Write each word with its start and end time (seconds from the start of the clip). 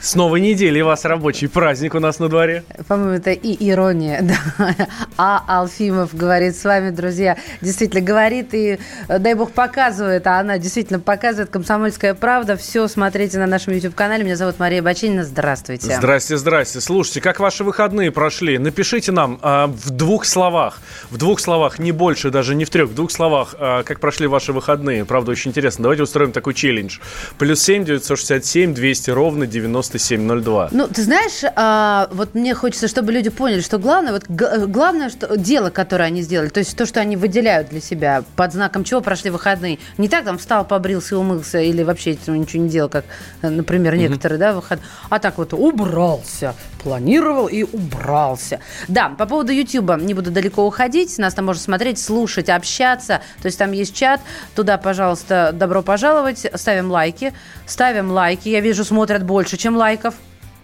С 0.00 0.14
новой 0.14 0.40
недели 0.40 0.80
вас 0.80 1.04
рабочий 1.04 1.46
праздник 1.46 1.94
у 1.94 2.00
нас 2.00 2.18
на 2.18 2.30
дворе. 2.30 2.64
По-моему, 2.88 3.12
это 3.12 3.32
и 3.32 3.70
ирония, 3.70 4.22
да. 4.58 4.74
А 5.18 5.44
Алфимов 5.46 6.16
говорит 6.16 6.56
с 6.56 6.64
вами, 6.64 6.88
друзья. 6.88 7.36
Действительно, 7.60 8.00
говорит 8.00 8.54
и, 8.54 8.78
э, 9.08 9.18
дай 9.18 9.34
бог, 9.34 9.52
показывает. 9.52 10.26
А 10.26 10.40
она 10.40 10.56
действительно 10.56 11.00
показывает. 11.00 11.50
«Комсомольская 11.50 12.14
правда». 12.14 12.56
Все 12.56 12.88
смотрите 12.88 13.38
на 13.38 13.46
нашем 13.46 13.74
YouTube-канале. 13.74 14.24
Меня 14.24 14.36
зовут 14.36 14.58
Мария 14.58 14.82
Бачинина. 14.82 15.22
Здравствуйте. 15.22 15.94
Здрасте, 15.94 16.38
здрасте. 16.38 16.80
Слушайте, 16.80 17.20
как 17.20 17.38
ваши 17.38 17.62
выходные 17.62 18.10
прошли? 18.10 18.56
Напишите 18.56 19.12
нам 19.12 19.38
а, 19.42 19.66
в 19.66 19.90
двух 19.90 20.24
словах. 20.24 20.78
В 21.10 21.18
двух 21.18 21.40
словах, 21.40 21.78
не 21.78 21.92
больше, 21.92 22.30
даже 22.30 22.54
не 22.54 22.64
в 22.64 22.70
трех. 22.70 22.88
В 22.88 22.94
двух 22.94 23.10
словах, 23.10 23.54
а, 23.58 23.82
как 23.82 24.00
прошли 24.00 24.26
ваши 24.26 24.54
выходные. 24.54 25.04
Правда, 25.04 25.32
очень 25.32 25.50
интересно. 25.50 25.82
Давайте 25.82 26.04
устроим 26.04 26.32
такой 26.32 26.54
челлендж. 26.54 27.00
Плюс 27.36 27.60
семь 27.60 27.84
девятьсот 27.84 28.18
шестьдесят 28.18 28.46
семь 28.46 28.72
двести 28.72 29.10
ровно 29.10 29.46
девяносто 29.46 29.89
9702. 29.90 30.68
Ну, 30.72 30.88
ты 30.88 31.02
знаешь, 31.02 31.42
а, 31.56 32.08
вот 32.12 32.34
мне 32.34 32.54
хочется, 32.54 32.88
чтобы 32.88 33.12
люди 33.12 33.30
поняли, 33.30 33.60
что 33.60 33.78
главное, 33.78 34.12
вот 34.12 34.24
главное 34.28 35.10
что, 35.10 35.36
дело, 35.36 35.70
которое 35.70 36.04
они 36.04 36.22
сделали, 36.22 36.48
то 36.48 36.60
есть 36.60 36.76
то, 36.76 36.86
что 36.86 37.00
они 37.00 37.16
выделяют 37.16 37.68
для 37.70 37.80
себя, 37.80 38.24
под 38.36 38.52
знаком 38.52 38.84
чего 38.84 39.00
прошли 39.00 39.30
выходные. 39.30 39.78
Не 39.98 40.08
так 40.08 40.24
там 40.24 40.38
встал, 40.38 40.64
побрился, 40.64 41.18
умылся 41.18 41.60
или 41.60 41.82
вообще 41.82 42.18
ничего 42.26 42.62
не 42.62 42.68
делал, 42.68 42.88
как, 42.88 43.04
например, 43.42 43.96
некоторые, 43.96 44.38
mm-hmm. 44.38 44.40
да, 44.40 44.52
выходные, 44.54 44.86
а 45.08 45.18
так 45.18 45.38
вот 45.38 45.52
убрался, 45.52 46.54
планировал 46.82 47.46
и 47.46 47.62
убрался. 47.62 48.60
Да, 48.88 49.10
по 49.10 49.26
поводу 49.26 49.52
YouTube 49.52 49.96
не 50.00 50.14
буду 50.14 50.30
далеко 50.30 50.66
уходить, 50.66 51.18
нас 51.18 51.34
там 51.34 51.46
можно 51.46 51.62
смотреть, 51.62 51.98
слушать, 51.98 52.48
общаться, 52.48 53.20
то 53.40 53.46
есть 53.46 53.58
там 53.58 53.72
есть 53.72 53.94
чат, 53.94 54.20
туда, 54.54 54.78
пожалуйста, 54.78 55.50
добро 55.52 55.82
пожаловать, 55.82 56.46
ставим 56.54 56.90
лайки, 56.90 57.32
ставим 57.66 58.10
лайки, 58.10 58.48
я 58.48 58.60
вижу, 58.60 58.84
смотрят 58.84 59.24
больше, 59.24 59.56
чем 59.56 59.76
лайков. 59.76 60.14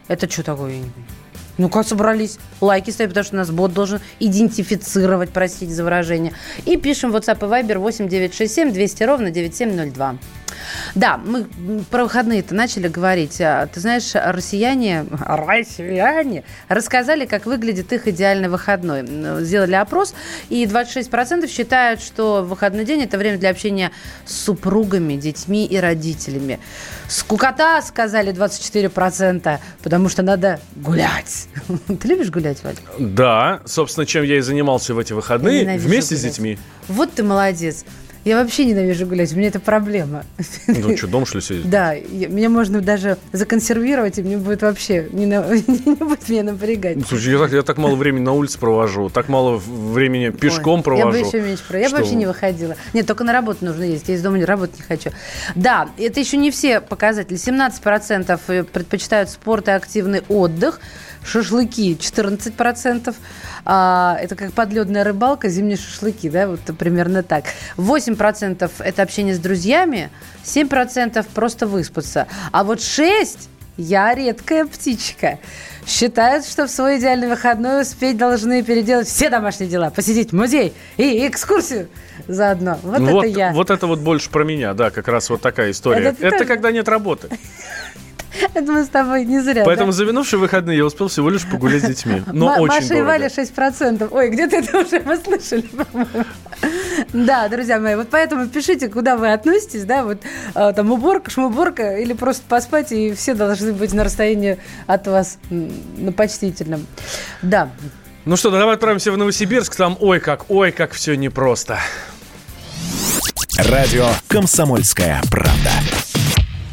Это 0.09 0.31
что 0.31 0.43
такое? 0.43 0.83
Ну 1.59 1.71
как 1.71 1.87
собрались? 1.87 2.39
Лайки 2.61 2.91
ставить, 2.91 3.11
потому 3.11 3.25
что 3.25 3.37
нас 3.37 3.51
бот 3.51 3.73
должен 3.73 4.01
идентифицировать, 4.21 5.31
простите 5.31 5.73
за 5.73 5.85
выражение. 5.85 6.35
И 6.67 6.77
пишем 6.77 7.15
WhatsApp 7.15 7.39
и 7.39 7.65
Viber 7.65 7.79
8967 7.79 8.73
200 8.73 9.03
ровно 9.05 9.31
9702. 9.31 10.17
Да, 10.95 11.19
мы 11.19 11.47
про 11.91 12.05
выходные-то 12.05 12.55
начали 12.55 12.89
говорить. 12.89 13.41
А, 13.41 13.67
ты 13.67 13.81
знаешь, 13.81 14.13
россияне, 14.15 15.07
россияне 15.21 16.45
рассказали, 16.69 17.27
как 17.27 17.47
выглядит 17.47 17.93
их 17.93 18.09
идеальный 18.09 18.49
выходной. 18.49 19.07
Сделали 19.45 19.75
опрос, 19.75 20.15
и 20.49 20.65
26% 20.65 21.47
считают, 21.49 22.01
что 22.01 22.43
выходной 22.43 22.85
день– 22.85 23.03
это 23.05 23.19
время 23.19 23.39
для 23.39 23.51
общения 23.51 23.91
с 24.25 24.35
супругами, 24.35 25.15
детьми 25.15 25.67
и 25.67 25.77
родителями. 25.79 26.61
Скукота, 27.09 27.81
сказали 27.83 28.33
24%, 28.33 29.59
потому 29.83 30.09
что 30.09 30.23
надо 30.23 30.61
гулять. 30.75 31.49
Ты 31.87 32.09
любишь 32.09 32.31
гулять, 32.31 32.63
Вадик? 32.63 32.83
Да, 32.99 33.61
собственно, 33.65 34.07
чем 34.07 34.25
я 34.25 34.39
и 34.39 34.41
занимался 34.41 34.95
в 34.95 34.99
эти 34.99 35.13
выходные, 35.13 35.79
вместе 35.79 36.15
гулять. 36.15 36.21
с 36.21 36.23
детьми. 36.23 36.59
Вот 36.89 37.13
ты 37.15 37.25
молодец. 37.25 37.85
Я 38.27 38.43
вообще 38.43 38.65
ненавижу 38.65 39.07
гулять, 39.07 39.33
у 39.33 39.37
меня 39.37 39.47
это 39.47 39.61
проблема. 39.61 40.25
Ну 40.67 40.97
что, 40.97 41.07
дом 41.07 41.27
что 41.27 41.39
ли 41.39 41.45
сидеть? 41.45 41.71
Да, 41.71 41.93
я, 41.93 42.27
меня 42.27 42.49
можно 42.49 42.81
даже 42.81 43.19
законсервировать, 43.31 44.19
и 44.19 44.23
мне 44.23 44.37
будет 44.37 44.63
вообще 44.63 45.07
не, 45.13 45.27
на, 45.27 45.47
не 45.55 45.95
будет 45.95 46.29
меня 46.29 46.43
напрягать. 46.43 46.99
Слушай, 47.07 47.35
я 47.35 47.39
так, 47.39 47.53
я 47.53 47.63
так 47.63 47.79
мало 47.79 47.95
времени 47.95 48.25
на 48.25 48.33
улице 48.33 48.59
провожу, 48.59 49.11
так 49.11 49.29
мало 49.29 49.59
времени 49.59 50.31
пешком 50.31 50.79
Ой, 50.79 50.83
провожу. 50.83 51.17
Я 51.17 51.23
бы 51.23 51.29
еще 51.29 51.41
меньше 51.41 51.63
Я 51.79 51.89
бы 51.89 51.99
вообще 51.99 52.17
не 52.17 52.27
выходила. 52.27 52.75
Нет, 52.95 53.07
только 53.07 53.23
на 53.23 53.33
работу 53.33 53.65
нужно 53.65 53.85
ездить, 53.85 54.09
я 54.09 54.15
из 54.17 54.23
дома 54.23 54.45
работать 54.45 54.77
не 54.81 54.83
хочу. 54.83 55.11
Да, 55.55 55.89
это 55.97 56.19
еще 56.19 56.37
не 56.37 56.51
все 56.51 56.81
показатели. 56.81 57.39
17% 57.39 58.65
предпочитают 58.65 59.31
спорт 59.31 59.69
и 59.69 59.71
активный 59.71 60.23
отдых 60.29 60.81
шашлыки 61.27 61.95
14%. 61.95 63.15
А, 63.65 64.17
это 64.21 64.37
как 64.37 64.53
подледная 64.53 65.05
рыбалка, 65.05 65.49
зимние 65.49 65.77
шашлыки, 65.77 66.31
да, 66.31 66.49
вот 66.49 66.61
примерно 66.79 67.23
так. 67.23 67.45
8% 67.77 68.71
это 68.79 69.03
общение 69.03 69.35
с 69.35 69.39
друзьями, 69.39 70.11
7% 70.45 71.27
просто 71.35 71.67
выспаться. 71.67 72.29
А 72.53 72.65
вот 72.65 72.79
6% 72.79 73.49
я 73.77 74.15
редкая 74.15 74.65
птичка. 74.65 75.39
Считают, 75.87 76.47
что 76.47 76.67
в 76.67 76.71
свой 76.71 76.99
идеальный 76.99 77.29
выходной 77.29 77.83
успеть 77.83 78.17
должны 78.17 78.63
переделать 78.63 79.07
все 79.07 79.29
домашние 79.29 79.69
дела, 79.69 79.91
посетить 79.91 80.33
музей 80.33 80.73
и 80.97 81.27
экскурсию 81.29 81.89
заодно. 82.27 82.79
Вот, 82.83 83.01
вот 83.01 83.25
это 83.25 83.39
я. 83.39 83.53
Вот 83.53 83.71
это 83.71 83.87
вот 83.87 84.01
больше 84.01 84.31
про 84.31 84.45
меня, 84.45 84.75
да, 84.75 84.91
как 84.91 85.09
раз 85.09 85.31
вот 85.31 85.43
такая 85.43 85.71
история. 85.71 86.09
Это, 86.09 86.27
это 86.27 86.45
когда 86.45 86.73
нет 86.73 86.89
работы. 86.89 87.29
Это 88.55 88.73
мы 88.73 88.85
с 88.85 88.89
тобой 88.89 89.25
не 89.25 89.41
зря. 89.41 89.65
Поэтому 89.65 89.93
да? 89.93 89.97
за 89.97 90.05
минувшие 90.07 90.41
выходные 90.41 90.77
я 90.79 90.85
успел 90.85 91.09
всего 91.09 91.31
лишь 91.31 91.47
погулять 91.47 91.83
с 91.83 91.87
детьми. 91.87 92.23
Но 92.33 92.55
М- 92.55 92.61
очень 92.63 92.75
Маша 92.75 92.89
дорого. 92.89 93.03
и 93.03 93.07
Валя 93.07 93.29
6%. 93.29 94.09
Ой, 94.11 94.31
где-то 94.31 94.57
это 94.57 94.79
уже 94.79 95.01
мы 95.01 95.17
слышали. 95.17 95.65
Да, 97.13 97.49
друзья 97.49 97.79
мои, 97.79 97.95
вот 97.95 98.09
поэтому 98.11 98.47
пишите, 98.49 98.89
куда 98.89 99.17
вы 99.17 99.33
относитесь, 99.33 99.85
да, 99.85 100.03
вот 100.05 100.19
а, 100.55 100.73
там 100.73 100.91
уборка, 100.91 101.31
шмуборка 101.31 101.97
или 101.99 102.13
просто 102.15 102.43
поспать, 102.49 102.91
и 102.93 103.13
все 103.15 103.35
должны 103.35 103.73
быть 103.73 103.93
на 103.93 104.05
расстоянии 104.05 104.59
от 104.87 105.07
вас, 105.07 105.39
на 105.51 106.13
почтительном. 106.13 106.87
Да. 107.43 107.71
Ну 108.25 108.37
что, 108.37 108.51
давай 108.51 108.75
отправимся 108.75 109.13
в 109.13 109.19
Новосибирск, 109.19 109.77
там 109.77 109.97
ой 110.01 110.21
как, 110.21 110.51
ой 110.51 110.73
как 110.73 110.93
все 110.93 111.15
непросто. 111.15 111.79
Радио 113.59 114.09
«Комсомольская 114.29 115.23
правда». 115.31 115.71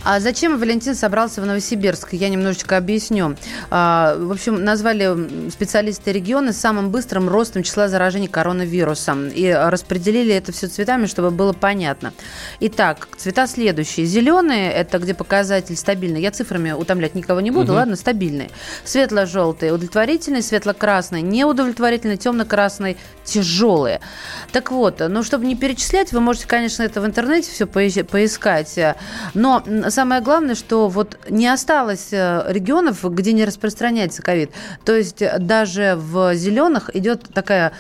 А 0.05 0.19
зачем 0.19 0.59
Валентин 0.59 0.95
собрался 0.95 1.41
в 1.41 1.45
Новосибирск? 1.45 2.09
Я 2.11 2.27
немножечко 2.27 2.75
объясню. 2.75 3.37
А, 3.69 4.17
в 4.17 4.31
общем, 4.33 4.61
назвали 4.61 5.49
специалисты 5.49 6.11
региона 6.11 6.51
самым 6.51 6.89
быстрым 6.89 7.29
ростом 7.29 7.63
числа 7.63 7.87
заражений 7.87 8.27
коронавирусом. 8.27 9.29
И 9.29 9.49
распределили 9.49 10.33
это 10.33 10.51
все 10.51 10.67
цветами, 10.67 11.05
чтобы 11.05 11.31
было 11.31 11.53
понятно. 11.53 12.13
Итак, 12.59 13.07
цвета 13.15 13.47
следующие. 13.47 14.05
Зеленые– 14.05 14.71
это 14.73 14.99
где 14.99 15.13
показатель 15.13 15.77
стабильный. 15.77 16.21
Я 16.21 16.31
цифрами 16.31 16.71
утомлять 16.71 17.15
никого 17.15 17.39
не 17.39 17.51
буду, 17.51 17.71
угу. 17.71 17.75
ладно, 17.75 17.95
стабильные. 17.95 18.49
Светло-желтые– 18.83 19.71
удовлетворительные, 19.73 20.41
светло-красные– 20.41 21.21
неудовлетворительные, 21.23 22.17
темно-красные– 22.17 22.97
тяжелые. 23.23 24.01
Так 24.51 24.71
вот, 24.71 25.01
ну, 25.07 25.23
чтобы 25.23 25.45
не 25.45 25.55
перечислять, 25.55 26.11
вы 26.11 26.19
можете, 26.19 26.47
конечно, 26.47 26.83
это 26.83 26.99
в 26.99 27.05
интернете 27.05 27.49
все 27.51 27.65
поискать. 27.65 28.77
Но 29.33 29.63
самое 29.93 30.21
главное, 30.21 30.55
что 30.55 30.89
вот 30.89 31.17
не 31.29 31.47
осталось 31.47 32.09
э, 32.11 32.43
регионов, 32.47 33.03
где 33.03 33.31
не 33.33 33.45
распространяется 33.45 34.21
ковид. 34.21 34.51
То 34.83 34.95
есть 34.95 35.21
э, 35.21 35.37
даже 35.39 35.95
в 35.97 36.35
зеленых 36.35 36.93
идет 36.95 37.23
такая 37.33 37.71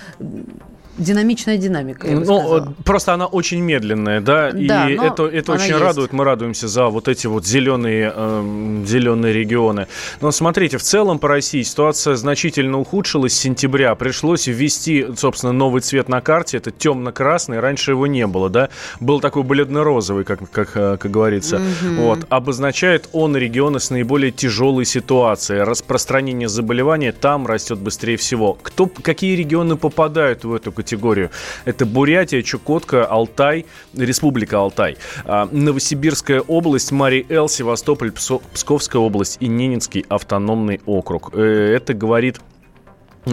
динамичная 0.97 1.57
динамика. 1.57 2.07
Ну, 2.07 2.75
просто 2.85 3.13
она 3.13 3.25
очень 3.25 3.59
медленная, 3.59 4.21
да, 4.21 4.51
да 4.51 4.89
и 4.89 4.93
это, 4.95 5.25
это 5.25 5.53
очень 5.53 5.69
есть. 5.69 5.79
радует. 5.79 6.13
Мы 6.13 6.23
радуемся 6.23 6.67
за 6.67 6.87
вот 6.87 7.07
эти 7.07 7.27
вот 7.27 7.45
зеленые, 7.45 8.13
э, 8.15 8.83
зеленые 8.85 9.33
регионы. 9.33 9.87
Но 10.21 10.31
смотрите, 10.31 10.77
в 10.77 10.83
целом 10.83 11.19
по 11.19 11.27
России 11.27 11.63
ситуация 11.63 12.15
значительно 12.15 12.79
ухудшилась 12.79 13.33
с 13.33 13.39
сентября. 13.39 13.95
Пришлось 13.95 14.47
ввести, 14.47 15.07
собственно, 15.17 15.51
новый 15.51 15.81
цвет 15.81 16.09
на 16.09 16.21
карте. 16.21 16.57
Это 16.57 16.71
темно-красный. 16.71 17.59
Раньше 17.59 17.91
его 17.91 18.05
не 18.05 18.27
было, 18.27 18.49
да. 18.49 18.69
Был 18.99 19.19
такой 19.19 19.43
бледно-розовый, 19.43 20.23
как, 20.25 20.49
как, 20.51 20.71
э, 20.75 20.97
как 20.97 21.11
говорится. 21.11 21.57
Угу. 21.57 22.01
Вот. 22.01 22.19
Обозначает 22.29 23.09
он 23.13 23.35
регионы 23.35 23.79
с 23.79 23.89
наиболее 23.89 24.31
тяжелой 24.31 24.85
ситуацией. 24.85 25.63
Распространение 25.63 26.47
заболевания 26.47 27.11
там 27.11 27.47
растет 27.47 27.79
быстрее 27.79 28.17
всего. 28.17 28.57
Кто, 28.61 28.85
какие 28.85 29.35
регионы 29.35 29.75
попадают 29.75 30.43
в 30.43 30.53
эту 30.53 30.71
категорию? 30.83 31.29
Это 31.65 31.85
Бурятия, 31.85 32.41
Чукотка, 32.41 33.05
Алтай, 33.05 33.65
Республика 33.95 34.59
Алтай, 34.59 34.97
а, 35.25 35.47
Новосибирская 35.51 36.41
область, 36.41 36.91
Марий 36.91 37.25
Эл, 37.29 37.47
Севастополь, 37.49 38.11
Псковская 38.11 39.01
область 39.01 39.37
и 39.39 39.47
Ненецкий 39.47 40.05
автономный 40.09 40.81
округ. 40.85 41.31
Э, 41.33 41.75
это 41.75 41.93
говорит 41.93 42.39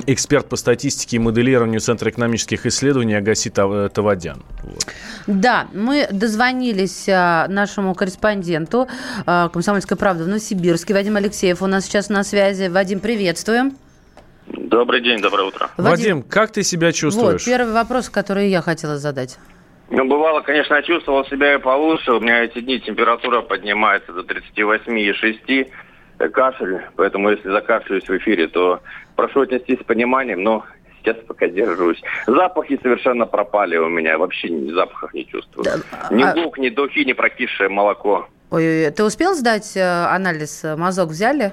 эксперт 0.07 0.49
по 0.49 0.57
статистике 0.57 1.17
и 1.17 1.19
моделированию 1.19 1.81
Центра 1.81 2.11
экономических 2.11 2.67
исследований 2.67 3.15
Агаси 3.15 3.51
Тавадян. 3.51 4.43
Вот. 4.63 4.87
Да, 5.27 5.67
мы 5.73 6.07
дозвонились 6.11 7.09
а, 7.09 7.49
нашему 7.49 7.95
корреспонденту 7.95 8.89
а, 9.27 9.49
«Комсомольской 9.49 9.97
правды» 9.97 10.25
в 10.25 10.29
Новосибирске. 10.29 10.95
Вадим 10.95 11.17
Алексеев 11.17 11.63
у 11.63 11.67
нас 11.67 11.85
сейчас 11.87 12.09
на 12.09 12.23
связи. 12.25 12.69
Вадим, 12.69 13.01
приветствуем. 13.01 13.77
Добрый 14.53 15.01
день, 15.01 15.21
доброе 15.21 15.49
утро. 15.49 15.71
Вадим, 15.77 15.91
Вадим 15.91 16.23
как 16.23 16.51
ты 16.51 16.63
себя 16.63 16.93
чувствуешь? 16.93 17.43
Вот, 17.47 17.53
первый 17.53 17.73
вопрос, 17.73 18.09
который 18.09 18.49
я 18.49 18.63
хотела 18.63 18.99
задать. 18.99 19.39
Ну, 19.91 20.05
бывало, 20.05 20.41
конечно, 20.41 20.75
я 20.75 20.83
чувствовал 20.83 21.25
себя 21.27 21.55
и 21.55 21.59
получше. 21.59 22.13
У 22.13 22.21
меня 22.21 22.45
эти 22.45 22.61
дни 22.61 22.81
температура 22.81 23.43
поднимается 23.43 24.13
до 24.13 24.23
38,6 24.23 25.71
кашель, 26.33 26.81
поэтому 26.97 27.31
если 27.31 27.51
закашляюсь 27.51 28.09
в 28.09 28.17
эфире, 28.19 28.47
то 28.47 28.81
прошу 29.17 29.43
отнестись 29.43 29.81
с 29.81 29.85
пониманием, 29.85 30.43
но 30.43 30.65
сейчас 30.99 31.17
пока 31.27 31.49
держусь. 31.49 32.01
Запахи 32.27 32.79
совершенно 32.83 33.27
пропали 33.27 33.77
у 33.77 33.89
меня, 33.89 34.19
вообще 34.19 34.49
ни 34.49 34.73
запахов 34.73 35.13
не 35.15 35.27
чувствую. 35.27 35.65
Да, 35.65 36.15
ни 36.15 36.23
а... 36.23 36.35
лук, 36.37 36.59
ни 36.59 36.69
духи, 36.69 37.05
ни 37.05 37.13
прокисшее 37.13 37.69
молоко. 37.69 38.29
Ой, 38.51 38.91
ты 38.91 39.05
успел 39.05 39.35
сдать 39.35 39.77
э, 39.77 39.81
анализ? 39.83 40.65
Мазок 40.77 41.11
взяли? 41.11 41.53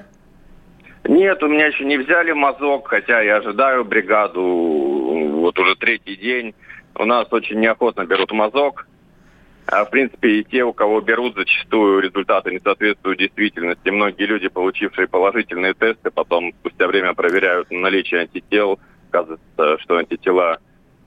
Нет, 1.06 1.42
у 1.44 1.48
меня 1.48 1.68
еще 1.68 1.86
не 1.86 1.98
взяли 1.98 2.32
мазок, 2.32 2.88
хотя 2.88 3.22
я 3.22 3.38
ожидаю 3.38 3.86
бригаду 3.86 4.42
вот 4.42 5.58
уже 5.60 5.76
третий 5.76 6.16
день. 6.16 6.54
У 6.96 7.06
нас 7.06 7.28
очень 7.32 7.60
неохотно 7.60 8.06
берут 8.06 8.32
мазок. 8.32 8.88
А, 9.68 9.84
в 9.84 9.90
принципе, 9.90 10.40
и 10.40 10.44
те, 10.44 10.64
у 10.64 10.72
кого 10.74 11.02
берут, 11.02 11.36
зачастую 11.36 12.00
результаты 12.00 12.52
не 12.52 12.60
соответствуют 12.60 13.20
действительности. 13.20 13.90
Многие 13.90 14.26
люди, 14.26 14.48
получившие 14.48 15.08
положительные 15.08 15.74
тесты, 15.74 16.10
потом 16.10 16.54
спустя 16.60 16.88
время 16.88 17.14
проверяют 17.14 17.70
наличие 17.70 18.22
антител. 18.22 18.80
Оказывается, 19.10 19.78
что 19.80 19.98
антитела 19.98 20.60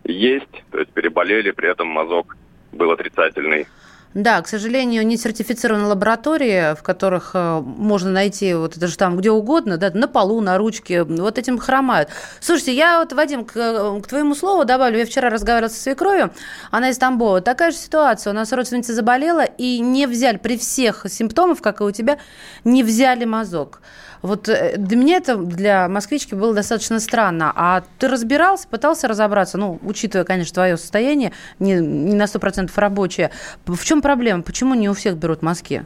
есть, 0.04 0.64
то 0.70 0.78
есть 0.78 0.92
переболели, 0.92 1.50
при 1.52 1.70
этом 1.70 1.88
мазок 1.88 2.36
был 2.72 2.90
отрицательный. 2.90 3.66
Да, 4.12 4.42
к 4.42 4.48
сожалению, 4.48 5.06
не 5.06 5.16
сертифицированы 5.16 5.86
лаборатории, 5.86 6.74
в 6.74 6.82
которых 6.82 7.30
э, 7.34 7.60
можно 7.60 8.10
найти 8.10 8.54
вот 8.54 8.76
это 8.76 8.88
же 8.88 8.96
там 8.96 9.16
где 9.16 9.30
угодно, 9.30 9.76
да, 9.76 9.92
на 9.94 10.08
полу, 10.08 10.40
на 10.40 10.58
ручке, 10.58 11.04
вот 11.04 11.38
этим 11.38 11.58
хромают. 11.58 12.08
Слушайте, 12.40 12.74
я 12.74 12.98
вот, 12.98 13.12
Вадим, 13.12 13.44
к, 13.44 13.52
к 13.52 14.06
твоему 14.08 14.34
слову 14.34 14.64
добавлю, 14.64 14.98
я 14.98 15.06
вчера 15.06 15.30
разговаривала 15.30 15.70
со 15.70 15.80
свекровью, 15.80 16.32
она 16.72 16.90
из 16.90 16.98
Тамбова, 16.98 17.40
такая 17.40 17.70
же 17.70 17.76
ситуация, 17.76 18.32
у 18.32 18.34
нас 18.34 18.52
родственница 18.52 18.94
заболела 18.94 19.44
и 19.44 19.78
не 19.78 20.08
взяли 20.08 20.38
при 20.38 20.58
всех 20.58 21.06
симптомах, 21.08 21.60
как 21.60 21.80
и 21.80 21.84
у 21.84 21.92
тебя, 21.92 22.18
не 22.64 22.82
взяли 22.82 23.24
мазок. 23.24 23.80
Вот 24.22 24.48
э, 24.48 24.76
для 24.76 24.96
меня 24.96 25.16
это 25.16 25.36
для 25.36 25.88
москвички 25.88 26.34
было 26.34 26.54
достаточно 26.54 27.00
странно. 27.00 27.52
А 27.54 27.82
ты 27.98 28.08
разбирался, 28.08 28.68
пытался 28.68 29.08
разобраться, 29.08 29.58
ну, 29.58 29.78
учитывая, 29.82 30.24
конечно, 30.24 30.54
твое 30.54 30.76
состояние, 30.76 31.32
не, 31.58 31.74
не 31.74 32.14
на 32.14 32.24
100% 32.24 32.70
рабочее. 32.76 33.30
В 33.66 33.82
чем 33.84 34.02
проблема? 34.02 34.42
Почему 34.42 34.74
не 34.74 34.88
у 34.88 34.94
всех 34.94 35.16
берут 35.16 35.42
маски? 35.42 35.84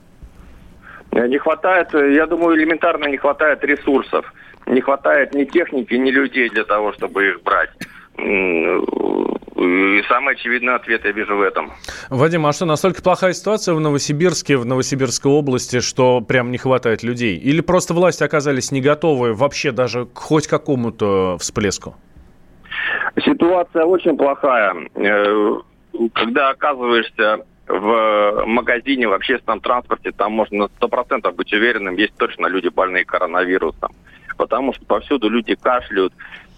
Э, 1.12 1.26
не 1.28 1.38
хватает, 1.38 1.94
э, 1.94 2.14
я 2.14 2.26
думаю, 2.26 2.56
элементарно 2.56 3.06
не 3.06 3.16
хватает 3.16 3.62
ресурсов. 3.64 4.32
Не 4.66 4.80
хватает 4.80 5.34
ни 5.34 5.44
техники, 5.44 5.94
ни 5.94 6.10
людей 6.10 6.48
для 6.48 6.64
того, 6.64 6.92
чтобы 6.94 7.28
их 7.28 7.42
брать. 7.42 7.70
И 9.56 10.02
самый 10.08 10.34
очевидный 10.34 10.74
ответ 10.74 11.04
я 11.04 11.12
вижу 11.12 11.36
в 11.36 11.40
этом. 11.40 11.72
Вадим, 12.10 12.44
а 12.46 12.52
что, 12.52 12.64
настолько 12.64 13.02
плохая 13.02 13.32
ситуация 13.32 13.74
в 13.74 13.80
Новосибирске, 13.80 14.56
в 14.56 14.66
Новосибирской 14.66 15.30
области, 15.30 15.80
что 15.80 16.20
прям 16.20 16.50
не 16.50 16.58
хватает 16.58 17.02
людей? 17.04 17.36
Или 17.36 17.60
просто 17.60 17.94
власти 17.94 18.24
оказались 18.24 18.72
не 18.72 18.80
готовы 18.80 19.32
вообще 19.32 19.70
даже 19.70 20.06
к 20.06 20.18
хоть 20.18 20.48
какому-то 20.48 21.36
всплеску? 21.38 21.94
Ситуация 23.24 23.84
очень 23.84 24.16
плохая. 24.16 24.74
Э, 24.96 25.54
когда 26.14 26.50
оказываешься 26.50 27.44
в 27.68 28.44
магазине, 28.46 29.06
в 29.06 29.12
общественном 29.12 29.60
транспорте, 29.60 30.10
там 30.10 30.32
можно 30.32 30.68
на 30.80 30.86
100% 30.86 31.30
быть 31.32 31.52
уверенным, 31.52 31.96
есть 31.96 32.14
точно 32.16 32.48
люди 32.48 32.68
больные 32.68 33.04
коронавирусом 33.04 33.92
потому 34.36 34.72
что 34.72 34.84
повсюду 34.84 35.28
люди 35.28 35.54
кашляют. 35.54 36.12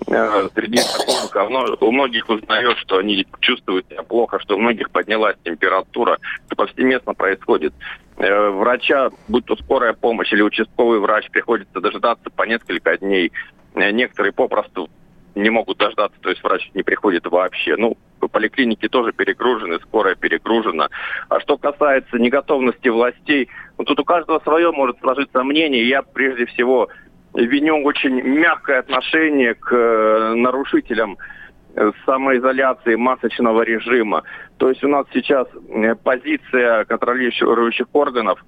Э, 0.09 0.49
среди 0.55 0.79
знакомых 0.79 1.83
у 1.83 1.91
многих 1.91 2.29
узнает, 2.29 2.77
что 2.79 2.99
они 2.99 3.27
чувствуют 3.41 3.89
себя 3.89 4.03
плохо, 4.03 4.39
что 4.41 4.57
у 4.57 4.59
многих 4.59 4.91
поднялась 4.91 5.37
температура. 5.45 6.19
Это 6.47 6.57
повсеместно 6.57 7.15
происходит. 7.15 7.75
Э, 8.19 8.51
врача, 8.51 9.11
будь 9.29 9.47
то 9.47 9.57
скорая 9.57 9.95
помощь 9.95 10.33
или 10.33 10.43
участковый 10.43 11.01
врач, 11.01 11.29
приходится 11.31 11.81
дожидаться 11.81 12.31
по 12.31 12.45
несколько 12.45 12.97
дней. 12.99 13.33
Э, 13.75 13.91
некоторые 13.91 14.33
попросту 14.33 14.89
не 15.35 15.51
могут 15.51 15.79
дождаться, 15.79 16.19
то 16.21 16.31
есть 16.31 16.43
врач 16.43 16.71
не 16.75 16.83
приходит 16.83 17.27
вообще. 17.27 17.77
Ну, 17.77 17.97
поликлиники 18.29 18.89
тоже 18.89 19.13
перегружены, 19.13 19.79
скорая 19.81 20.15
перегружена. 20.15 20.89
А 21.29 21.41
что 21.41 21.59
касается 21.59 22.19
неготовности 22.19 22.89
властей, 22.89 23.49
ну, 23.79 23.85
тут 23.85 24.01
у 24.01 24.05
каждого 24.05 24.41
свое 24.41 24.73
может 24.73 24.99
сложиться 25.01 25.43
мнение. 25.43 25.89
Я 25.89 26.03
прежде 26.03 26.47
всего 26.47 26.89
виню 27.35 27.83
очень 27.85 28.21
мягкое 28.23 28.79
отношение 28.79 29.55
к 29.55 29.73
э, 29.73 30.35
нарушителям 30.35 31.19
э, 31.75 31.93
самоизоляции 32.05 32.95
масочного 32.95 33.63
режима. 33.63 34.23
То 34.59 34.69
есть 34.69 34.83
у 34.85 34.89
нас 34.89 35.07
сейчас 35.13 35.47
э, 35.69 35.95
позиция 35.97 36.85
контролирующих 36.85 37.87
органов, 37.93 38.45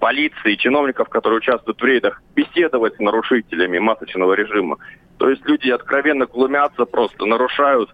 полиции, 0.00 0.56
чиновников, 0.56 1.08
которые 1.08 1.38
участвуют 1.38 1.80
в 1.80 1.84
рейдах, 1.84 2.22
беседовать 2.34 2.96
с 2.96 2.98
нарушителями 2.98 3.78
масочного 3.78 4.34
режима. 4.34 4.78
То 5.18 5.30
есть 5.30 5.46
люди 5.46 5.70
откровенно 5.70 6.26
глумятся 6.26 6.84
просто, 6.84 7.26
нарушают 7.26 7.90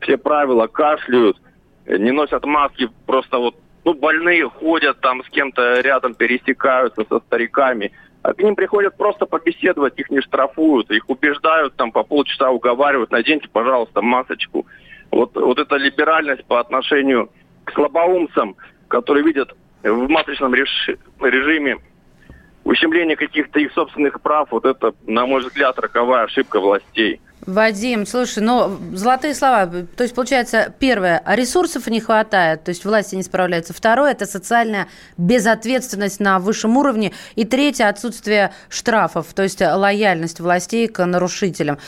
все 0.00 0.16
правила, 0.16 0.66
кашляют, 0.66 1.40
не 1.86 2.10
носят 2.10 2.44
маски, 2.44 2.88
просто 3.06 3.38
вот 3.38 3.54
ну, 3.84 3.94
больные 3.94 4.48
ходят 4.48 5.00
там 5.00 5.24
с 5.24 5.28
кем-то 5.28 5.80
рядом, 5.80 6.14
пересекаются 6.14 7.04
со 7.08 7.18
стариками. 7.20 7.92
А 8.22 8.34
к 8.34 8.42
ним 8.42 8.54
приходят 8.54 8.96
просто 8.96 9.26
побеседовать, 9.26 9.98
их 9.98 10.10
не 10.10 10.20
штрафуют, 10.20 10.90
их 10.90 11.10
убеждают, 11.10 11.74
там 11.74 11.90
по 11.90 12.04
полчаса 12.04 12.50
уговаривают, 12.50 13.10
наденьте, 13.10 13.48
пожалуйста, 13.48 14.00
масочку. 14.00 14.66
Вот, 15.10 15.34
вот 15.34 15.58
эта 15.58 15.76
либеральность 15.76 16.44
по 16.44 16.60
отношению 16.60 17.30
к 17.64 17.72
слабоумцам, 17.72 18.56
которые 18.88 19.24
видят 19.24 19.54
в 19.82 20.08
масочном 20.08 20.54
режиме 20.54 21.78
ущемление 22.64 23.16
каких-то 23.16 23.58
их 23.58 23.72
собственных 23.72 24.20
прав, 24.20 24.52
вот 24.52 24.64
это, 24.64 24.94
на 25.06 25.26
мой 25.26 25.42
взгляд, 25.42 25.78
роковая 25.80 26.24
ошибка 26.24 26.60
властей. 26.60 27.20
Вадим, 27.46 28.06
слушай, 28.06 28.40
ну, 28.40 28.78
золотые 28.92 29.34
слова. 29.34 29.66
То 29.66 30.04
есть, 30.04 30.14
получается, 30.14 30.72
первое, 30.78 31.22
ресурсов 31.26 31.88
не 31.88 32.00
хватает, 32.00 32.62
то 32.62 32.68
есть 32.68 32.84
власти 32.84 33.16
не 33.16 33.24
справляются. 33.24 33.72
Второе, 33.72 34.12
это 34.12 34.26
социальная 34.26 34.86
безответственность 35.16 36.20
на 36.20 36.38
высшем 36.38 36.76
уровне. 36.76 37.12
И 37.34 37.44
третье, 37.44 37.88
отсутствие 37.88 38.52
штрафов, 38.68 39.26
то 39.34 39.42
есть 39.42 39.60
лояльность 39.60 40.38
властей 40.38 40.86
к 40.86 41.04
нарушителям. 41.04 41.78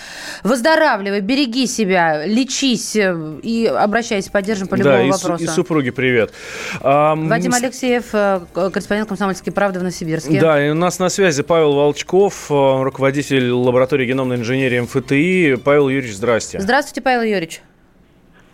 Выздоравливай, 0.42 1.20
береги 1.20 1.66
себя, 1.66 2.26
лечись 2.26 2.96
э, 2.96 3.38
и 3.42 3.66
обращайся, 3.66 4.32
поддержим 4.32 4.66
по 4.66 4.74
любому 4.74 4.96
да, 4.96 5.02
и 5.04 5.10
вопросу. 5.10 5.44
и 5.44 5.46
супруги 5.46 5.90
привет. 5.90 6.32
Вадим 6.80 7.54
Алексеев, 7.54 8.06
э, 8.12 8.40
корреспондент 8.52 9.08
«Комсомольской 9.08 9.52
правды» 9.52 9.78
в 9.78 9.82
Новосибирске. 9.82 10.40
Да, 10.40 10.64
и 10.64 10.70
у 10.70 10.74
нас 10.74 10.98
на 10.98 11.08
связи 11.08 11.44
Павел 11.44 11.74
Волчков, 11.74 12.50
э, 12.50 12.82
руководитель 12.82 13.50
лаборатории 13.50 14.06
геномной 14.06 14.36
инженерии 14.36 14.80
МФТИ. 14.80 15.43
Павел 15.52 15.88
Юрьевич, 15.88 16.16
здрасте. 16.16 16.60
Здравствуйте, 16.60 17.00
Павел 17.00 17.22
Юрьевич. 17.22 17.60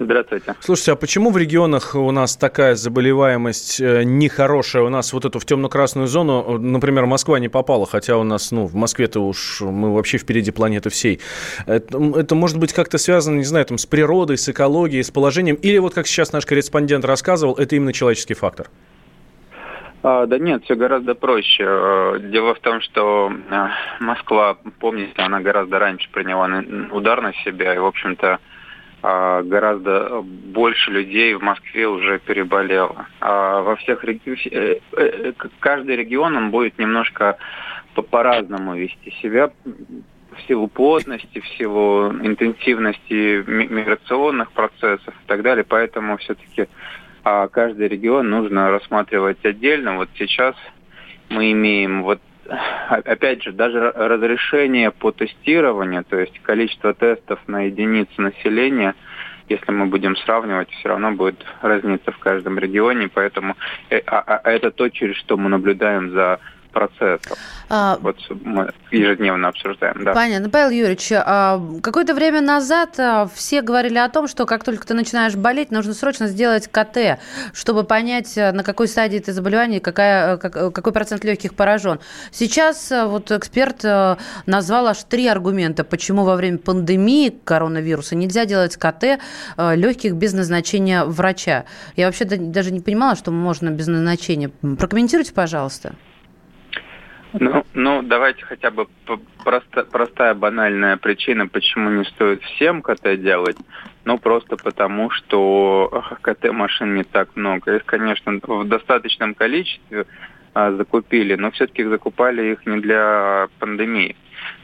Здравствуйте. 0.00 0.54
Слушайте, 0.61 0.92
а 0.92 0.97
почему 0.97 1.30
в 1.30 1.37
регионах 1.37 1.94
у 1.94 2.11
нас 2.11 2.35
такая 2.35 2.75
заболеваемость 2.75 3.82
э, 3.82 4.02
нехорошая? 4.02 4.82
У 4.82 4.88
нас 4.88 5.12
вот 5.12 5.26
эту 5.26 5.38
в 5.38 5.44
темно-красную 5.44 6.06
зону, 6.06 6.59
например, 6.59 7.04
Москва 7.04 7.38
не 7.38 7.50
попала, 7.50 7.85
хотя 7.85 8.16
у 8.16 8.23
нас, 8.23 8.50
ну, 8.50 8.64
в 8.64 8.75
Москве-то 8.75 9.20
уж 9.20 9.61
мы 9.61 9.92
вообще 9.92 10.16
впереди 10.16 10.52
планеты 10.52 10.88
всей. 10.88 11.20
Это, 11.66 11.99
это 12.16 12.35
может 12.35 12.56
быть 12.56 12.73
как-то 12.73 12.97
связано, 12.97 13.37
не 13.37 13.44
знаю, 13.44 13.66
там, 13.66 13.76
с 13.76 13.85
природой, 13.85 14.38
с 14.38 14.49
экологией, 14.49 15.04
с 15.04 15.11
положением, 15.11 15.56
или 15.56 15.76
вот 15.76 15.92
как 15.92 16.06
сейчас 16.06 16.32
наш 16.32 16.47
корреспондент 16.47 17.04
рассказывал, 17.04 17.54
это 17.56 17.76
именно 17.76 17.92
человеческий 17.92 18.35
фактор? 18.35 18.70
А, 20.02 20.26
да 20.26 20.38
нет, 20.38 20.64
все 20.64 20.76
гораздо 20.76 21.14
проще. 21.14 21.64
Э, 21.66 22.19
дело 22.21 22.54
в 22.54 22.61
том, 22.61 22.80
что 22.80 23.30
э, 23.30 23.69
Москва, 24.00 24.57
помните, 24.78 25.12
она 25.16 25.40
гораздо 25.40 25.78
раньше 25.78 26.09
приняла 26.11 26.49
удар 26.90 27.21
на 27.21 27.35
себя, 27.45 27.75
и, 27.75 27.78
в 27.78 27.85
общем-то, 27.85 28.38
а, 29.02 29.42
гораздо 29.42 30.21
больше 30.23 30.90
людей 30.90 31.33
в 31.35 31.42
Москве 31.42 31.88
уже 31.88 32.19
переболело. 32.19 33.07
А 33.21 33.62
во 33.62 33.76
всех 33.76 34.04
регионах, 34.04 34.47
э, 34.52 35.33
каждый 35.59 35.97
регион 35.97 36.37
он 36.37 36.50
будет 36.50 36.78
немножко 36.78 37.38
по-разному 38.11 38.76
вести 38.76 39.11
себя 39.23 39.50
в 39.64 40.42
силу 40.47 40.69
плотности, 40.69 41.40
в 41.40 41.49
силу 41.59 42.11
интенсивности 42.11 43.42
миграционных 43.47 44.52
процессов 44.52 45.14
и 45.14 45.26
так 45.26 45.42
далее. 45.42 45.64
Поэтому 45.66 46.16
все-таки 46.19 46.69
а 47.24 47.48
каждый 47.48 47.88
регион 47.88 48.28
нужно 48.30 48.70
рассматривать 48.70 49.44
отдельно. 49.44 49.96
Вот 49.96 50.08
сейчас 50.16 50.54
мы 51.28 51.52
имеем 51.52 52.02
вот 52.02 52.20
опять 52.88 53.42
же, 53.42 53.52
даже 53.52 53.92
разрешение 53.92 54.90
по 54.90 55.12
тестированию, 55.12 56.04
то 56.04 56.18
есть 56.18 56.38
количество 56.40 56.94
тестов 56.94 57.38
на 57.46 57.62
единицу 57.62 58.20
населения, 58.20 58.94
если 59.48 59.70
мы 59.72 59.86
будем 59.86 60.16
сравнивать, 60.16 60.70
все 60.70 60.88
равно 60.88 61.12
будет 61.12 61.44
разница 61.60 62.12
в 62.12 62.18
каждом 62.18 62.58
регионе, 62.58 63.08
поэтому 63.12 63.56
э, 63.90 64.00
а, 64.06 64.18
а, 64.18 64.40
а 64.44 64.50
это 64.50 64.70
то, 64.70 64.88
через 64.88 65.16
что 65.16 65.36
мы 65.36 65.48
наблюдаем 65.48 66.10
за 66.10 66.40
процессов. 66.70 67.36
А... 67.68 67.98
Вот 68.00 68.16
мы 68.42 68.72
ежедневно 68.90 69.48
обсуждаем, 69.48 70.04
да. 70.04 70.12
Понятно. 70.12 70.50
Павел 70.50 70.70
Юрьевич, 70.70 71.12
а, 71.12 71.60
какое-то 71.82 72.14
время 72.14 72.40
назад 72.40 72.98
а, 72.98 73.28
все 73.32 73.62
говорили 73.62 73.98
о 73.98 74.08
том, 74.08 74.26
что 74.26 74.46
как 74.46 74.64
только 74.64 74.86
ты 74.86 74.94
начинаешь 74.94 75.36
болеть, 75.36 75.70
нужно 75.70 75.94
срочно 75.94 76.26
сделать 76.26 76.68
КТ, 76.68 77.20
чтобы 77.52 77.84
понять, 77.84 78.36
а, 78.36 78.52
на 78.52 78.64
какой 78.64 78.88
стадии 78.88 79.18
ты 79.18 79.32
заболевания, 79.32 79.80
какая, 79.80 80.36
какой 80.36 80.92
процент 80.92 81.24
легких 81.24 81.54
поражен. 81.54 82.00
Сейчас 82.32 82.90
вот 82.90 83.30
эксперт 83.30 83.84
назвал 84.46 84.88
аж 84.88 85.04
три 85.04 85.28
аргумента, 85.28 85.84
почему 85.84 86.24
во 86.24 86.36
время 86.36 86.58
пандемии 86.58 87.38
коронавируса 87.44 88.16
нельзя 88.16 88.46
делать 88.46 88.76
КТ 88.76 89.20
легких 89.56 90.14
без 90.14 90.32
назначения 90.32 91.04
врача. 91.04 91.64
Я 91.96 92.06
вообще 92.06 92.24
даже 92.24 92.72
не 92.72 92.80
понимала, 92.80 93.16
что 93.16 93.30
можно 93.30 93.70
без 93.70 93.86
назначения. 93.86 94.48
Прокомментируйте, 94.48 95.32
пожалуйста. 95.32 95.94
Ну, 97.32 97.64
ну, 97.75 98.02
давайте 98.02 98.44
хотя 98.44 98.70
бы 98.70 98.87
просто, 99.44 99.84
простая 99.84 100.34
банальная 100.34 100.96
причина, 100.96 101.46
почему 101.46 101.90
не 101.90 102.04
стоит 102.04 102.42
всем 102.42 102.82
КТ 102.82 103.20
делать. 103.20 103.56
Ну, 104.04 104.18
просто 104.18 104.56
потому, 104.56 105.10
что 105.10 106.04
КТ-машин 106.22 106.94
не 106.94 107.04
так 107.04 107.37
много. 107.37 107.76
Их, 107.76 107.84
конечно, 107.84 108.40
в 108.42 108.64
достаточном 108.66 109.34
количестве 109.34 110.06
а, 110.54 110.72
закупили, 110.72 111.34
но 111.37 111.50
все-таки 111.50 111.84
закупали 111.84 112.52
их 112.52 112.66
не 112.66 112.80
для 112.80 113.49
пандемии. 113.58 114.16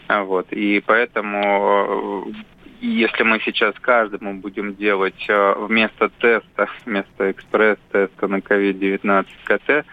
А, 0.09 0.25
вот. 0.25 0.53
И 0.53 0.83
поэтому 0.85 2.33
если 2.81 3.23
мы 3.23 3.41
сейчас 3.41 3.75
каждому 3.81 4.35
будем 4.35 4.75
делать 4.75 5.27
а, 5.29 5.55
вместо 5.55 6.11
теста, 6.19 6.69
вместо 6.85 7.31
экспресс-теста 7.31 8.27
на 8.27 8.37
COVID-19 8.37 9.27
КТ, 9.45 9.87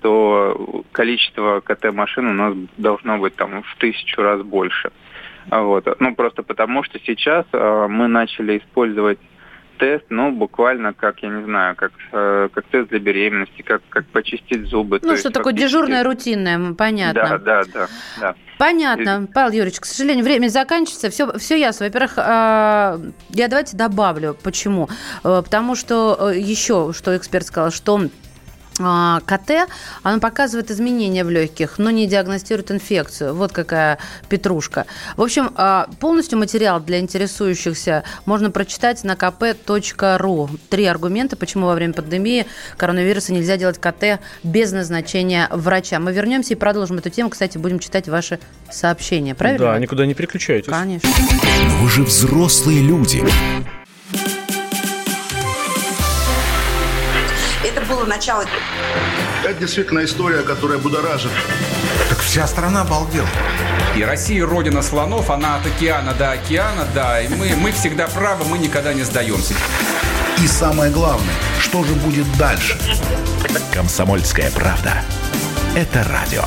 то 0.00 0.84
количество 0.92 1.60
КТ-машин 1.60 2.26
у 2.28 2.32
нас 2.32 2.54
должно 2.76 3.18
быть 3.18 3.36
там 3.36 3.62
в 3.62 3.76
тысячу 3.76 4.22
раз 4.22 4.42
больше. 4.42 4.90
Вот. 5.50 5.86
Ну, 6.00 6.14
просто 6.14 6.42
потому, 6.42 6.82
что 6.84 6.98
сейчас 7.00 7.46
э, 7.52 7.86
мы 7.88 8.08
начали 8.08 8.58
использовать 8.58 9.18
тест, 9.80 10.04
ну, 10.10 10.30
буквально 10.30 10.92
как, 10.92 11.22
я 11.22 11.30
не 11.30 11.42
знаю, 11.44 11.74
как, 11.74 11.92
э, 12.12 12.48
как 12.52 12.64
тест 12.66 12.90
для 12.90 12.98
беременности, 12.98 13.62
как, 13.62 13.82
как 13.88 14.06
почистить 14.06 14.66
зубы. 14.66 15.00
Ну, 15.02 15.16
что 15.16 15.30
такое 15.30 15.54
фактически... 15.54 15.72
дежурное, 15.72 16.04
рутинное, 16.04 16.74
понятно. 16.74 17.38
Да, 17.38 17.38
да, 17.38 17.62
да. 17.72 17.88
да. 18.20 18.34
Понятно. 18.58 19.24
И... 19.24 19.32
Павел 19.32 19.52
Юрьевич, 19.52 19.80
к 19.80 19.86
сожалению, 19.86 20.22
время 20.22 20.48
заканчивается. 20.48 21.08
Все, 21.08 21.38
все 21.38 21.58
ясно. 21.58 21.86
Во-первых, 21.86 22.12
э, 22.18 22.20
я 23.30 23.48
давайте 23.48 23.76
добавлю, 23.76 24.36
почему. 24.42 24.90
Э, 25.24 25.40
потому 25.42 25.74
что 25.74 26.30
э, 26.30 26.38
еще, 26.38 26.92
что 26.92 27.16
эксперт 27.16 27.46
сказал, 27.46 27.70
что 27.70 28.02
КТ, 28.80 29.68
оно 30.02 30.20
показывает 30.20 30.70
изменения 30.70 31.24
в 31.24 31.30
легких, 31.30 31.78
но 31.78 31.90
не 31.90 32.06
диагностирует 32.06 32.70
инфекцию. 32.70 33.34
Вот 33.34 33.52
какая 33.52 33.98
петрушка. 34.28 34.86
В 35.16 35.22
общем, 35.22 35.52
а, 35.54 35.88
полностью 36.00 36.38
материал 36.38 36.80
для 36.80 36.98
интересующихся 36.98 38.04
можно 38.26 38.50
прочитать 38.50 39.04
на 39.04 39.12
kp.ru. 39.12 40.50
Три 40.68 40.86
аргумента, 40.86 41.36
почему 41.36 41.66
во 41.66 41.74
время 41.74 41.92
пандемии 41.92 42.46
коронавируса 42.76 43.32
нельзя 43.32 43.56
делать 43.56 43.78
КТ 43.78 44.20
без 44.42 44.72
назначения 44.72 45.48
врача. 45.50 45.98
Мы 45.98 46.12
вернемся 46.12 46.54
и 46.54 46.56
продолжим 46.56 46.98
эту 46.98 47.10
тему. 47.10 47.30
Кстати, 47.30 47.58
будем 47.58 47.78
читать 47.78 48.08
ваши 48.08 48.38
сообщения. 48.70 49.34
Правильно? 49.34 49.72
Да, 49.72 49.78
никуда 49.78 50.06
не 50.06 50.14
переключайтесь. 50.14 50.72
Конечно. 50.72 51.10
Вы 51.80 51.88
же 51.88 52.02
взрослые 52.02 52.80
люди. 52.80 53.22
Было 58.20 58.36
начало. 58.36 58.44
Это 59.44 59.54
действительно 59.54 60.04
история, 60.04 60.42
которая 60.42 60.78
будоражит. 60.78 61.30
Так 62.08 62.18
вся 62.18 62.46
страна 62.46 62.82
обалдела. 62.82 63.28
И 63.96 64.02
Россия 64.02 64.46
родина 64.46 64.82
слонов, 64.82 65.30
она 65.30 65.56
от 65.56 65.66
океана 65.66 66.14
до 66.14 66.32
океана, 66.32 66.86
да. 66.94 67.20
И 67.20 67.28
мы, 67.28 67.54
мы 67.56 67.72
всегда 67.72 68.06
правы, 68.06 68.44
мы 68.44 68.58
никогда 68.58 68.92
не 68.92 69.02
сдаемся. 69.02 69.54
И 70.42 70.46
самое 70.46 70.90
главное, 70.90 71.34
что 71.60 71.84
же 71.84 71.92
будет 71.94 72.26
дальше? 72.38 72.78
Комсомольская 73.72 74.50
правда. 74.50 75.02
Это 75.74 76.04
радио. 76.04 76.44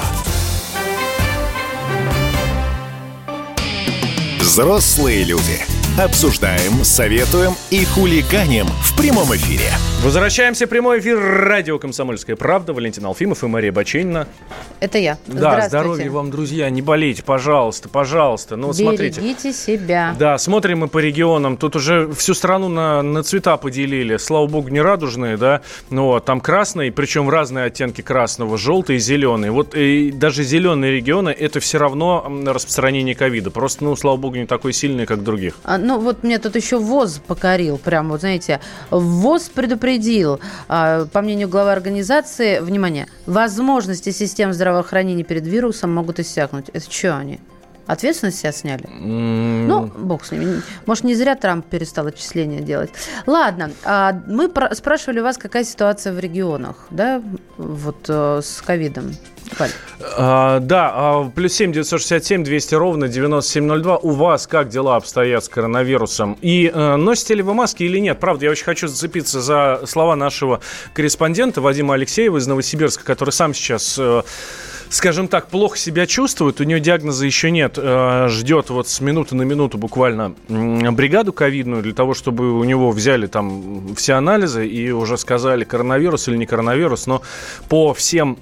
Взрослые 4.40 5.24
люди. 5.24 5.66
Обсуждаем, 5.98 6.84
советуем 6.84 7.56
и 7.70 7.86
хулиганим 7.86 8.68
в 8.68 8.96
прямом 8.96 9.34
эфире. 9.36 9.72
Возвращаемся 10.04 10.66
в 10.66 10.70
прямой 10.70 11.00
эфир 11.00 11.18
радио 11.18 11.80
«Комсомольская 11.80 12.36
правда». 12.36 12.74
Валентин 12.74 13.06
Алфимов 13.06 13.42
и 13.42 13.48
Мария 13.48 13.72
Баченина. 13.72 14.28
Это 14.82 14.98
я. 14.98 15.18
Да, 15.28 15.70
здоровья 15.70 16.12
вам, 16.12 16.30
друзья. 16.30 16.70
Не 16.70 16.82
болейте, 16.82 17.24
пожалуйста, 17.24 17.88
пожалуйста. 17.88 18.58
Ну, 18.58 18.74
Берегите 18.74 19.22
смотрите. 19.22 19.54
себя. 19.54 20.14
Да, 20.20 20.38
смотрим 20.38 20.80
мы 20.80 20.88
по 20.90 20.98
регионам. 20.98 21.56
Тут 21.56 21.78
уже 21.78 22.12
всю 22.16 22.34
страну 22.34 22.68
на, 22.68 23.02
на 23.02 23.24
цвета 23.24 23.56
поделили. 23.56 24.18
Слава 24.18 24.46
богу, 24.48 24.68
не 24.68 24.82
радужные, 24.82 25.38
да. 25.38 25.62
Ну, 25.90 26.08
вот, 26.08 26.26
там 26.26 26.42
красные, 26.42 26.92
причем 26.92 27.30
разные 27.30 27.64
оттенки 27.64 28.02
красного, 28.02 28.58
желтый 28.58 28.98
и 28.98 29.00
зеленый. 29.00 29.52
Вот 29.52 29.74
и 29.74 30.12
даже 30.12 30.44
зеленые 30.44 30.92
регионы, 30.92 31.30
это 31.30 31.62
все 31.62 31.78
равно 31.78 32.30
распространение 32.46 33.16
ковида. 33.16 33.52
Просто, 33.52 33.86
ну, 33.86 33.96
слава 33.96 34.18
богу, 34.18 34.36
не 34.36 34.48
такой 34.48 34.74
сильный, 34.74 35.06
как 35.06 35.24
других. 35.24 35.56
А, 35.64 35.78
ну, 35.78 35.98
вот 35.98 36.24
мне 36.24 36.40
тут 36.40 36.58
еще 36.58 36.78
ВОЗ 36.78 37.22
покорил. 37.26 37.78
Прям, 37.78 38.10
вот 38.10 38.20
знаете, 38.20 38.60
ВОЗ 38.92 39.44
предупредил 39.48 39.93
предупредил, 39.94 40.40
а, 40.68 41.06
по 41.06 41.22
мнению 41.22 41.50
главы 41.50 41.72
организации, 41.72 42.60
внимание, 42.60 43.08
возможности 43.26 44.12
систем 44.12 44.54
здравоохранения 44.54 45.24
перед 45.24 45.46
вирусом 45.46 45.94
могут 45.94 46.20
иссякнуть. 46.20 46.70
Это 46.74 46.92
что 46.92 47.18
они? 47.18 47.40
Ответственность 47.86 48.40
себя 48.40 48.52
сняли? 48.52 48.86
Mm. 48.86 49.66
Ну, 49.66 49.86
бог 49.88 50.26
с 50.26 50.32
ними. 50.32 50.62
Может, 50.86 51.04
не 51.04 51.16
зря 51.16 51.36
Трамп 51.36 51.66
перестал 51.66 52.08
отчисления 52.08 52.62
делать. 52.62 52.92
Ладно, 53.26 53.72
а 53.84 54.22
мы 54.26 54.50
спрашивали 54.72 55.20
вас, 55.20 55.38
какая 55.38 55.66
ситуация 55.66 56.14
в 56.14 56.20
регионах, 56.20 56.88
да, 56.92 57.22
вот 57.58 58.06
э, 58.08 58.40
с 58.42 58.62
ковидом. 58.62 59.14
А, 60.18 60.60
да, 60.60 60.92
а, 60.94 61.30
плюс 61.30 61.54
семь 61.54 61.74
девятьсот 61.74 62.00
шестьдесят 62.00 62.26
семь 62.26 62.44
двести 62.44 62.74
ровно 62.74 63.08
девяносто 63.08 63.52
семь 63.52 63.66
ноль 63.66 63.82
два. 63.82 63.98
У 63.98 64.12
вас 64.12 64.48
как 64.48 64.70
дела 64.70 64.96
обстоят 64.96 65.44
с 65.44 65.50
коронавирусом? 65.50 66.38
И 66.42 66.72
э, 66.74 66.96
носите 66.96 67.36
ли 67.36 67.44
вы 67.44 67.54
маски 67.54 67.84
или 67.84 68.00
нет? 68.00 68.20
Правда, 68.20 68.46
я 68.46 68.52
очень 68.52 68.64
хочу 68.64 68.88
зацепиться 68.88 69.42
за 69.42 69.82
слова 69.86 70.16
нашего 70.16 70.62
корреспондента 70.94 71.62
Вадима 71.62 71.96
Алексеева 71.96 72.38
из 72.38 72.48
Новосибирска, 72.48 73.04
который 73.04 73.32
сам 73.32 73.54
сейчас... 73.54 73.98
Э, 74.00 74.24
скажем 74.94 75.28
так, 75.28 75.48
плохо 75.48 75.76
себя 75.78 76.06
чувствует, 76.06 76.62
у 76.62 76.64
нее 76.64 76.80
диагноза 76.80 77.26
еще 77.26 77.50
нет, 77.50 77.78
э, 77.78 78.28
ждет 78.30 78.70
вот 78.70 78.88
с 78.88 79.02
минуты 79.02 79.36
на 79.36 79.42
минуту 79.42 79.78
буквально 79.80 80.36
бригаду 80.48 81.34
ковидную 81.34 81.82
для 81.82 81.94
того, 81.94 82.14
чтобы 82.14 82.54
у 82.54 82.64
него 82.64 82.92
взяли 82.92 83.26
там 83.26 83.96
все 83.96 84.14
анализы 84.14 84.68
и 84.68 84.92
уже 84.92 85.18
сказали, 85.18 85.64
коронавирус 85.64 86.28
или 86.28 86.38
не 86.38 86.46
коронавирус, 86.46 87.08
но 87.08 87.24
по 87.70 87.94
всем, 87.96 88.38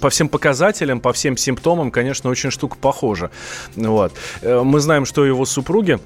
по 0.00 0.10
всем 0.10 0.28
показателям, 0.28 1.00
по 1.00 1.12
всем 1.12 1.36
симптомам, 1.36 1.90
конечно, 1.90 2.30
очень 2.30 2.52
штука 2.52 2.76
похожа. 2.80 3.30
Вот. 3.74 4.12
Э, 4.42 4.62
мы 4.62 4.78
знаем, 4.78 5.04
что 5.04 5.24
его 5.24 5.44
супруги 5.44 5.98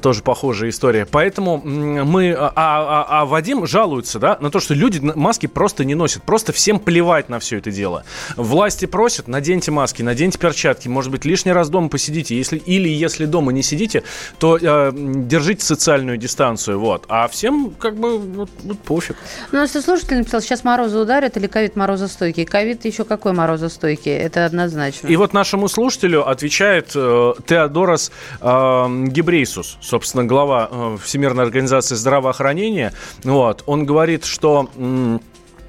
тоже 0.00 0.22
похожая 0.22 0.70
история. 0.70 1.06
Поэтому 1.10 1.58
мы... 1.58 2.32
А, 2.32 2.52
а, 2.54 3.06
а 3.08 3.24
Вадим 3.26 3.66
жалуется, 3.66 4.18
да, 4.18 4.38
на 4.40 4.50
то, 4.50 4.60
что 4.60 4.74
люди 4.74 4.98
маски 4.98 5.46
просто 5.46 5.84
не 5.84 5.94
носят. 5.94 6.22
Просто 6.22 6.52
всем 6.52 6.78
плевать 6.78 7.28
на 7.28 7.38
все 7.38 7.58
это 7.58 7.70
дело. 7.70 8.04
Власти 8.36 8.86
просят, 8.86 9.28
наденьте 9.28 9.70
маски, 9.70 10.02
наденьте 10.02 10.38
перчатки. 10.38 10.88
Может 10.88 11.10
быть, 11.10 11.24
лишний 11.24 11.52
раз 11.52 11.68
дома 11.68 11.88
посидите. 11.88 12.36
Если, 12.36 12.58
или 12.58 12.88
если 12.88 13.26
дома 13.26 13.52
не 13.52 13.62
сидите, 13.62 14.02
то 14.38 14.58
э, 14.60 14.92
держите 14.94 15.64
социальную 15.64 16.16
дистанцию. 16.16 16.80
Вот. 16.80 17.04
А 17.08 17.28
всем 17.28 17.72
как 17.78 17.96
бы 17.96 18.18
вот, 18.18 18.50
вот 18.62 18.78
пофиг. 18.80 19.16
Ну, 19.52 19.60
если 19.60 19.80
слушатель 19.80 20.18
написал, 20.18 20.40
сейчас 20.40 20.64
морозы 20.64 20.98
ударят 20.98 21.36
или 21.36 21.46
ковид 21.46 21.76
морозостойкий. 21.76 22.44
Ковид 22.44 22.84
еще 22.84 23.04
какой 23.04 23.32
морозостойкий? 23.32 24.12
Это 24.12 24.46
однозначно. 24.46 25.08
И 25.08 25.16
вот 25.16 25.32
нашему 25.32 25.68
слушателю 25.68 26.28
отвечает 26.28 26.92
э, 26.94 27.34
Теодорос 27.46 28.10
э, 28.40 29.04
Гибрейсу 29.08 29.57
Гебрейсус, 29.58 29.78
собственно, 29.80 30.24
глава 30.24 30.68
э, 30.70 30.98
Всемирной 31.02 31.44
организации 31.44 31.94
здравоохранения, 31.94 32.92
вот, 33.24 33.62
он 33.66 33.84
говорит, 33.86 34.24
что 34.24 34.70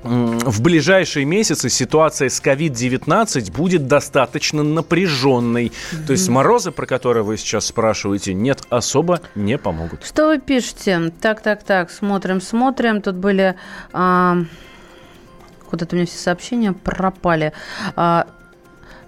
в 0.02 0.62
ближайшие 0.62 1.26
месяцы 1.26 1.70
ситуация 1.70 2.30
с 2.30 2.42
COVID-19 2.42 3.52
будет 3.52 3.88
достаточно 3.88 4.64
напряженной. 4.64 5.66
Mm-hmm. 5.66 6.06
То 6.06 6.14
есть 6.14 6.30
морозы, 6.30 6.72
про 6.72 6.86
которые 6.86 7.24
вы 7.24 7.36
сейчас 7.36 7.66
спрашиваете, 7.66 8.34
нет, 8.34 8.62
особо 8.70 9.20
не 9.36 9.58
помогут. 9.58 10.06
Что 10.06 10.28
вы 10.28 10.40
пишете? 10.40 11.12
Так, 11.22 11.42
так, 11.42 11.64
так, 11.64 11.92
смотрим, 11.92 12.40
смотрим. 12.40 13.02
Тут 13.02 13.16
были... 13.16 13.56
А... 13.92 14.38
Куда-то 15.70 15.96
у 15.96 15.98
меня 15.98 16.08
все 16.08 16.18
сообщения 16.18 16.72
пропали. 16.72 17.52
А, 17.98 18.26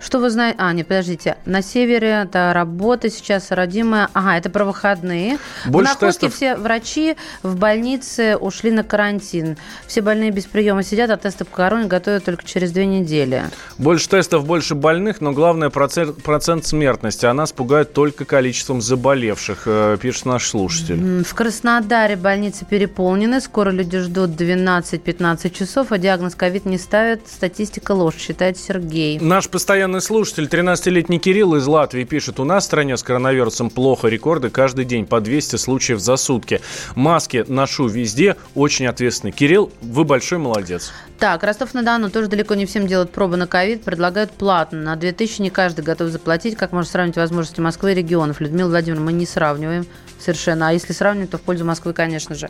Что 0.02 0.20
вы 0.20 0.32
знаете? 0.32 0.58
А, 0.60 0.74
нет, 0.74 0.88
подождите. 0.88 1.38
На 1.46 1.62
севере 1.62 2.24
это 2.24 2.52
работа 2.54 3.10
сейчас 3.10 3.52
родимая. 3.52 4.10
Ага, 4.14 4.38
это 4.38 4.50
про 4.50 4.66
выходные. 4.66 5.38
Больше 5.68 5.92
в 5.92 6.02
Находке 6.02 6.28
тестов... 6.28 6.34
все 6.34 6.56
врачи 6.56 7.16
в 7.44 7.56
больнице 7.56 8.36
ушли 8.36 8.72
на 8.72 8.84
карантин. 8.84 9.58
Все 9.86 10.02
больные 10.02 10.32
без 10.32 10.46
приема 10.46 10.84
сидят, 10.84 11.12
а 11.12 11.18
тесты 11.18 11.46
по 11.46 11.56
короне 11.56 11.86
готовят 11.86 12.26
только 12.26 12.44
через 12.44 12.72
две 12.72 12.88
недели. 12.88 13.44
Больше 13.78 14.10
тестов, 14.10 14.46
больше 14.46 14.74
больных, 14.74 15.22
но 15.22 15.34
главное 15.34 15.70
процент, 15.70 16.24
процент 16.24 16.66
смертности. 16.66 17.28
А 17.28 17.34
нас 17.34 17.54
только 17.94 18.26
количеством 18.26 18.82
заболевших, 18.82 19.64
э, 19.68 19.98
пишет 20.02 20.26
наш 20.26 20.48
слушатель. 20.48 21.24
В 21.24 21.36
Краснодаре 21.36 22.16
больницы 22.16 22.66
переполнены. 22.66 23.40
Скоро 23.40 23.70
люди 23.70 24.00
ждут 24.00 24.32
12-15 24.32 25.52
часов, 25.52 25.92
а 25.92 25.98
диагноз 26.00 26.34
ковид 26.34 26.66
не 26.66 26.80
ставят. 26.80 27.28
Статистика 27.28 27.92
ложь, 27.92 28.18
считает 28.18 28.58
Сергей. 28.58 29.20
Наш 29.20 29.48
постоянный 29.48 29.91
слушатель, 30.00 30.46
13-летний 30.46 31.20
Кирилл 31.20 31.56
из 31.56 31.68
Латвии, 31.68 32.04
пишет, 32.04 32.40
у 32.40 32.46
нас 32.46 32.64
в 32.64 32.68
стране 32.68 32.96
с 32.96 33.04
коронавирусом 33.04 33.70
плохо, 33.70 34.08
рекорды 34.08 34.50
каждый 34.50 34.86
день 34.86 35.06
по 35.06 35.20
200 35.20 35.58
случаев 35.58 36.00
за 36.00 36.16
сутки. 36.16 36.62
Маски 36.96 37.44
ношу 37.48 37.88
везде, 37.88 38.38
очень 38.56 38.88
ответственный. 38.88 39.32
Кирилл, 39.32 39.72
вы 39.82 40.04
большой 40.04 40.38
молодец. 40.38 40.92
Так, 41.20 41.44
Ростов-на-Дону 41.44 42.10
тоже 42.10 42.28
далеко 42.28 42.56
не 42.56 42.66
всем 42.66 42.88
делают 42.88 43.12
пробы 43.12 43.38
на 43.38 43.48
ковид, 43.48 43.84
предлагают 43.84 44.32
платно. 44.32 44.80
На 44.80 44.96
2000 44.96 45.42
не 45.42 45.50
каждый 45.50 45.84
готов 45.84 46.10
заплатить. 46.10 46.56
Как 46.56 46.72
можно 46.72 46.90
сравнить 46.90 47.18
возможности 47.18 47.60
Москвы 47.60 47.92
и 47.92 47.96
регионов? 47.96 48.40
Людмила 48.40 48.70
Владимировна, 48.70 49.06
мы 49.06 49.14
не 49.14 49.26
сравниваем 49.26 49.86
совершенно. 50.22 50.70
А 50.70 50.72
если 50.72 50.94
сравнивать, 50.94 51.30
то 51.30 51.38
в 51.38 51.42
пользу 51.42 51.66
Москвы, 51.66 51.94
конечно 51.94 52.36
же. 52.36 52.50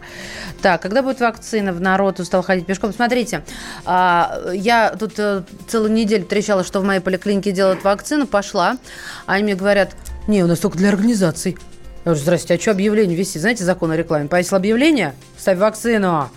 Так, 0.62 0.82
когда 0.82 1.02
будет 1.02 1.20
вакцина? 1.20 1.74
В 1.74 1.82
народ 1.82 2.20
устал 2.20 2.42
ходить 2.42 2.66
пешком. 2.66 2.94
Смотрите, 2.94 3.44
а, 3.86 4.42
я 4.54 4.96
тут 4.98 5.14
э, 5.18 5.44
целую 5.68 5.92
неделю 5.92 6.26
трещала, 6.26 6.64
что 6.64 6.80
в 6.80 6.84
моей 6.84 7.00
поликлинике 7.00 7.52
делают 7.52 7.84
вакцину. 7.84 8.28
Пошла. 8.28 8.78
Они 9.26 9.44
мне 9.44 9.56
говорят, 9.56 9.96
не, 10.28 10.44
у 10.44 10.48
нас 10.48 10.60
только 10.60 10.78
для 10.78 10.90
организаций. 10.90 11.58
Я 12.04 12.12
говорю, 12.12 12.22
здрасте, 12.22 12.56
а 12.56 12.60
что 12.60 12.72
объявление 12.72 13.16
вести? 13.16 13.38
Знаете 13.38 13.64
закон 13.64 13.92
о 13.92 13.98
рекламе? 13.98 14.28
Повесил 14.28 14.58
объявление, 14.58 15.14
ставь 15.38 15.60
вакцину. 15.60 16.30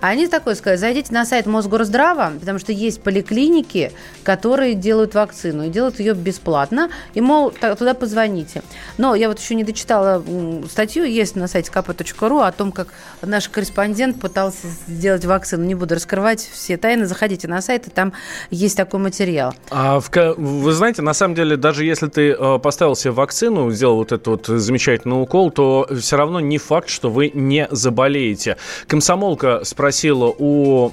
А 0.00 0.08
они 0.08 0.28
такое 0.28 0.54
сказали, 0.54 0.76
зайдите 0.78 1.12
на 1.12 1.24
сайт 1.24 1.46
Мосгорздрава, 1.46 2.32
потому 2.38 2.58
что 2.58 2.72
есть 2.72 3.02
поликлиники, 3.02 3.92
которые 4.22 4.74
делают 4.74 5.14
вакцину 5.14 5.66
и 5.66 5.68
делают 5.68 6.00
ее 6.00 6.14
бесплатно, 6.14 6.90
и, 7.14 7.20
мол, 7.20 7.50
туда 7.50 7.94
позвоните. 7.94 8.62
Но 8.98 9.14
я 9.14 9.28
вот 9.28 9.38
еще 9.38 9.54
не 9.54 9.64
дочитала 9.64 10.22
статью, 10.68 11.04
есть 11.04 11.36
на 11.36 11.48
сайте 11.48 11.70
kp.ru 11.72 12.46
о 12.46 12.52
том, 12.52 12.72
как 12.72 12.88
наш 13.22 13.48
корреспондент 13.48 14.20
пытался 14.20 14.66
сделать 14.86 15.24
вакцину. 15.24 15.64
Не 15.64 15.74
буду 15.74 15.94
раскрывать 15.94 16.40
все 16.52 16.76
тайны, 16.76 17.06
заходите 17.06 17.48
на 17.48 17.60
сайт, 17.60 17.86
и 17.86 17.90
там 17.90 18.12
есть 18.50 18.76
такой 18.76 19.00
материал. 19.00 19.54
А 19.70 20.00
в, 20.00 20.10
вы 20.36 20.72
знаете, 20.72 21.02
на 21.02 21.14
самом 21.14 21.34
деле, 21.34 21.56
даже 21.56 21.84
если 21.84 22.08
ты 22.08 22.32
э, 22.32 22.58
поставил 22.58 22.96
себе 22.96 23.12
вакцину, 23.12 23.70
сделал 23.70 23.96
вот 23.96 24.12
этот 24.12 24.26
вот 24.26 24.46
замечательный 24.46 25.20
укол, 25.20 25.50
то 25.50 25.88
все 25.98 26.16
равно 26.16 26.40
не 26.40 26.58
факт, 26.58 26.88
что 26.88 27.10
вы 27.10 27.30
не 27.32 27.68
заболеете. 27.70 28.56
Комсомолка 28.86 29.60
спросила 29.64 29.75
спросила 29.76 30.34
у 30.38 30.88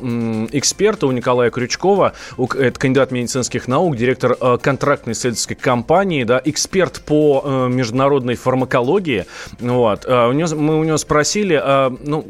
эксперта, 0.52 1.08
у 1.08 1.12
Николая 1.14 1.50
Крючкова, 1.52 2.12
это 2.38 2.78
кандидат 2.78 3.12
медицинских 3.12 3.70
наук, 3.70 3.96
директор 3.96 4.36
э, 4.38 4.58
контрактной 4.62 5.14
исследовательской 5.14 5.56
компании, 5.56 6.26
да, 6.26 6.42
эксперт 6.44 7.00
по 7.00 7.42
э, 7.46 7.68
международной 7.70 8.36
фармакологии. 8.36 9.26
Вот. 9.62 10.04
Э, 10.06 10.28
у 10.28 10.34
него, 10.34 10.54
мы 10.58 10.80
у 10.82 10.84
него 10.84 10.98
спросили, 10.98 11.54
ну, 12.06 12.28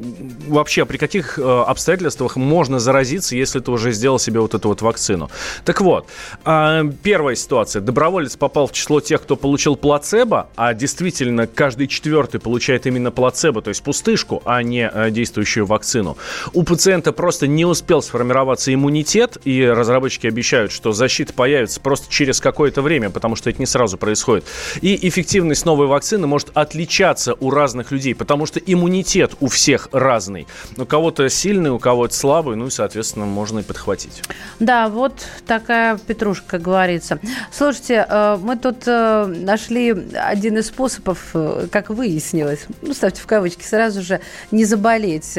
вообще, 0.48 0.86
при 0.86 0.98
каких 0.98 1.40
обстоятельствах 1.40 2.36
можно 2.36 2.80
заразиться, 2.80 3.36
если 3.36 3.60
ты 3.60 3.72
уже 3.72 3.92
сделал 3.92 4.20
себе 4.20 4.40
вот 4.40 4.54
эту 4.54 4.68
вот 4.68 4.84
вакцину. 4.84 5.32
Так 5.66 5.82
вот, 5.82 6.08
первая 6.44 7.36
ситуация. 7.36 7.82
Доброволец 7.82 8.36
попал 8.36 8.68
в 8.68 8.74
число 8.74 9.00
тех, 9.00 9.24
кто 9.24 9.36
получил 9.36 9.76
плацебо, 9.76 10.50
а 10.56 10.76
действительно 10.76 11.48
каждый 11.48 11.88
четвертый 11.88 12.40
получает 12.40 12.86
именно 12.86 13.10
плацебо, 13.10 13.64
то 13.64 13.70
есть 13.70 13.82
пустышку, 13.82 14.44
а 14.46 14.62
не 14.62 14.92
действующую 15.10 15.66
вакцину 15.66 16.16
у 16.52 16.64
пациента 16.64 17.12
просто 17.14 17.48
не 17.48 17.66
успел 17.66 18.02
сформироваться 18.02 18.74
иммунитет, 18.74 19.38
и 19.46 19.66
разработчики 19.66 20.28
обещают, 20.28 20.72
что 20.72 20.92
защита 20.92 21.34
появится 21.34 21.80
просто 21.80 22.12
через 22.12 22.40
какое-то 22.40 22.82
время, 22.82 23.10
потому 23.10 23.36
что 23.36 23.50
это 23.50 23.60
не 23.60 23.66
сразу 23.66 23.98
происходит. 23.98 24.46
И 24.82 25.08
эффективность 25.08 25.66
новой 25.66 25.88
вакцины 25.88 26.28
может 26.28 26.50
отличаться 26.54 27.36
у 27.40 27.50
разных 27.50 27.92
людей, 27.92 28.16
потому 28.16 28.46
что 28.46 28.60
иммунитет 28.60 29.36
у 29.40 29.48
всех 29.48 29.90
разный. 29.92 30.48
У 30.78 30.86
кого-то 30.86 31.30
сильный, 31.30 31.70
у 31.70 31.80
кого-то 31.80 32.14
слабый, 32.14 32.56
ну 32.56 32.68
и, 32.68 32.72
соответственно, 32.72 33.26
можно 33.26 33.60
и 33.60 33.63
подхватить. 33.63 34.22
Да, 34.60 34.89
вот 34.89 35.13
такая 35.46 35.98
петрушка, 35.98 36.44
как 36.48 36.62
говорится. 36.62 37.20
Слушайте, 37.52 38.06
э, 38.08 38.38
мы 38.41 38.56
тут 38.56 38.84
э, 38.88 39.26
нашли 39.26 39.96
один 40.13 40.58
из 40.58 40.67
способов, 40.67 41.32
э, 41.34 41.67
как 41.72 41.89
выяснилось, 41.89 42.65
ну, 42.82 42.94
ставьте 42.94 43.22
в 43.22 43.28
кавычки, 43.28 43.63
сразу 43.63 44.02
же 44.02 44.20
не 44.52 44.65
заболеть. 44.65 45.38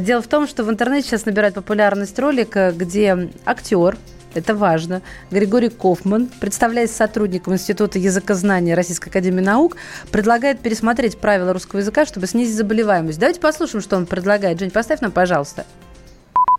Дело 0.00 0.22
в 0.22 0.26
том, 0.30 0.46
что 0.46 0.64
в 0.64 0.70
интернете 0.70 1.08
сейчас 1.08 1.26
набирает 1.26 1.54
популярность 1.54 2.18
ролик, 2.18 2.56
э, 2.56 2.72
где 2.72 3.28
актер, 3.44 3.98
это 4.32 4.54
важно. 4.54 5.02
Григорий 5.32 5.70
Кофман, 5.70 6.28
представляясь 6.40 6.92
сотрудником 6.92 7.54
Института 7.54 7.98
языкознания 7.98 8.74
Российской 8.74 9.08
Академии 9.08 9.40
Наук, 9.40 9.76
предлагает 10.12 10.60
пересмотреть 10.60 11.18
правила 11.18 11.52
русского 11.52 11.80
языка, 11.80 12.06
чтобы 12.06 12.28
снизить 12.28 12.54
заболеваемость. 12.54 13.18
Давайте 13.18 13.40
послушаем, 13.40 13.82
что 13.82 13.96
он 13.96 14.06
предлагает. 14.06 14.60
Жень, 14.60 14.70
поставь 14.70 15.00
нам, 15.00 15.10
пожалуйста. 15.10 15.66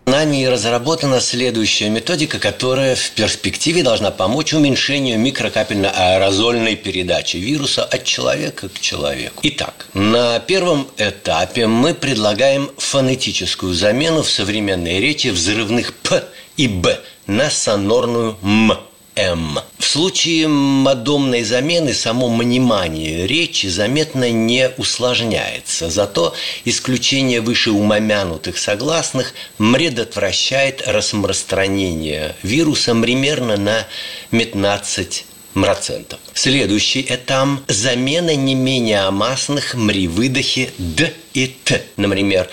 Нами 0.04 0.44
разработана 0.46 1.20
следующая 1.20 1.88
методика, 1.88 2.40
которая 2.40 2.96
в 2.96 3.10
перспективе 3.12 3.84
должна 3.84 4.10
помочь 4.10 4.52
уменьшению 4.52 5.18
микрокапельно-аэрозольной 5.20 6.74
передачи 6.74 7.36
вируса 7.36 7.84
от 7.84 8.02
человека 8.02 8.68
к 8.68 8.80
человеку. 8.80 9.40
Итак, 9.44 9.86
на 9.94 10.40
первом 10.40 10.88
этапе 10.96 11.68
мы 11.68 11.94
предлагаем 11.94 12.70
фонетическую 12.78 13.74
замену 13.74 14.22
в 14.22 14.30
современной 14.30 14.98
речи 14.98 15.28
взрывных 15.28 15.94
«п» 15.94 16.24
и 16.56 16.66
«б» 16.66 16.98
на 17.28 17.48
сонорную 17.48 18.36
«м». 18.42 18.76
М. 19.14 19.58
В 19.78 19.84
случае 19.84 20.48
модомной 20.48 21.42
замены 21.42 21.92
само 21.92 22.34
понимание 22.34 23.26
речи 23.26 23.66
заметно 23.66 24.30
не 24.30 24.70
усложняется, 24.78 25.90
зато 25.90 26.34
исключение 26.64 27.42
выше 27.42 27.72
умомянутых 27.72 28.56
согласных 28.56 29.34
предотвращает 29.58 30.82
распространение 30.86 32.36
вируса 32.42 32.94
примерно 32.94 33.58
на 33.58 33.86
15 34.30 35.26
процентов. 35.52 36.18
Следующий 36.32 37.04
этап– 37.06 37.48
замена 37.68 38.34
не 38.34 38.54
менее 38.54 39.02
опасных 39.02 39.76
при 39.86 40.08
выдохе 40.08 40.70
«д» 40.78 41.12
и 41.34 41.46
«т». 41.48 41.82
Например, 41.96 42.48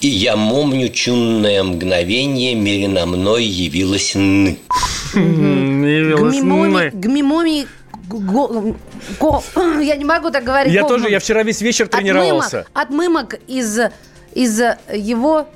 и 0.00 0.08
я 0.08 0.34
помню 0.34 0.88
чунное 0.88 1.62
мгновение, 1.62 2.54
мерено 2.54 3.06
мной 3.06 3.44
явилось 3.44 4.14
«н». 4.14 4.56
Гмимоми, 6.92 7.66
я 9.84 9.96
не 9.96 10.04
могу 10.04 10.30
так 10.30 10.44
говорить. 10.44 10.72
Я 10.72 10.84
тоже, 10.84 11.08
я 11.08 11.18
вчера 11.18 11.42
весь 11.42 11.60
вечер 11.60 11.88
тренировался. 11.88 12.66
От 12.72 12.90
мымок 12.90 13.34
из, 13.46 13.78
из 14.34 14.60
его 14.92 15.48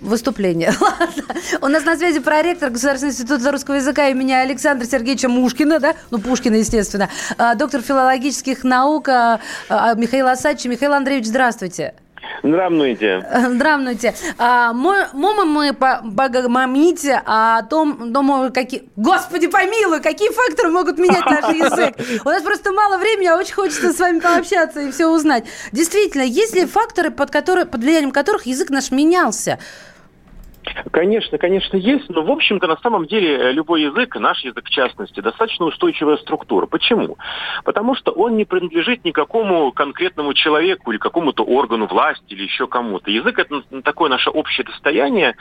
выступления. 0.00 0.72
Ладно. 0.80 1.24
У 1.60 1.68
нас 1.68 1.84
на 1.84 1.96
связи 1.96 2.20
проректор 2.20 2.70
Государственного 2.70 3.12
института 3.12 3.50
русского 3.50 3.76
языка 3.76 4.08
имени 4.08 4.32
Александра 4.32 4.86
Сергеевича 4.86 5.28
Мушкина, 5.28 5.80
да? 5.80 5.94
Ну, 6.10 6.18
Пушкина, 6.18 6.56
естественно. 6.56 7.08
А, 7.38 7.54
доктор 7.54 7.82
филологических 7.82 8.64
наук 8.64 9.08
а, 9.08 9.40
а, 9.68 9.94
Михаил 9.94 10.28
Асадович. 10.28 10.66
Михаил 10.66 10.92
Андреевич, 10.92 11.26
здравствуйте. 11.26 11.94
Здравствуйте. 12.42 13.26
Здравствуйте. 13.50 14.14
А, 14.38 14.72
мама 14.72 15.44
мы 15.44 15.72
погомоните 15.72 17.22
о 17.24 17.62
том, 17.62 18.12
думаю, 18.12 18.52
какие... 18.52 18.88
Господи, 18.96 19.46
помилуй, 19.46 20.00
какие 20.00 20.30
факторы 20.30 20.70
могут 20.70 20.98
менять 20.98 21.24
наш 21.24 21.44
язык? 21.54 21.94
У 22.24 22.28
нас 22.28 22.42
просто 22.42 22.72
мало 22.72 22.98
времени, 22.98 23.28
а 23.28 23.36
очень 23.36 23.54
хочется 23.54 23.92
с 23.92 23.98
вами 23.98 24.20
пообщаться 24.20 24.80
и 24.80 24.90
все 24.90 25.06
узнать. 25.06 25.44
Действительно, 25.72 26.22
есть 26.22 26.54
ли 26.54 26.66
факторы, 26.66 27.10
под, 27.10 27.30
которые, 27.30 27.66
под 27.66 27.82
влиянием 27.82 28.10
которых 28.10 28.46
язык 28.46 28.70
наш 28.70 28.90
менялся? 28.90 29.58
Конечно, 30.92 31.38
конечно, 31.38 31.76
есть, 31.76 32.08
но, 32.08 32.22
в 32.22 32.30
общем-то, 32.30 32.66
на 32.66 32.76
самом 32.78 33.06
деле 33.06 33.36
э, 33.36 33.52
любой 33.52 33.82
язык, 33.82 34.16
наш 34.16 34.42
язык 34.44 34.64
в 34.64 34.70
частности, 34.70 35.20
достаточно 35.20 35.66
устойчивая 35.66 36.16
структура. 36.16 36.66
Почему? 36.66 37.18
Потому 37.64 37.94
что 37.94 38.12
он 38.12 38.36
не 38.36 38.44
принадлежит 38.44 39.04
никакому 39.04 39.72
конкретному 39.72 40.34
человеку 40.34 40.90
или 40.90 40.98
какому-то 40.98 41.44
органу 41.44 41.86
власти 41.86 42.24
или 42.28 42.44
еще 42.44 42.66
кому-то. 42.66 43.10
Язык– 43.10 43.38
это 43.40 43.62
такое 43.82 44.10
наше 44.10 44.30
общее 44.30 44.64
достояние, 44.64 45.36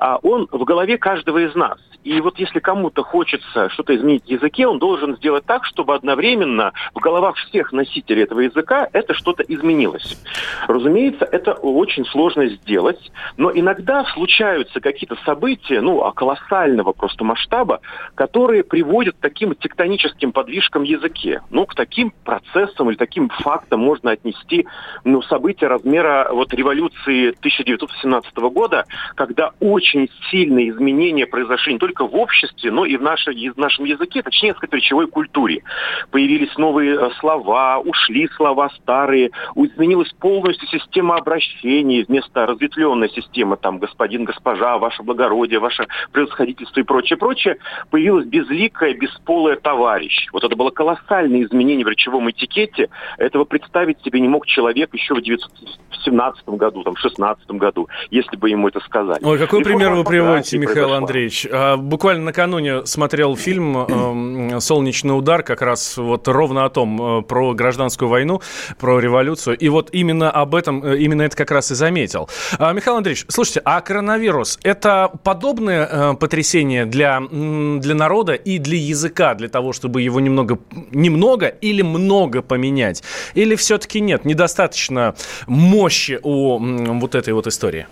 а 0.00 0.18
он 0.22 0.48
в 0.50 0.64
голове 0.64 0.98
каждого 0.98 1.38
из 1.38 1.54
нас. 1.54 1.78
И 2.04 2.20
вот 2.20 2.38
если 2.38 2.60
кому-то 2.60 3.02
хочется 3.02 3.70
что-то 3.70 3.96
изменить 3.96 4.24
в 4.24 4.28
языке, 4.28 4.66
он 4.66 4.78
должен 4.78 5.16
сделать 5.16 5.46
так, 5.46 5.64
чтобы 5.64 5.94
одновременно 5.94 6.72
в 6.94 7.00
головах 7.00 7.36
всех 7.36 7.72
носителей 7.72 8.24
этого 8.24 8.40
языка 8.40 8.88
это 8.92 9.14
что-то 9.14 9.42
изменилось. 9.42 10.22
Разумеется, 10.68 11.24
это 11.24 11.54
очень 11.54 12.04
сложно 12.04 12.46
сделать, 12.46 13.10
но 13.38 13.50
иногда 13.50 14.04
случаются 14.12 14.80
какие-то 14.80 15.16
события, 15.24 15.80
ну, 15.80 16.02
а 16.02 16.12
колоссального 16.12 16.92
просто 16.92 17.24
масштаба, 17.24 17.80
которые 18.14 18.64
приводят 18.64 19.16
к 19.16 19.20
таким 19.20 19.54
тектоническим 19.54 20.32
подвижкам 20.32 20.82
в 20.82 20.86
языке. 20.86 21.40
Ну, 21.50 21.64
к 21.64 21.74
таким 21.74 22.12
процессам 22.24 22.90
или 22.90 22.96
таким 22.96 23.30
фактам 23.30 23.80
можно 23.80 24.10
отнести 24.10 24.66
ну, 25.04 25.22
события 25.22 25.68
размера 25.68 26.28
вот 26.30 26.52
революции 26.52 27.30
1917 27.30 28.36
года, 28.36 28.84
когда 29.14 29.52
очень 29.60 30.10
сильные 30.30 30.68
изменения 30.68 31.26
произошли 31.26 31.72
не 31.72 31.78
только 31.78 31.93
в 32.02 32.14
обществе, 32.16 32.70
но 32.70 32.84
и 32.84 32.96
в, 32.96 33.02
нашей, 33.02 33.50
в 33.50 33.56
нашем 33.56 33.84
языке, 33.84 34.22
точнее 34.22 34.54
сказать, 34.54 34.72
в 34.72 34.74
речевой 34.74 35.06
культуре. 35.06 35.62
Появились 36.10 36.56
новые 36.56 36.96
э, 36.96 37.10
слова, 37.20 37.78
ушли 37.78 38.28
слова 38.36 38.70
старые, 38.80 39.30
изменилась 39.54 40.12
полностью 40.18 40.68
система 40.68 41.16
обращений 41.16 42.04
вместо 42.04 42.46
разветвленной 42.46 43.10
системы, 43.10 43.56
там, 43.56 43.78
господин, 43.78 44.24
госпожа, 44.24 44.78
ваше 44.78 45.02
благородие, 45.02 45.60
ваше 45.60 45.86
превосходительство 46.12 46.80
и 46.80 46.82
прочее, 46.82 47.16
прочее, 47.16 47.58
появилась 47.90 48.26
безликая, 48.26 48.94
бесполая 48.94 49.56
товарищ. 49.56 50.28
Вот 50.32 50.44
это 50.44 50.56
было 50.56 50.70
колоссальное 50.70 51.42
изменение 51.42 51.84
в 51.84 51.88
речевом 51.88 52.30
этикете. 52.30 52.88
Этого 53.18 53.44
представить 53.44 54.02
себе 54.02 54.20
не 54.20 54.28
мог 54.28 54.46
человек 54.46 54.92
еще 54.94 55.14
в 55.14 55.18
1917 55.18 56.48
году, 56.48 56.82
там, 56.82 56.94
в 56.94 56.98
16 56.98 57.46
году, 57.52 57.88
если 58.10 58.36
бы 58.36 58.50
ему 58.50 58.68
это 58.68 58.80
сказали. 58.80 59.22
Ой, 59.22 59.38
какой 59.38 59.60
и 59.60 59.64
пример 59.64 59.92
вы 59.92 60.04
приводите, 60.04 60.58
Михаил 60.58 60.74
произошла. 60.74 60.96
Андреевич? 60.98 61.46
А, 61.52 61.76
буквально 61.84 62.24
накануне 62.24 62.86
смотрел 62.86 63.36
фильм 63.36 63.76
э, 63.76 64.60
«Солнечный 64.60 65.16
удар», 65.16 65.42
как 65.42 65.62
раз 65.62 65.96
вот 65.96 66.26
ровно 66.28 66.64
о 66.64 66.70
том, 66.70 67.20
э, 67.20 67.22
про 67.22 67.54
гражданскую 67.54 68.08
войну, 68.08 68.40
про 68.78 68.98
революцию. 68.98 69.56
И 69.56 69.68
вот 69.68 69.90
именно 69.92 70.30
об 70.30 70.54
этом, 70.54 70.84
э, 70.84 70.98
именно 70.98 71.22
это 71.22 71.36
как 71.36 71.50
раз 71.50 71.70
и 71.70 71.74
заметил. 71.74 72.28
А, 72.58 72.72
Михаил 72.72 72.96
Андреевич, 72.96 73.26
слушайте, 73.28 73.60
а 73.64 73.80
коронавирус– 73.80 74.58
это 74.62 75.10
подобное 75.22 76.14
потрясение 76.14 76.86
для, 76.86 77.20
для 77.20 77.94
народа 77.94 78.34
и 78.34 78.58
для 78.58 78.78
языка, 78.78 79.34
для 79.34 79.48
того, 79.48 79.72
чтобы 79.72 80.02
его 80.02 80.20
немного, 80.20 80.58
немного 80.90 81.46
или 81.46 81.82
много 81.82 82.42
поменять? 82.42 83.02
Или 83.34 83.54
все-таки 83.56 84.00
нет, 84.00 84.24
недостаточно 84.24 85.14
мощи 85.46 86.18
у 86.22 86.58
вот 86.58 87.14
этой 87.14 87.34
вот 87.34 87.46
истории? 87.46 87.86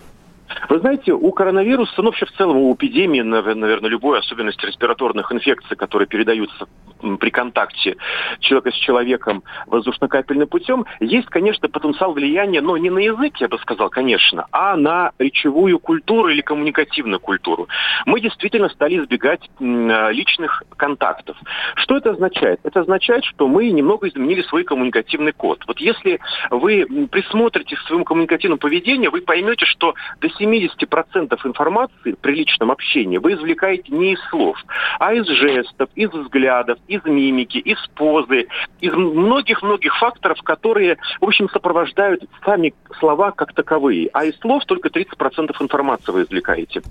Вы 0.69 0.79
знаете, 0.79 1.13
у 1.13 1.31
коронавируса, 1.31 1.93
ну 1.97 2.05
вообще 2.05 2.25
в 2.25 2.31
целом 2.33 2.57
у 2.57 2.73
эпидемии, 2.73 3.21
наверное, 3.21 3.89
любой 3.89 4.19
особенности 4.19 4.65
респираторных 4.65 5.31
инфекций, 5.31 5.75
которые 5.75 6.07
передаются 6.07 6.67
при 7.19 7.29
контакте 7.29 7.97
человека 8.39 8.71
с 8.71 8.75
человеком 8.75 9.43
воздушно-капельным 9.67 10.47
путем, 10.47 10.85
есть, 10.99 11.27
конечно, 11.27 11.67
потенциал 11.67 12.13
влияния, 12.13 12.61
но 12.61 12.77
не 12.77 12.89
на 12.89 12.99
язык, 12.99 13.37
я 13.37 13.47
бы 13.47 13.57
сказал, 13.59 13.89
конечно, 13.89 14.47
а 14.51 14.77
на 14.77 15.11
речевую 15.19 15.79
культуру 15.79 16.29
или 16.29 16.41
коммуникативную 16.41 17.19
культуру. 17.19 17.67
Мы 18.05 18.21
действительно 18.21 18.69
стали 18.69 18.99
избегать 18.99 19.41
личных 19.59 20.63
контактов. 20.77 21.37
Что 21.75 21.97
это 21.97 22.11
означает? 22.11 22.59
Это 22.63 22.81
означает, 22.81 23.25
что 23.25 23.47
мы 23.47 23.69
немного 23.69 24.07
изменили 24.07 24.41
свой 24.43 24.63
коммуникативный 24.63 25.33
код. 25.33 25.63
Вот 25.67 25.79
если 25.79 26.19
вы 26.49 26.85
присмотритесь 27.11 27.77
к 27.79 27.87
своему 27.87 28.05
коммуникативному 28.05 28.59
поведению, 28.59 29.11
вы 29.11 29.21
поймете, 29.21 29.65
что 29.65 29.93
до 30.21 30.29
70% 30.43 31.39
информации 31.45 32.15
при 32.21 32.35
личном 32.35 32.71
общении 32.71 33.17
вы 33.17 33.33
извлекаете 33.33 33.93
не 33.93 34.13
из 34.13 34.19
слов, 34.29 34.57
а 34.99 35.13
из 35.13 35.25
жестов, 35.27 35.89
из 35.95 36.09
взглядов, 36.09 36.77
из 36.87 37.03
мимики, 37.05 37.57
из 37.57 37.77
позы, 37.95 38.47
из 38.81 38.93
многих-многих 38.93 39.95
факторов, 39.97 40.41
которые, 40.43 40.97
в 41.21 41.25
общем, 41.25 41.49
сопровождают 41.49 42.23
сами 42.45 42.73
слова 42.99 43.31
как 43.31 43.53
таковые. 43.53 44.09
А 44.13 44.25
из 44.25 44.37
слов 44.39 44.65
только 44.65 44.89
30% 44.89 45.51
информации 45.59 46.11
вы 46.11 46.23
извлекаете. 46.23 46.81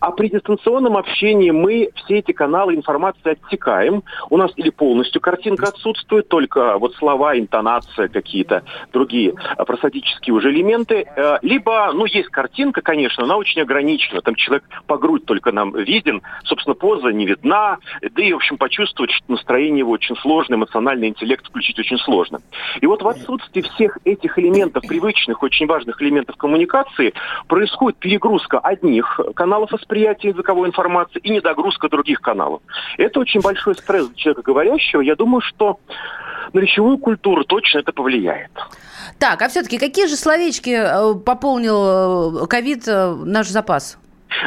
А 0.00 0.10
при 0.10 0.28
дистанционном 0.28 0.96
общении 0.96 1.50
мы 1.50 1.90
все 1.94 2.18
эти 2.18 2.32
каналы 2.32 2.74
информации 2.74 3.32
отсекаем. 3.32 4.02
У 4.30 4.36
нас 4.36 4.52
или 4.56 4.70
полностью 4.70 5.20
картинка 5.20 5.68
отсутствует, 5.68 6.28
только 6.28 6.78
вот 6.78 6.94
слова, 6.96 7.38
интонация 7.38 8.08
какие-то, 8.08 8.62
другие 8.92 9.34
просадические 9.56 10.34
уже 10.34 10.50
элементы. 10.50 11.06
Э, 11.16 11.38
либо, 11.42 11.90
ну, 11.92 12.04
есть 12.04 12.28
картинка, 12.28 12.82
конечно, 12.88 13.24
она 13.24 13.36
очень 13.36 13.60
ограничена. 13.60 14.22
Там 14.22 14.34
человек 14.34 14.64
по 14.86 14.96
грудь 14.96 15.26
только 15.26 15.52
нам 15.52 15.76
виден, 15.76 16.22
собственно, 16.44 16.74
поза 16.74 17.08
не 17.08 17.26
видна, 17.26 17.76
да 18.00 18.22
и, 18.22 18.32
в 18.32 18.36
общем, 18.36 18.56
почувствовать, 18.56 19.10
что 19.10 19.30
настроение 19.30 19.80
его 19.80 19.90
очень 19.90 20.16
сложное, 20.16 20.56
эмоциональный 20.56 21.08
интеллект 21.08 21.46
включить 21.46 21.78
очень 21.78 21.98
сложно. 21.98 22.40
И 22.80 22.86
вот 22.86 23.02
в 23.02 23.08
отсутствии 23.08 23.60
всех 23.60 23.98
этих 24.06 24.38
элементов, 24.38 24.86
привычных, 24.88 25.42
очень 25.42 25.66
важных 25.66 26.00
элементов 26.00 26.36
коммуникации, 26.36 27.12
происходит 27.46 27.98
перегрузка 27.98 28.58
одних 28.58 29.20
каналов 29.36 29.70
восприятия 29.70 30.28
языковой 30.28 30.68
информации 30.68 31.20
и 31.22 31.28
недогрузка 31.28 31.90
других 31.90 32.22
каналов. 32.22 32.62
Это 32.96 33.20
очень 33.20 33.42
большой 33.42 33.74
стресс 33.74 34.08
для 34.08 34.16
человека 34.16 34.40
говорящего. 34.40 35.02
Я 35.02 35.14
думаю, 35.14 35.42
что 35.42 35.78
на 36.54 36.60
речевую 36.60 36.96
культуру 36.96 37.44
точно 37.44 37.80
это 37.80 37.92
повлияет. 37.92 38.50
Так, 39.18 39.42
а 39.42 39.48
все-таки 39.48 39.78
какие 39.78 40.06
же 40.06 40.16
словечки 40.16 40.70
э, 40.70 41.14
пополнил 41.18 42.42
э, 42.42 42.46
ковид 42.46 42.77
э, 42.86 43.14
наш 43.24 43.48
запас? 43.48 43.98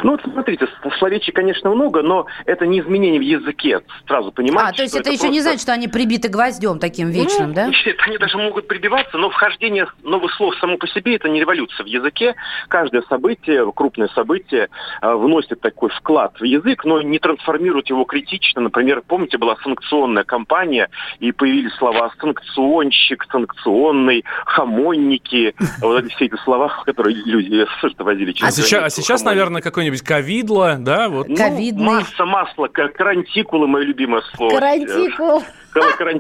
Ну, 0.04 0.12
вот 0.12 0.22
смотрите, 0.24 0.68
словечек, 1.00 1.36
конечно, 1.36 1.70
много, 1.70 2.02
но 2.02 2.26
это 2.46 2.66
не 2.66 2.80
изменение 2.80 3.20
в 3.20 3.24
языке, 3.24 3.82
сразу 4.08 4.32
понимаете. 4.32 4.70
А, 4.70 4.74
то 4.74 4.84
есть 4.84 4.96
это, 4.96 5.02
это 5.02 5.10
еще 5.12 5.20
просто... 5.22 5.34
не 5.34 5.42
значит, 5.42 5.62
что 5.62 5.74
они 5.74 5.88
прибиты 5.88 6.28
гвоздем 6.30 6.80
таким 6.80 7.10
вечным, 7.10 7.50
ну, 7.50 7.54
да? 7.54 7.66
Нет, 7.86 7.98
они 8.06 8.18
даже 8.18 8.38
могут 8.38 8.68
прибиваться, 8.68 9.18
но 9.18 9.30
вхождение 9.30 9.88
новых 10.04 10.34
слов 10.34 10.56
само 10.60 10.78
по 10.78 10.88
себе 10.88 11.16
это 11.16 11.30
не 11.30 11.40
революция 11.40 11.84
в 11.84 11.88
языке. 11.88 12.36
Каждое 12.68 13.02
событие, 13.04 13.70
крупное 13.74 14.08
событие, 14.10 14.70
э, 15.02 15.14
вносит 15.14 15.62
такой 15.62 15.90
вклад 15.90 16.40
в 16.40 16.44
язык, 16.44 16.86
но 16.86 17.02
не 17.02 17.20
трансформирует 17.20 17.90
его 17.90 18.04
критично. 18.06 18.62
Например, 18.62 19.02
помните, 19.06 19.38
была 19.38 19.58
санкционная 19.64 20.24
кампания, 20.24 20.90
и 21.20 21.32
появились 21.32 21.74
слова 21.76 22.12
санкционщик, 22.20 23.26
санкционный, 23.32 24.24
хамонники, 24.46 25.56
вот 25.82 26.04
эти 26.04 26.14
все 26.16 26.26
эти 26.26 26.36
слова, 26.44 26.72
которые 26.86 27.16
люди 27.26 27.66
возили 28.00 28.32
через 28.32 28.60
А 28.60 28.62
сейчас, 28.62 28.84
а 28.84 28.90
сейчас 28.90 29.24
наверное, 29.72 29.98
какой-нибудь 29.98 30.02
ковидло, 30.02 30.78
да? 30.80 31.10
Вот. 31.10 31.28
Ну, 31.28 31.36
масса 31.84 32.26
масла, 32.26 32.68
карантикулы, 32.68 33.68
мое 33.68 33.84
любимое 33.84 34.22
слово. 34.36 34.52
Карантикул 34.52 35.44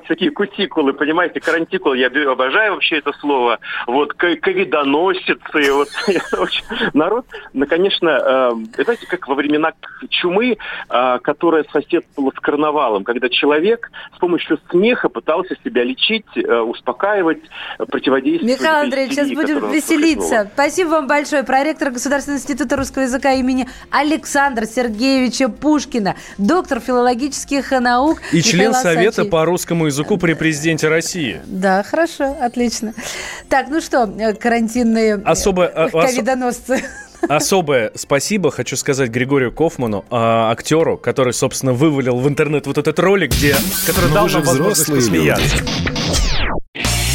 такие 0.07 0.31
кутикулы, 0.31 0.93
понимаете, 0.93 1.39
карантикулы, 1.39 1.97
я 1.97 2.07
обожаю 2.31 2.73
вообще 2.73 2.97
это 2.97 3.11
слово, 3.19 3.59
вот, 3.87 4.13
ковидоносицы, 4.13 5.73
вот, 5.73 5.89
народ, 6.93 7.25
ну, 7.53 7.65
конечно, 7.65 8.09
э, 8.09 8.83
знаете, 8.83 9.07
как 9.07 9.27
во 9.27 9.35
времена 9.35 9.73
чумы, 10.09 10.57
э, 10.89 11.19
которая 11.23 11.65
соседствовала 11.71 12.31
с 12.31 12.39
карнавалом, 12.39 13.03
когда 13.03 13.29
человек 13.29 13.91
с 14.15 14.19
помощью 14.19 14.59
смеха 14.69 15.09
пытался 15.09 15.55
себя 15.63 15.83
лечить, 15.83 16.25
э, 16.35 16.59
успокаивать, 16.59 17.41
противодействовать. 17.77 18.59
Михаил 18.59 18.83
Андреевич, 18.83 19.15
сейчас 19.15 19.29
будем 19.29 19.71
веселиться. 19.71 20.49
Спасибо 20.53 20.89
вам 20.89 21.07
большое. 21.07 21.43
Проректор 21.43 21.91
Государственного 21.91 22.39
института 22.39 22.75
русского 22.77 23.03
языка 23.03 23.33
имени 23.33 23.67
Александра 23.89 24.65
Сергеевича 24.65 25.49
Пушкина, 25.49 26.15
доктор 26.37 26.79
филологических 26.79 27.71
наук. 27.71 28.19
И 28.31 28.37
Михаил 28.37 28.51
член 28.51 28.73
Совета 28.73 29.25
по 29.25 29.40
русскому 29.45 29.87
языку 29.87 30.17
при 30.17 30.33
президенте 30.33 30.87
России. 30.87 31.41
Да, 31.45 31.83
хорошо, 31.83 32.35
отлично. 32.41 32.93
Так, 33.49 33.67
ну 33.69 33.81
что, 33.81 34.03
э, 34.03 34.33
карантинные 34.33 35.15
Особо, 35.15 35.65
э, 35.65 35.89
ковидоносцы. 35.89 36.83
Особое 37.27 37.91
спасибо 37.95 38.51
хочу 38.51 38.75
сказать 38.75 39.09
Григорию 39.09 39.51
Кофману, 39.51 40.05
а, 40.09 40.51
актеру, 40.51 40.97
который, 40.97 41.33
собственно, 41.33 41.73
вывалил 41.73 42.17
в 42.17 42.27
интернет 42.27 42.65
вот 42.67 42.77
этот 42.77 42.97
ролик, 42.99 43.31
где, 43.31 43.55
который 43.85 44.09
Но 44.09 44.09
ну, 44.09 44.15
дал 44.15 44.27
нам 44.27 44.43
возможность 44.43 44.87
посмеяться. 44.87 45.57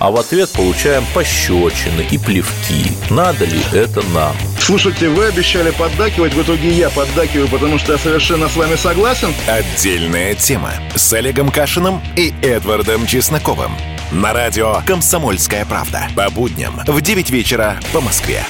а 0.00 0.10
в 0.10 0.16
ответ 0.16 0.50
получаем 0.50 1.04
пощечины 1.14 2.06
и 2.10 2.18
плевки. 2.18 2.90
Надо 3.10 3.44
ли 3.44 3.60
это 3.72 4.02
нам? 4.08 4.34
Слушайте, 4.58 5.08
вы 5.08 5.26
обещали 5.26 5.70
поддакивать, 5.70 6.34
в 6.34 6.42
итоге 6.42 6.70
я 6.70 6.90
поддакиваю, 6.90 7.48
потому 7.48 7.78
что 7.78 7.92
я 7.92 7.98
совершенно 7.98 8.48
с 8.48 8.56
вами 8.56 8.76
согласен. 8.76 9.32
Отдельная 9.46 10.34
тема 10.34 10.72
с 10.94 11.12
Олегом 11.12 11.50
Кашиным 11.50 12.00
и 12.16 12.32
Эдвардом 12.42 13.06
Чесноковым. 13.06 13.72
На 14.10 14.32
радио 14.32 14.82
«Комсомольская 14.86 15.64
правда». 15.64 16.08
По 16.16 16.30
будням 16.30 16.80
в 16.86 17.00
9 17.00 17.30
вечера 17.30 17.78
по 17.92 18.00
Москве. 18.00 18.44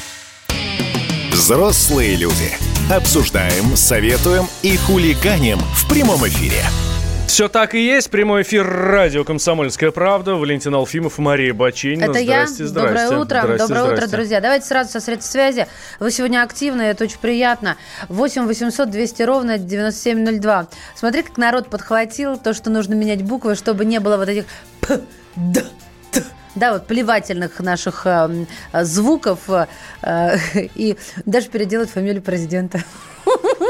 Взрослые 1.33 2.17
люди. 2.17 2.53
Обсуждаем, 2.91 3.77
советуем 3.77 4.49
и 4.63 4.77
хулиганим 4.77 5.59
в 5.59 5.89
прямом 5.89 6.27
эфире. 6.27 6.65
Все 7.31 7.49
так 7.49 7.77
и 7.77 7.81
есть. 7.81 8.11
Прямой 8.11 8.43
эфир 8.43 8.67
радио 8.67 9.23
«Комсомольская 9.23 9.93
правда». 9.93 10.35
Валентин 10.35 10.75
Алфимов, 10.75 11.17
Мария 11.19 11.55
Бачинина. 11.55 12.07
Это 12.07 12.21
здрасте, 12.25 12.65
я. 12.65 12.69
Здрасте. 12.69 12.75
Доброе 12.75 13.21
утро. 13.21 13.41
Здрасте, 13.43 13.59
Доброе 13.59 13.85
здрасте. 13.85 13.95
утро, 13.95 14.17
друзья. 14.17 14.41
Давайте 14.41 14.67
сразу 14.67 14.91
со 14.91 15.01
средств 15.01 15.31
связи. 15.31 15.69
Вы 16.01 16.11
сегодня 16.11 16.43
активны, 16.43 16.83
это 16.83 17.05
очень 17.05 17.21
приятно. 17.21 17.77
8 18.09 18.47
800 18.49 18.91
200 18.91 19.23
ровно 19.23 19.59
9702. 19.59 20.67
Смотри, 20.97 21.23
как 21.23 21.39
народ 21.39 21.71
подхватил 21.71 22.37
то, 22.37 22.53
что 22.53 22.69
нужно 22.69 22.95
менять 22.95 23.23
буквы, 23.23 23.55
чтобы 23.55 23.85
не 23.85 24.01
было 24.01 24.17
вот 24.17 24.29
этих 24.29 24.47
п, 24.81 25.01
д, 25.37 25.65
т. 26.11 26.25
Да, 26.57 26.73
вот 26.73 26.89
плевательных 26.89 27.61
наших 27.61 28.07
э, 28.07 28.45
звуков 28.83 29.49
э, 30.03 30.37
и 30.75 30.97
даже 31.27 31.49
переделать 31.49 31.91
фамилию 31.91 32.23
президента. 32.23 32.83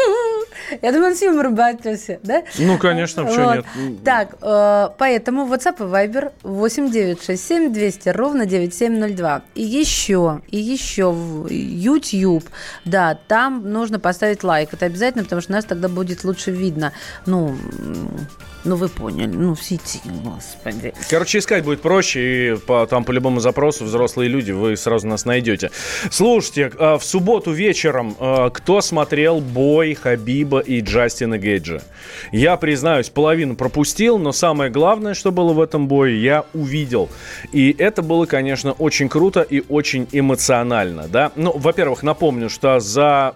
Я 0.82 0.92
думаю, 0.92 1.10
он 1.10 1.16
с 1.16 1.22
юмором 1.22 1.54
бы 1.54 1.64
отнесся, 1.64 2.18
да? 2.22 2.42
Ну, 2.58 2.78
конечно, 2.78 3.24
почему 3.24 3.44
Вот. 3.44 3.56
нет? 3.56 4.04
Так, 4.04 4.36
э, 4.40 4.88
поэтому 4.98 5.46
WhatsApp 5.46 5.76
и 5.78 5.82
Viber 5.82 6.32
8967 6.42 7.72
200 7.72 8.08
ровно 8.10 8.46
9702. 8.46 9.42
И 9.54 9.62
еще, 9.62 10.40
и 10.48 10.58
еще 10.58 11.10
в 11.10 11.48
YouTube, 11.48 12.44
да, 12.84 13.18
там 13.28 13.70
нужно 13.70 13.98
поставить 13.98 14.44
лайк. 14.44 14.72
Это 14.72 14.86
обязательно, 14.86 15.24
потому 15.24 15.42
что 15.42 15.52
нас 15.52 15.64
тогда 15.64 15.88
будет 15.88 16.24
лучше 16.24 16.50
видно. 16.50 16.92
Ну, 17.26 17.56
ну 18.64 18.76
вы 18.76 18.88
поняли, 18.88 19.26
ну 19.26 19.54
в 19.54 19.62
сети, 19.62 20.00
господи. 20.04 20.92
Короче, 21.08 21.38
искать 21.38 21.64
будет 21.64 21.80
проще, 21.80 22.20
и 22.20 22.56
по, 22.56 22.86
там 22.86 23.04
по 23.04 23.10
любому 23.12 23.40
запросу 23.40 23.84
взрослые 23.84 24.28
люди, 24.28 24.52
вы 24.52 24.76
сразу 24.76 25.06
нас 25.06 25.24
найдете. 25.24 25.70
Слушайте, 26.10 26.70
а, 26.78 26.98
в 26.98 27.04
субботу 27.04 27.52
вечером 27.52 28.16
а, 28.18 28.50
кто 28.50 28.80
смотрел 28.80 29.40
бой 29.40 29.94
Хабиба 29.94 30.60
и 30.60 30.80
Джастина 30.80 31.38
Гейджа? 31.38 31.82
Я, 32.32 32.56
признаюсь, 32.56 33.08
половину 33.08 33.56
пропустил, 33.56 34.18
но 34.18 34.32
самое 34.32 34.70
главное, 34.70 35.14
что 35.14 35.32
было 35.32 35.52
в 35.52 35.60
этом 35.60 35.88
бое, 35.88 36.14
я 36.16 36.44
увидел. 36.52 37.08
И 37.52 37.74
это 37.78 38.02
было, 38.02 38.26
конечно, 38.26 38.72
очень 38.72 39.08
круто 39.08 39.40
и 39.40 39.62
очень 39.68 40.06
эмоционально, 40.12 41.08
да. 41.08 41.32
Ну, 41.36 41.52
во-первых, 41.56 42.02
напомню, 42.02 42.50
что 42.50 42.78
за 42.80 43.34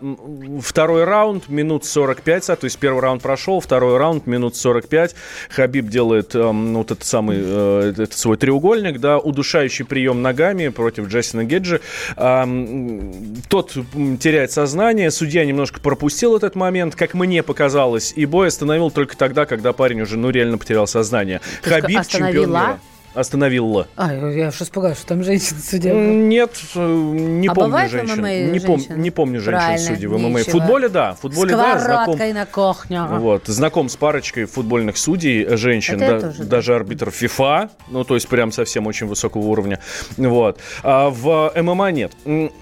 второй 0.61 1.05
раунд 1.05 1.49
минут 1.49 1.85
45, 1.85 2.51
а, 2.51 2.57
то 2.57 2.65
есть 2.65 2.79
первый 2.79 3.01
раунд 3.01 3.23
прошел, 3.23 3.61
второй 3.61 3.97
раунд 3.97 4.27
минут 4.27 4.57
45, 4.57 5.14
Хабиб 5.51 5.89
делает 5.89 6.35
эм, 6.35 6.75
вот 6.75 6.91
этот 6.91 7.05
самый, 7.05 7.39
э, 7.41 7.93
этот 7.93 8.15
свой 8.15 8.37
треугольник, 8.37 9.01
да, 9.01 9.19
удушающий 9.19 9.85
прием 9.85 10.23
ногами 10.23 10.69
против 10.69 11.09
Джастина 11.09 11.45
Геджи. 11.45 11.81
Эм, 12.17 13.37
тот 13.49 13.73
теряет 14.21 14.53
сознание, 14.53 15.11
судья 15.11 15.45
немножко 15.45 15.81
пропустил 15.81 16.37
этот 16.37 16.55
момент, 16.55 16.95
как 16.95 17.15
мне 17.15 17.43
показалось, 17.43 18.13
и 18.17 18.27
бой 18.27 18.49
остановил 18.49 18.91
только 18.91 19.17
тогда, 19.17 19.47
когда 19.47 19.73
парень 19.73 20.01
уже, 20.01 20.17
ну, 20.17 20.31
реально 20.31 20.59
потерял 20.59 20.87
сознание. 20.87 21.41
Хабиб 21.63 22.07
чемпион 22.07 22.51
мира. 22.51 22.81
Остановила. 23.15 23.87
А, 23.97 24.13
я 24.13 24.49
уж 24.49 24.61
испугалась, 24.61 24.99
что 24.99 25.09
там 25.09 25.23
женщина 25.23 25.61
судья. 25.61 25.95
Нет, 25.95 26.51
э, 26.75 26.81
не 26.85 27.47
А 27.49 27.55
помню 27.55 27.89
женщин. 27.89 28.21
ММА 28.21 28.29
Не, 28.29 28.59
пом- 28.59 28.79
женщин? 28.79 29.01
не 29.01 29.11
помню 29.11 29.41
женщин 29.41 29.79
судей 29.79 30.07
в 30.07 30.19
ММА. 30.19 30.41
В 30.41 30.45
футболе, 30.45 30.89
да. 30.89 31.15
В 31.15 31.21
футболе, 31.21 31.57
да, 31.57 31.79
знаком. 31.79 32.15
Сковородкой 32.15 32.33
на 32.33 32.47
кухню. 32.47 33.07
Вот, 33.21 33.47
знаком 33.47 33.89
с 33.89 33.97
парочкой 33.97 34.47
футбольных 34.47 34.97
судей, 34.97 35.45
э, 35.45 35.57
женщин, 35.57 35.99
да, 35.99 36.21
тоже, 36.21 36.39
да. 36.39 36.45
даже 36.45 36.75
арбитр 36.75 37.11
ФИФА, 37.11 37.71
ну, 37.89 38.05
то 38.05 38.15
есть 38.15 38.29
прям 38.29 38.51
совсем 38.51 38.87
очень 38.87 39.07
высокого 39.07 39.43
уровня, 39.43 39.79
вот. 40.17 40.59
А 40.83 41.11
в 41.11 41.53
ММА 41.55 41.93
нет. 41.93 42.13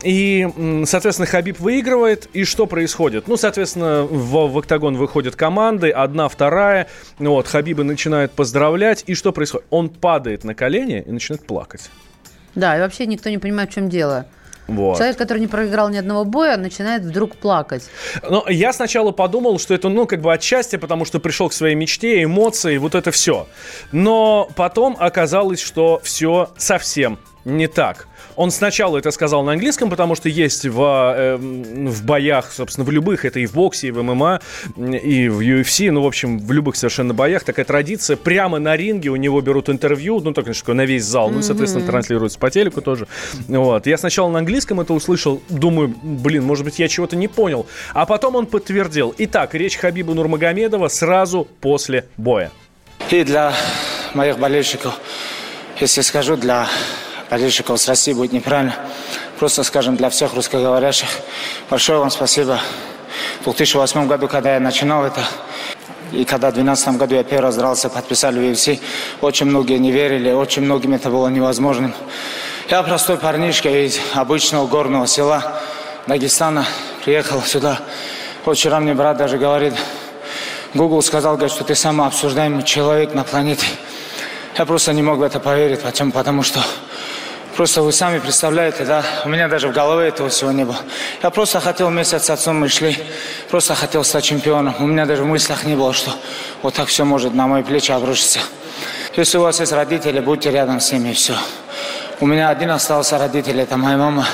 И, 0.03 0.49
соответственно, 0.85 1.27
Хабиб 1.27 1.61
выигрывает, 1.61 2.29
и 2.35 2.45
что 2.45 2.67
происходит? 2.67 3.27
Ну, 3.27 3.37
соответственно, 3.37 4.03
в, 4.03 4.49
в 4.53 4.59
октагон 4.59 4.97
выходят 4.97 5.35
команды, 5.35 5.91
одна, 5.91 6.29
вторая, 6.29 6.89
вот, 7.19 7.47
Хабиба 7.47 7.85
начинает 7.85 8.33
поздравлять, 8.33 9.05
и 9.07 9.15
что 9.15 9.33
происходит? 9.33 9.67
Он 9.71 9.89
падает 9.89 10.42
на 10.45 10.55
колени 10.55 11.03
и 11.07 11.11
начинает 11.11 11.47
плакать. 11.47 11.91
Да, 12.55 12.77
и 12.77 12.81
вообще 12.81 13.07
никто 13.07 13.31
не 13.31 13.39
понимает, 13.39 13.71
в 13.71 13.75
чем 13.75 13.89
дело. 13.89 14.27
Вот. 14.69 14.97
Человек, 14.97 15.19
который 15.19 15.39
не 15.39 15.49
проиграл 15.49 15.89
ни 15.89 15.97
одного 15.97 16.25
боя, 16.25 16.57
начинает 16.57 17.03
вдруг 17.03 17.37
плакать. 17.37 17.89
Но 18.29 18.45
я 18.49 18.73
сначала 18.73 19.11
подумал, 19.11 19.59
что 19.59 19.75
это, 19.75 19.89
ну, 19.89 20.07
как 20.07 20.21
бы 20.21 20.33
от 20.33 20.43
счастья, 20.43 20.79
потому 20.79 21.05
что 21.05 21.19
пришел 21.19 21.49
к 21.49 21.53
своей 21.53 21.75
мечте, 21.75 22.23
эмоции, 22.23 22.77
вот 22.79 22.95
это 22.95 23.11
все. 23.11 23.49
Но 23.91 24.49
потом 24.55 24.97
оказалось, 24.99 25.61
что 25.61 26.01
все 26.05 26.51
совсем 26.57 27.19
не 27.45 27.67
так. 27.67 28.07
Он 28.37 28.51
сначала 28.51 28.99
это 28.99 29.11
сказал 29.11 29.43
на 29.45 29.53
английском, 29.53 29.91
потому 29.91 30.15
что 30.15 30.29
есть 30.29 30.67
в, 30.67 31.15
э, 31.17 31.37
в 31.37 32.05
боях, 32.05 32.53
собственно, 32.53 32.85
в 32.85 32.91
любых, 32.91 33.25
это 33.25 33.41
и 33.41 33.47
в 33.47 33.55
боксе, 33.55 33.89
и 33.89 33.91
в 33.91 34.03
ММА, 34.03 34.41
и 34.77 35.29
в 35.29 35.41
UFC, 35.41 35.91
ну, 35.91 36.03
в 36.03 36.07
общем, 36.07 36.39
в 36.39 36.53
любых 36.53 36.77
совершенно 36.77 37.15
боях 37.15 37.45
такая 37.45 37.65
традиция. 37.65 38.17
Прямо 38.17 38.59
на 38.59 38.77
ринге 38.77 39.11
у 39.11 39.17
него 39.17 39.41
берут 39.41 39.69
интервью, 39.69 40.21
ну, 40.21 40.33
только 40.33 40.55
что 40.55 40.75
на 40.75 40.85
весь 40.85 41.05
зал, 41.05 41.31
ну, 41.31 41.41
и, 41.41 41.43
соответственно, 41.43 41.87
транслируется 41.87 42.39
по 42.39 42.51
телеку 42.51 42.81
тоже. 42.81 43.07
Вот. 43.49 43.87
Я 43.87 43.99
сначала 43.99 44.31
на 44.31 44.39
английском 44.39 44.81
это 44.81 44.93
услышал, 44.93 45.43
думаю, 45.49 45.95
блин, 46.03 46.45
может 46.45 46.65
быть, 46.65 46.79
я 46.79 46.89
чего-то 46.89 47.17
не 47.17 47.29
понял. 47.29 47.67
А 47.93 48.07
потом 48.07 48.37
он 48.37 48.47
подтвердил. 48.47 49.15
Итак, 49.19 49.55
речь 49.55 49.77
Хабиба 49.77 50.15
Нурмагомедова 50.15 50.89
сразу 50.89 51.47
после 51.61 52.07
боя. 52.17 52.51
И 53.11 53.25
для 53.25 53.53
моих 54.15 54.39
болельщиков, 54.39 54.99
если 55.81 56.01
скажу, 56.03 56.37
для 56.37 56.69
болельщиков 57.33 57.81
с 57.81 57.89
России 57.89 58.13
будет 58.13 58.33
неправильно. 58.33 58.75
Просто 59.39 59.63
скажем 59.63 59.97
для 59.97 60.11
всех 60.11 60.35
русскоговорящих. 60.35 61.09
Большое 61.71 61.99
вам 61.99 62.11
спасибо. 62.11 62.61
В 63.41 63.45
2008 63.45 64.07
году, 64.07 64.29
когда 64.29 64.53
я 64.53 64.61
начинал 64.61 65.07
это, 65.07 65.25
и 66.13 66.27
когда 66.27 66.51
в 66.51 66.55
2012 66.55 66.99
году 66.99 67.15
я 67.15 67.25
первый 67.25 67.45
раз 67.45 67.57
дрался, 67.57 67.89
подписали 67.89 68.39
в 68.39 68.43
UFC, 68.43 68.79
очень 69.23 69.47
многие 69.47 69.79
не 69.79 69.93
верили, 69.93 70.31
очень 70.31 70.61
многим 70.61 70.93
это 70.93 71.09
было 71.09 71.29
невозможным. 71.29 71.95
Я 72.69 72.83
простой 72.83 73.17
парнишка 73.17 73.71
из 73.71 73.99
обычного 74.13 74.67
горного 74.67 75.07
села 75.07 75.59
Дагестана, 76.07 76.67
приехал 77.03 77.41
сюда. 77.41 77.81
Вот 78.45 78.59
вчера 78.59 78.79
мне 78.79 78.93
брат 78.93 79.17
даже 79.17 79.39
говорит, 79.39 79.73
Google 80.75 81.01
сказал, 81.01 81.37
говорит, 81.37 81.55
что 81.55 81.65
ты 81.65 81.75
самый 81.75 82.07
обсуждаемый 82.07 82.63
человек 82.63 83.15
на 83.15 83.25
планете. 83.25 83.65
Я 84.59 84.67
просто 84.67 84.93
не 84.93 85.01
мог 85.01 85.17
в 85.17 85.23
это 85.23 85.41
поверить, 85.41 85.81
почему? 85.81 86.13
Потому 86.13 86.43
что 86.43 86.61
просто 87.57 87.83
вы 87.83 87.93
сами 87.93 88.19
представляете, 88.19 88.85
да, 88.85 89.05
у 89.25 89.29
меня 89.29 89.49
даже 89.49 89.69
в 89.69 89.73
голове 89.73 90.09
этого 90.09 90.29
всего 90.29 90.53
не 90.53 90.65
было. 90.65 90.79
Я 91.23 91.31
просто 91.31 91.61
хотел 91.61 91.89
вместе 91.89 92.19
с 92.19 92.31
отцом 92.31 92.57
мы 92.57 92.69
шли, 92.69 92.97
просто 93.51 93.75
хотел 93.75 94.05
стать 94.05 94.25
чемпионом. 94.25 94.75
У 94.79 94.87
меня 94.87 95.07
даже 95.07 95.23
в 95.23 95.27
мыслях 95.27 95.65
не 95.65 95.75
было, 95.75 95.93
что 95.93 96.11
вот 96.63 96.75
так 96.75 96.89
все 96.89 97.05
может 97.05 97.35
на 97.35 97.47
мои 97.47 97.63
плечи 97.63 97.93
обрушиться. 97.93 98.41
Если 99.17 99.39
у 99.39 99.43
вас 99.43 99.61
есть 99.61 99.73
родители, 99.73 100.21
будьте 100.21 100.51
рядом 100.51 100.81
с 100.81 100.91
ними, 100.93 101.11
и 101.11 101.13
все. 101.13 101.35
У 102.21 102.27
меня 102.27 102.49
один 102.49 102.71
остался 102.71 103.19
родитель, 103.19 103.61
это 103.61 103.77
моя 103.77 103.97
мама. 103.97 104.27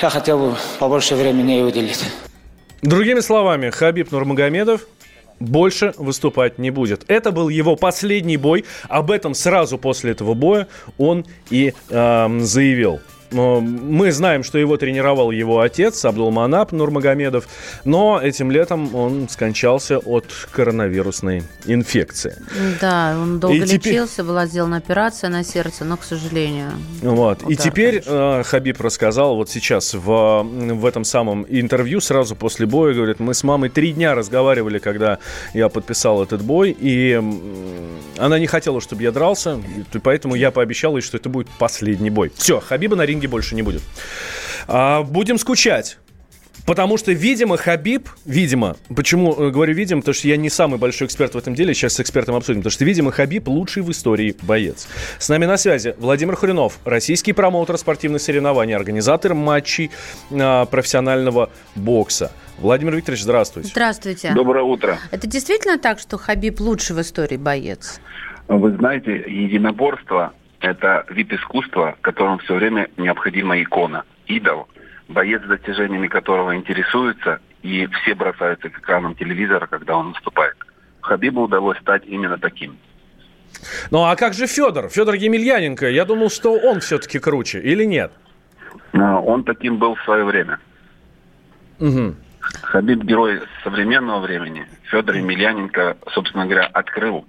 Я 0.00 0.10
хотел 0.10 0.38
бы 0.38 0.56
побольше 0.78 1.14
времени 1.14 1.52
ей 1.52 1.66
уделить. 1.66 2.04
Другими 2.82 3.20
словами, 3.20 3.70
Хабиб 3.70 4.12
Нурмагомедов 4.12 4.82
больше 5.40 5.94
выступать 5.96 6.58
не 6.58 6.70
будет. 6.70 7.04
Это 7.08 7.32
был 7.32 7.48
его 7.48 7.76
последний 7.76 8.36
бой. 8.36 8.64
Об 8.88 9.10
этом 9.10 9.34
сразу 9.34 9.78
после 9.78 10.12
этого 10.12 10.34
боя 10.34 10.68
он 10.96 11.24
и 11.50 11.72
эм, 11.90 12.40
заявил. 12.40 13.00
Мы 13.30 14.12
знаем, 14.12 14.42
что 14.42 14.58
его 14.58 14.76
тренировал 14.76 15.30
его 15.30 15.60
отец 15.60 16.04
Абдулманап 16.04 16.72
Нурмагомедов, 16.72 17.46
но 17.84 18.20
этим 18.22 18.50
летом 18.50 18.94
он 18.94 19.28
скончался 19.28 19.98
от 19.98 20.24
коронавирусной 20.50 21.42
инфекции. 21.66 22.36
Да, 22.80 23.16
он 23.20 23.38
долго 23.40 23.56
И 23.56 23.66
теперь- 23.66 23.92
лечился, 23.94 24.24
была 24.24 24.46
сделана 24.46 24.76
операция 24.78 25.30
на 25.30 25.44
сердце, 25.44 25.84
но, 25.84 25.96
к 25.96 26.04
сожалению... 26.04 26.70
Вот. 27.02 27.42
И 27.42 27.54
Удар, 27.54 27.56
теперь 27.58 28.02
э, 28.04 28.42
Хабиб 28.44 28.80
рассказал 28.80 29.36
вот 29.36 29.50
сейчас 29.50 29.94
в, 29.94 30.42
в 30.42 30.86
этом 30.86 31.04
самом 31.04 31.44
интервью, 31.48 32.00
сразу 32.00 32.36
после 32.36 32.66
боя, 32.66 32.94
говорит, 32.94 33.20
мы 33.20 33.34
с 33.34 33.44
мамой 33.44 33.68
три 33.68 33.92
дня 33.92 34.14
разговаривали, 34.14 34.78
когда 34.78 35.18
я 35.54 35.68
подписал 35.68 36.22
этот 36.22 36.42
бой, 36.42 36.76
и 36.78 37.20
она 38.16 38.38
не 38.38 38.46
хотела, 38.46 38.80
чтобы 38.80 39.02
я 39.02 39.12
дрался, 39.12 39.60
и 39.92 39.98
поэтому 39.98 40.34
я 40.34 40.50
пообещал 40.50 40.96
ей, 40.96 41.02
что 41.02 41.16
это 41.16 41.28
будет 41.28 41.48
последний 41.58 42.10
бой. 42.10 42.32
Все, 42.36 42.60
Хабиба 42.60 42.96
на 42.96 43.02
ринге 43.06 43.17
больше 43.26 43.54
не 43.54 43.62
будет. 43.62 43.82
А, 44.66 45.02
будем 45.02 45.38
скучать. 45.38 45.98
Потому 46.68 46.98
что, 46.98 47.12
видимо, 47.12 47.56
Хабиб, 47.56 48.10
видимо, 48.26 48.76
почему 48.94 49.32
э, 49.32 49.48
говорю 49.48 49.72
видимо, 49.72 50.02
потому 50.02 50.12
что 50.12 50.28
я 50.28 50.36
не 50.36 50.50
самый 50.50 50.78
большой 50.78 51.06
эксперт 51.06 51.34
в 51.34 51.38
этом 51.38 51.54
деле, 51.54 51.72
сейчас 51.72 51.94
с 51.94 52.00
экспертом 52.00 52.34
обсудим, 52.34 52.60
потому 52.60 52.72
что, 52.72 52.84
видимо, 52.84 53.10
Хабиб 53.10 53.48
лучший 53.48 53.82
в 53.82 53.90
истории 53.90 54.36
боец. 54.42 54.86
С 55.18 55.30
нами 55.30 55.46
на 55.46 55.56
связи 55.56 55.94
Владимир 55.96 56.36
Хренов, 56.36 56.78
российский 56.84 57.32
промоутер 57.32 57.78
спортивных 57.78 58.20
соревнований, 58.20 58.76
организатор 58.76 59.32
матчей 59.32 59.90
а, 60.30 60.66
профессионального 60.66 61.48
бокса. 61.74 62.32
Владимир 62.58 62.96
Викторович, 62.96 63.22
здравствуйте. 63.22 63.70
Здравствуйте. 63.70 64.32
Доброе 64.34 64.64
утро. 64.64 64.98
Это 65.10 65.26
действительно 65.26 65.78
так, 65.78 65.98
что 65.98 66.18
Хабиб 66.18 66.60
лучший 66.60 66.96
в 66.96 67.00
истории 67.00 67.38
боец? 67.38 67.98
Вы 68.46 68.76
знаете, 68.76 69.24
единоборство– 69.26 70.34
это 70.60 71.04
вид 71.08 71.32
искусства, 71.32 71.96
которым 72.00 72.38
все 72.38 72.54
время 72.54 72.88
необходима 72.96 73.60
икона, 73.62 74.04
идол, 74.26 74.68
боец, 75.08 75.42
достижениями 75.42 76.08
которого 76.08 76.56
интересуется 76.56 77.40
и 77.62 77.86
все 77.86 78.14
бросаются 78.14 78.68
к 78.68 78.78
экранам 78.78 79.14
телевизора, 79.14 79.66
когда 79.66 79.96
он 79.96 80.12
выступает. 80.12 80.54
Хабибу 81.00 81.42
удалось 81.42 81.78
стать 81.78 82.04
именно 82.06 82.38
таким. 82.38 82.76
Ну 83.90 84.04
а 84.04 84.14
как 84.16 84.34
же 84.34 84.46
Федор? 84.46 84.88
Федор 84.88 85.14
Емельяненко. 85.14 85.88
Я 85.88 86.04
думал, 86.04 86.28
что 86.28 86.52
он 86.52 86.80
все-таки 86.80 87.18
круче, 87.18 87.60
или 87.60 87.84
нет? 87.84 88.12
Он 88.92 89.44
таким 89.44 89.78
был 89.78 89.94
в 89.94 90.02
свое 90.02 90.24
время. 90.24 90.58
Угу. 91.80 92.14
Хабиб 92.62 93.04
герой 93.04 93.40
современного 93.62 94.20
времени. 94.20 94.66
Федор 94.84 95.16
Емельяненко, 95.16 95.96
собственно 96.12 96.46
говоря, 96.46 96.66
открыл 96.66 97.26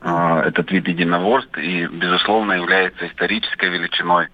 этот 0.00 0.70
вид 0.70 0.86
единоборств 0.88 1.56
и, 1.58 1.86
безусловно, 1.86 2.52
является 2.52 3.06
исторической 3.06 3.68
величиной. 3.68 4.28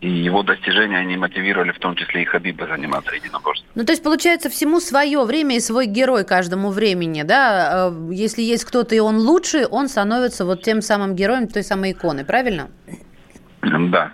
И 0.00 0.10
его 0.10 0.42
достижения, 0.42 0.98
они 0.98 1.16
мотивировали 1.16 1.70
в 1.70 1.78
том 1.78 1.94
числе 1.94 2.22
и 2.22 2.24
Хабиба 2.24 2.66
заниматься 2.66 3.14
единоборством. 3.14 3.70
Ну, 3.76 3.84
то 3.84 3.92
есть, 3.92 4.02
получается, 4.02 4.50
всему 4.50 4.80
свое 4.80 5.24
время 5.24 5.56
и 5.56 5.60
свой 5.60 5.86
герой 5.86 6.24
каждому 6.24 6.70
времени, 6.70 7.22
да? 7.22 7.90
Э, 7.92 8.12
если 8.12 8.42
есть 8.42 8.64
кто-то 8.64 8.96
и 8.96 8.98
он 8.98 9.18
лучше, 9.18 9.64
он 9.70 9.86
становится 9.86 10.44
вот 10.44 10.62
тем 10.62 10.82
самым 10.82 11.14
героем 11.14 11.46
той 11.46 11.62
самой 11.62 11.92
иконы, 11.92 12.24
правильно? 12.24 12.68
Да, 13.62 13.68
а, 13.68 14.12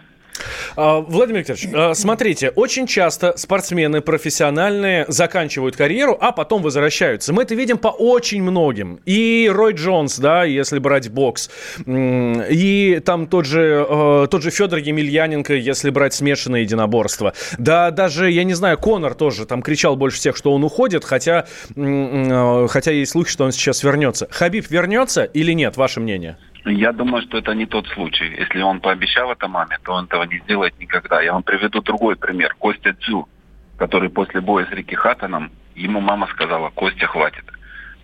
Владимир 0.77 1.41
Викторович, 1.41 1.69
а, 1.75 1.95
смотрите, 1.95 2.51
очень 2.51 2.87
часто 2.87 3.37
спортсмены 3.37 4.01
профессиональные 4.01 5.05
заканчивают 5.09 5.77
карьеру, 5.77 6.17
а 6.21 6.33
потом 6.33 6.63
возвращаются. 6.63 7.33
Мы 7.33 7.43
это 7.43 7.55
видим 7.55 7.79
по 7.79 7.89
очень 7.89 8.43
многим. 8.43 9.01
И 9.05 9.51
Рой 9.53 9.73
Джонс, 9.73 10.19
да, 10.19 10.45
если 10.45 10.79
брать 10.79 11.11
бокс, 11.11 11.51
и 11.87 13.03
там 13.05 13.27
тот 13.27 13.45
же, 13.45 13.87
а, 13.89 14.27
тот 14.27 14.43
же 14.43 14.51
Федор 14.51 14.79
Емельяненко, 14.79 15.55
если 15.55 15.91
брать 15.91 16.15
смешанное 16.15 16.61
единоборство. 16.61 17.33
Да, 17.59 17.91
даже, 17.91 18.31
я 18.31 18.45
не 18.45 18.55
знаю, 18.55 18.79
Конор 18.79 19.15
тоже 19.15 19.47
там 19.47 19.63
кричал 19.63 19.97
больше 19.97 20.19
всех, 20.19 20.37
что 20.37 20.53
он 20.53 20.65
уходит, 20.65 21.05
хотя, 21.05 21.47
хотя 21.75 22.91
есть 22.93 23.13
слухи, 23.13 23.31
что 23.31 23.45
он 23.45 23.53
сейчас 23.53 23.83
вернется. 23.83 24.29
Хабиб 24.31 24.71
вернется 24.71 25.25
или 25.25 25.53
нет, 25.53 25.77
ваше 25.77 26.01
мнение? 26.01 26.39
Я 26.65 26.93
думаю, 26.93 27.23
что 27.23 27.39
это 27.39 27.55
не 27.55 27.67
тот 27.67 27.87
случай. 27.89 28.35
Если 28.39 28.61
он 28.61 28.81
пообещал 28.81 29.31
это 29.31 29.49
маме, 29.49 29.79
то 29.85 29.93
он 29.93 30.05
этого 30.07 30.25
не 30.25 30.39
сделает 30.41 30.79
никогда. 30.79 31.21
Я 31.23 31.33
вам 31.33 31.43
приведу 31.43 31.81
другой 31.81 32.17
пример. 32.17 32.55
Костя 32.59 32.95
Цю, 33.01 33.29
который 33.77 34.11
после 34.11 34.41
боя 34.41 34.67
с 34.67 34.71
Рики 34.71 34.95
Хаттоном, 34.95 35.53
ему 35.75 36.01
мама 36.01 36.27
сказала, 36.29 36.71
Костя, 36.71 37.07
хватит. 37.07 37.45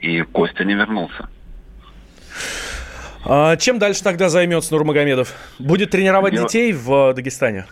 И 0.00 0.22
Костя 0.22 0.64
не 0.64 0.74
вернулся. 0.74 1.28
А 3.26 3.56
чем 3.56 3.78
дальше 3.78 4.02
тогда 4.02 4.28
займется 4.28 4.74
Нурмагомедов? 4.74 5.32
Будет 5.58 5.90
тренировать 5.90 6.34
Дело... 6.34 6.46
детей 6.46 6.72
в 6.72 7.10
э, 7.10 7.14
Дагестане? 7.14 7.66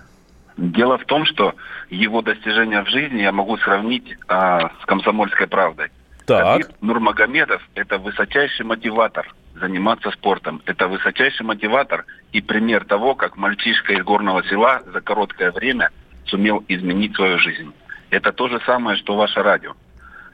Дело 0.56 0.98
в 0.98 1.04
том, 1.04 1.26
что 1.26 1.54
его 1.90 2.22
достижения 2.22 2.82
в 2.82 2.88
жизни 2.88 3.20
я 3.20 3.32
могу 3.32 3.56
сравнить 3.58 4.16
а, 4.28 4.70
с 4.82 4.86
комсомольской 4.86 5.46
правдой. 5.46 5.88
Так. 6.26 6.44
Хабиб 6.44 6.66
Нурмагомедов– 6.80 7.62
это 7.74 7.98
высочайший 7.98 8.64
мотиватор– 8.64 9.32
заниматься 9.54 10.10
спортом. 10.10 10.62
Это 10.66 10.88
высочайший 10.88 11.44
мотиватор 11.44 12.04
и 12.32 12.40
пример 12.40 12.84
того, 12.84 13.14
как 13.14 13.36
мальчишка 13.36 13.92
из 13.92 14.02
горного 14.04 14.42
села 14.44 14.82
за 14.86 15.00
короткое 15.00 15.52
время 15.52 15.90
сумел 16.26 16.64
изменить 16.68 17.14
свою 17.14 17.38
жизнь. 17.38 17.72
Это 18.10 18.32
то 18.32 18.48
же 18.48 18.60
самое, 18.66 18.96
что 18.96 19.16
ваше 19.16 19.42
радио. 19.42 19.74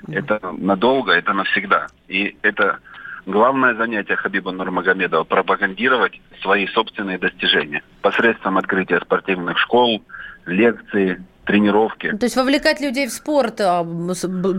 Это 0.09 0.40
надолго, 0.52 1.12
это 1.12 1.33
навсегда. 1.33 1.88
И 2.07 2.37
это 2.42 2.78
главное 3.26 3.74
занятие 3.74 4.16
Хабиба 4.16 4.52
Нурмагомедова– 4.52 5.24
пропагандировать 5.24 6.20
свои 6.40 6.66
собственные 6.68 7.18
достижения 7.18 7.83
посредством 8.02 8.59
открытия 8.59 9.00
спортивных 9.00 9.59
школ, 9.59 10.02
лекций, 10.46 11.18
тренировки. 11.48 12.12
То 12.12 12.24
есть 12.24 12.37
вовлекать 12.37 12.80
людей 12.80 13.06
в 13.06 13.12
спорт 13.12 13.58
а, 13.61 13.87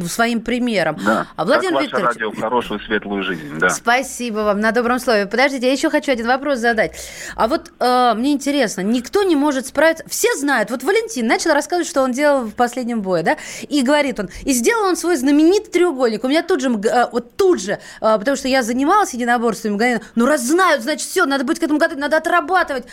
своим 0.08 0.42
примером. 0.42 0.98
Да. 1.06 1.28
А 1.36 1.46
Владимир 1.46 1.76
как 1.76 1.84
Викторович... 1.84 2.08
радио 2.08 2.32
в 2.32 2.40
хорошую 2.40 2.80
светлую 2.80 3.22
жизнь. 3.22 3.60
Да. 3.60 3.70
Спасибо 3.70 4.40
вам 4.40 4.60
на 4.60 4.72
добром 4.72 4.98
слове. 5.00 5.28
Подождите, 5.28 5.68
я 5.68 5.74
еще 5.74 5.92
хочу 5.92 6.12
один 6.12 6.26
вопрос 6.26 6.58
задать. 6.58 6.98
А 7.36 7.48
вот 7.48 7.72
э, 7.80 8.14
мне 8.16 8.34
интересно, 8.34 8.82
никто 8.82 9.22
не 9.22 9.36
может 9.36 9.68
справиться... 9.68 10.04
Все 10.10 10.34
знают, 10.36 10.72
вот 10.72 10.82
Валентин 10.82 11.28
начал 11.28 11.54
рассказывать, 11.54 11.88
что 11.88 12.02
он 12.02 12.12
делал 12.12 12.46
в 12.46 12.56
последнем 12.56 13.04
бое, 13.04 13.22
да? 13.22 13.38
И 13.68 13.84
говорит 13.84 14.20
он, 14.20 14.30
и 14.44 14.52
сделал 14.54 14.88
он 14.88 14.96
свой 14.96 15.16
знаменитый 15.16 15.72
треугольник. 15.72 16.24
У 16.24 16.28
меня 16.28 16.42
тут 16.42 16.60
же, 16.60 16.70
э, 16.70 17.06
вот 17.12 17.36
тут 17.36 17.62
же, 17.62 17.74
э, 17.74 17.78
потому 18.00 18.36
что 18.36 18.48
я 18.48 18.64
занималась 18.64 19.14
единоборствами, 19.14 19.78
говорю, 19.78 20.00
ну 20.16 20.26
раз 20.26 20.42
знают, 20.42 20.82
значит 20.82 21.08
все, 21.08 21.26
надо 21.26 21.44
быть 21.44 21.60
к 21.60 21.64
этому 21.64 21.78
готовым, 21.78 22.02
надо 22.02 22.18
отрабатывать. 22.18 22.86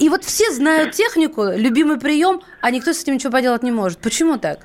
И 0.00 0.08
вот 0.08 0.24
все 0.24 0.50
знают 0.52 0.92
технику, 0.92 1.44
любимый 1.54 2.00
прием, 2.00 2.40
а 2.62 2.70
никто 2.70 2.94
с 2.94 3.02
этим 3.02 3.14
ничего 3.14 3.30
поделать 3.42 3.64
не 3.64 3.72
может. 3.72 3.98
Почему 3.98 4.38
так? 4.38 4.60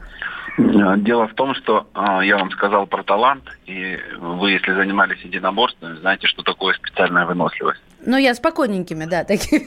Э, 0.60 0.98
дело 0.98 1.28
в 1.28 1.34
том, 1.34 1.56
что 1.56 1.88
э, 1.96 2.26
я 2.26 2.38
вам 2.38 2.52
сказал 2.52 2.86
про 2.86 3.04
талант, 3.04 3.44
и 3.66 3.98
вы, 4.20 4.52
если 4.52 4.72
занимались 4.72 5.20
единоборством, 5.22 5.98
знаете, 5.98 6.28
что 6.28 6.44
такое 6.44 6.76
специальная 6.76 7.26
выносливость. 7.26 7.82
Ну, 8.06 8.18
я 8.18 8.36
спокойненькими, 8.36 9.06
да, 9.06 9.24
такими. 9.24 9.66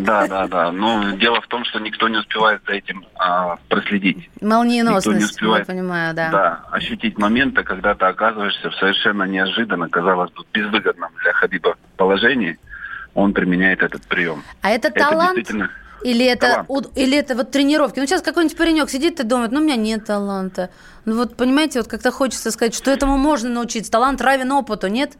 Да, 0.00 0.26
да, 0.26 0.46
да. 0.46 0.72
Но 0.72 1.10
дело 1.16 1.42
в 1.42 1.46
том, 1.48 1.64
что 1.66 1.78
никто 1.80 2.08
не 2.08 2.16
успевает 2.16 2.62
за 2.66 2.72
этим 2.72 3.04
а, 3.18 3.56
проследить. 3.68 4.30
Молниеносность, 4.40 5.06
никто 5.06 5.18
не 5.18 5.24
успевает, 5.24 5.68
я 5.68 5.74
понимаю, 5.74 6.14
да. 6.14 6.30
Да, 6.30 6.60
ощутить 6.70 7.18
моменты, 7.18 7.62
когда 7.62 7.94
ты 7.94 8.06
оказываешься 8.06 8.70
в 8.70 8.74
совершенно 8.76 9.24
неожиданно, 9.24 9.88
казалось 9.88 10.30
бы, 10.32 10.44
безвыгодном 10.52 11.10
для 11.22 11.32
Хабиба 11.32 11.76
положении, 11.98 12.58
он 13.14 13.34
применяет 13.34 13.82
этот 13.82 14.02
прием. 14.06 14.42
А 14.62 14.70
это, 14.70 14.88
это 14.88 15.00
талант? 15.00 15.36
Действительно 15.36 15.70
или 16.02 16.24
это, 16.24 16.64
у, 16.68 16.80
или 16.94 17.16
это 17.16 17.34
вот 17.34 17.50
тренировки. 17.50 17.98
Ну, 17.98 18.06
сейчас 18.06 18.22
какой-нибудь 18.22 18.56
паренек 18.56 18.90
сидит 18.90 19.20
и 19.20 19.22
думает, 19.22 19.52
ну, 19.52 19.60
у 19.60 19.62
меня 19.62 19.76
нет 19.76 20.06
таланта. 20.06 20.70
Ну, 21.04 21.16
вот, 21.16 21.36
понимаете, 21.36 21.80
вот 21.80 21.88
как-то 21.88 22.10
хочется 22.10 22.50
сказать, 22.50 22.74
что 22.74 22.90
этому 22.90 23.18
можно 23.18 23.50
научиться. 23.50 23.90
Талант 23.90 24.20
равен 24.20 24.52
опыту, 24.52 24.88
нет? 24.88 25.12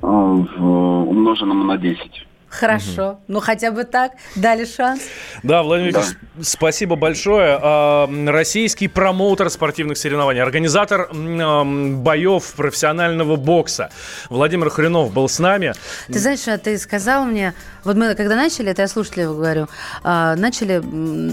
А, 0.00 0.06
умноженному 0.06 1.64
на 1.64 1.76
10. 1.76 2.26
Хорошо. 2.52 3.10
Угу. 3.12 3.20
Ну, 3.28 3.40
хотя 3.40 3.70
бы 3.70 3.84
так. 3.84 4.12
Дали 4.36 4.66
шанс. 4.66 5.00
Да, 5.42 5.62
Владимир 5.62 5.94
да. 5.94 6.04
спасибо 6.42 6.96
большое. 6.96 7.58
А, 7.60 8.10
российский 8.26 8.88
промоутер 8.88 9.48
спортивных 9.48 9.96
соревнований, 9.96 10.42
организатор 10.42 11.08
боев 11.12 12.52
профессионального 12.54 13.36
бокса 13.36 13.90
Владимир 14.28 14.68
Хренов 14.68 15.14
был 15.14 15.28
с 15.28 15.38
нами. 15.38 15.72
Ты 16.08 16.18
знаешь, 16.18 16.46
а 16.46 16.58
ты 16.58 16.76
сказал 16.76 17.24
мне, 17.24 17.54
вот 17.84 17.96
мы 17.96 18.14
когда 18.14 18.36
начали, 18.36 18.70
это 18.70 18.82
я 18.82 18.88
слушателю 18.88 19.34
говорю, 19.34 19.68
а, 20.02 20.36
начали 20.36 20.82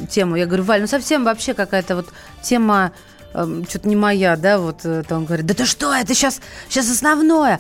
тему, 0.08 0.38
я 0.38 0.46
говорю, 0.46 0.64
Валь, 0.64 0.82
ну 0.82 0.88
совсем 0.88 1.26
вообще 1.26 1.54
какая-то 1.54 1.98
вот 1.98 2.08
тема 2.42 2.94
что-то 3.32 3.88
не 3.88 3.96
моя, 3.96 4.36
да, 4.38 4.58
вот 4.58 4.86
это 4.86 5.16
он 5.16 5.26
говорит, 5.26 5.46
да 5.46 5.54
ты 5.54 5.66
что, 5.66 5.94
это 5.94 6.14
сейчас, 6.16 6.42
сейчас 6.68 6.90
основное. 6.90 7.60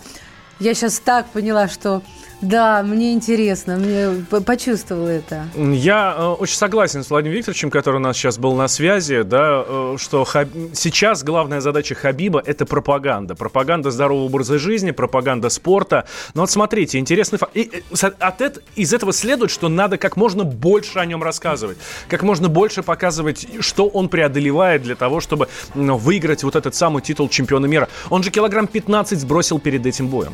Я 0.59 0.73
сейчас 0.73 0.99
так 0.99 1.27
поняла, 1.27 1.67
что 1.67 2.01
да, 2.41 2.83
мне 2.83 3.13
интересно, 3.13 3.75
мне 3.75 4.25
почувствовал 4.45 5.07
это. 5.07 5.47
Я 5.55 6.15
э, 6.17 6.25
очень 6.25 6.55
согласен 6.55 7.03
с 7.03 7.09
Владимиром 7.09 7.37
Викторовичем, 7.37 7.69
который 7.69 7.97
у 7.97 7.99
нас 7.99 8.15
сейчас 8.15 8.37
был 8.37 8.55
на 8.55 8.69
связи, 8.69 9.23
да, 9.23 9.65
э, 9.67 9.95
что 9.99 10.23
хаб... 10.23 10.47
сейчас 10.73 11.23
главная 11.23 11.59
задача 11.59 11.95
Хабиба– 11.95 12.41
это 12.45 12.65
пропаганда. 12.65 13.35
Пропаганда 13.35 13.91
здорового 13.91 14.23
образа 14.23 14.57
жизни, 14.57 14.91
пропаганда 14.91 15.49
спорта. 15.49 16.05
Но 16.33 16.41
вот 16.41 16.49
смотрите, 16.49 16.97
интересный 16.97 17.39
факт. 17.39 17.51
И, 17.57 17.83
э, 17.91 18.07
от 18.19 18.39
это, 18.39 18.61
из 18.75 18.93
этого 18.93 19.11
следует, 19.11 19.51
что 19.51 19.67
надо 19.67 19.97
как 19.97 20.15
можно 20.15 20.45
больше 20.45 20.99
о 20.99 21.05
нем 21.05 21.21
рассказывать, 21.21 21.77
как 22.07 22.23
можно 22.23 22.47
больше 22.47 22.83
показывать, 22.83 23.47
что 23.59 23.87
он 23.89 24.07
преодолевает 24.07 24.83
для 24.83 24.95
того, 24.95 25.19
чтобы 25.19 25.49
ну, 25.75 25.97
выиграть 25.97 26.43
вот 26.45 26.55
этот 26.55 26.73
самый 26.73 27.01
титул 27.01 27.27
чемпиона 27.27 27.65
мира. 27.65 27.89
Он 28.09 28.23
же 28.23 28.31
килограмм 28.31 28.67
15 28.67 29.19
сбросил 29.19 29.59
перед 29.59 29.85
этим 29.85 30.07
боем. 30.07 30.33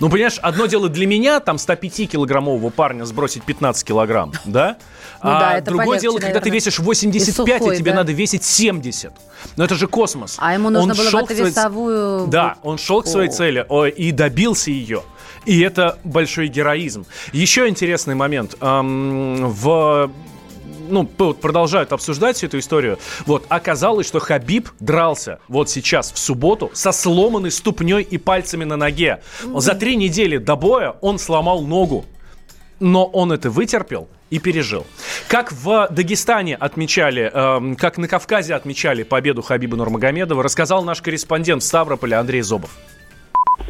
Ну, 0.00 0.08
понимаешь, 0.08 0.38
одно 0.40 0.66
дело 0.66 0.88
для 0.88 1.06
меня, 1.06 1.40
там, 1.40 1.56
105-килограммового 1.56 2.70
парня 2.70 3.04
сбросить 3.04 3.44
15 3.44 3.84
килограмм, 3.86 4.32
да? 4.46 4.78
Ну, 5.22 5.30
а 5.30 5.40
да, 5.40 5.60
другое 5.60 5.86
полегче, 5.86 6.02
дело, 6.02 6.14
наверное. 6.14 6.32
когда 6.32 6.44
ты 6.44 6.50
весишь 6.50 6.78
85, 6.78 7.28
и, 7.28 7.32
сухой, 7.32 7.74
и 7.74 7.78
тебе 7.78 7.90
да? 7.90 7.98
надо 7.98 8.12
весить 8.12 8.42
70. 8.42 9.12
Но 9.56 9.64
это 9.64 9.74
же 9.74 9.86
космос. 9.86 10.36
А 10.38 10.54
ему 10.54 10.70
нужно 10.70 10.92
он 10.92 10.98
было 10.98 11.26
в 11.26 11.30
весовую... 11.30 12.26
Да, 12.28 12.56
он 12.62 12.78
шел 12.78 13.02
к 13.02 13.06
своей 13.06 13.30
цели 13.30 13.66
и 13.90 14.12
добился 14.12 14.70
ее. 14.70 15.02
И 15.44 15.60
это 15.60 15.98
большой 16.04 16.48
героизм. 16.48 17.04
Еще 17.32 17.68
интересный 17.68 18.14
момент. 18.14 18.56
В 18.60 20.10
ну, 20.90 21.04
продолжают 21.04 21.92
обсуждать 21.92 22.36
всю 22.36 22.46
эту 22.46 22.58
историю. 22.58 22.98
Вот, 23.26 23.46
оказалось, 23.48 24.06
что 24.06 24.18
Хабиб 24.20 24.68
дрался 24.80 25.38
вот 25.48 25.70
сейчас, 25.70 26.12
в 26.12 26.18
субботу, 26.18 26.70
со 26.74 26.92
сломанной 26.92 27.50
ступней 27.50 28.02
и 28.02 28.18
пальцами 28.18 28.64
на 28.64 28.76
ноге. 28.76 29.22
За 29.54 29.74
три 29.74 29.96
недели 29.96 30.38
до 30.38 30.56
боя 30.56 30.96
он 31.00 31.18
сломал 31.18 31.62
ногу. 31.62 32.04
Но 32.78 33.04
он 33.04 33.30
это 33.30 33.50
вытерпел 33.50 34.08
и 34.30 34.38
пережил. 34.38 34.86
Как 35.28 35.52
в 35.52 35.88
Дагестане 35.90 36.56
отмечали, 36.56 37.30
э, 37.32 37.74
как 37.76 37.98
на 37.98 38.08
Кавказе 38.08 38.54
отмечали 38.54 39.02
победу 39.02 39.42
Хабиба 39.42 39.76
Нурмагомедова, 39.76 40.42
рассказал 40.42 40.82
наш 40.82 41.02
корреспондент 41.02 41.62
в 41.62 41.66
Ставрополе 41.66 42.16
Андрей 42.16 42.40
Зобов. 42.40 42.70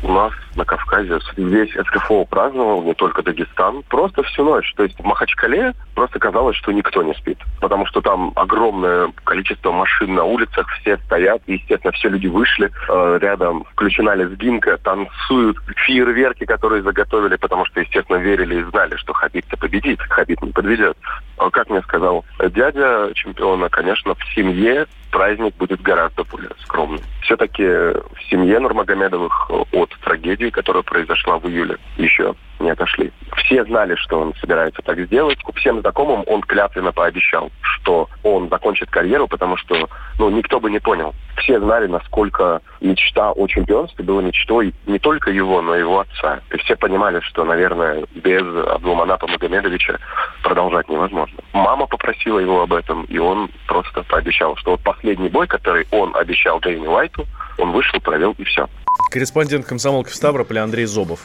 У 0.02 0.12
нас 0.12 0.32
на 0.56 0.64
Кавказе 0.64 1.18
весь 1.36 1.72
СКФО 1.72 2.24
праздновал, 2.24 2.82
не 2.82 2.94
только 2.94 3.22
Дагестан, 3.22 3.82
просто 3.88 4.22
всю 4.24 4.44
ночь. 4.44 4.72
То 4.76 4.84
есть 4.84 4.98
в 4.98 5.04
Махачкале 5.04 5.74
просто 5.94 6.18
казалось, 6.18 6.56
что 6.56 6.72
никто 6.72 7.02
не 7.02 7.14
спит, 7.14 7.38
потому 7.60 7.86
что 7.86 8.00
там 8.00 8.32
огромное 8.36 9.12
количество 9.24 9.72
машин 9.72 10.14
на 10.14 10.24
улицах, 10.24 10.68
все 10.80 10.96
стоят, 11.06 11.42
и, 11.46 11.54
естественно, 11.54 11.92
все 11.92 12.08
люди 12.08 12.26
вышли, 12.26 12.70
э, 12.88 13.18
рядом 13.20 13.64
включена 13.72 14.14
лезгинка, 14.14 14.78
танцуют, 14.78 15.58
фейерверки, 15.76 16.44
которые 16.44 16.82
заготовили, 16.82 17.36
потому 17.36 17.64
что, 17.66 17.80
естественно, 17.80 18.16
верили 18.16 18.60
и 18.60 18.64
знали, 18.64 18.96
что 18.96 19.12
Хабиб-то 19.12 19.56
победит, 19.56 20.00
Хабиб 20.00 20.42
не 20.42 20.52
подведет. 20.52 20.96
А 21.36 21.50
как 21.50 21.70
мне 21.70 21.82
сказал 21.82 22.24
дядя 22.38 23.10
чемпиона, 23.14 23.68
конечно, 23.68 24.14
в 24.14 24.34
семье 24.34 24.86
праздник 25.10 25.54
будет 25.56 25.82
гораздо 25.82 26.24
более 26.24 26.50
скромным. 26.62 27.00
Все-таки 27.22 27.62
в 27.62 28.22
семье 28.30 28.58
Нурмагомедовых 28.58 29.50
от 29.50 29.90
трагедии, 30.02 30.50
которая 30.50 30.82
произошла 30.82 31.38
в 31.38 31.48
июле, 31.48 31.78
еще 31.96 32.34
не 32.60 32.70
отошли. 32.70 33.12
Все 33.36 33.64
знали, 33.64 33.94
что 33.96 34.20
он 34.20 34.34
собирается 34.40 34.82
так 34.82 34.98
сделать. 35.06 35.38
Всем 35.56 35.80
знакомым 35.80 36.24
он 36.26 36.42
клятвенно 36.42 36.92
пообещал, 36.92 37.50
что 37.60 38.08
он 38.22 38.48
закончит 38.48 38.90
карьеру, 38.90 39.28
потому 39.28 39.56
что 39.56 39.88
ну, 40.18 40.30
никто 40.30 40.60
бы 40.60 40.70
не 40.70 40.78
понял. 40.78 41.14
Все 41.36 41.58
знали, 41.58 41.86
насколько 41.86 42.60
мечта 42.80 43.32
о 43.32 43.46
чемпионстве 43.46 44.04
была 44.04 44.22
мечтой 44.22 44.74
не 44.86 44.98
только 44.98 45.30
его, 45.30 45.60
но 45.62 45.76
и 45.76 45.80
его 45.80 46.00
отца. 46.00 46.40
И 46.52 46.56
все 46.58 46.76
понимали, 46.76 47.20
что, 47.20 47.44
наверное, 47.44 48.04
без 48.14 48.42
Абдулманата 48.42 49.26
Магомедовича 49.26 49.98
продолжать 50.42 50.88
невозможно. 50.88 51.38
Мама 51.52 51.86
попросила 51.86 52.38
его 52.38 52.62
об 52.62 52.72
этом, 52.72 53.04
и 53.04 53.18
он 53.18 53.50
просто 53.66 54.02
пообещал, 54.04 54.56
что 54.56 54.72
вот 54.72 54.80
последний 54.80 55.28
бой, 55.28 55.46
который 55.46 55.86
он 55.90 56.14
обещал 56.16 56.60
Дэйни 56.60 56.86
Уайту, 56.86 57.26
он 57.58 57.72
вышел, 57.72 58.00
провел 58.00 58.34
и 58.38 58.44
все. 58.44 58.68
Корреспондент 59.10 59.66
комсомолки 59.66 60.10
в 60.10 60.14
Ставрополе 60.14 60.60
Андрей 60.60 60.86
Зобов. 60.86 61.20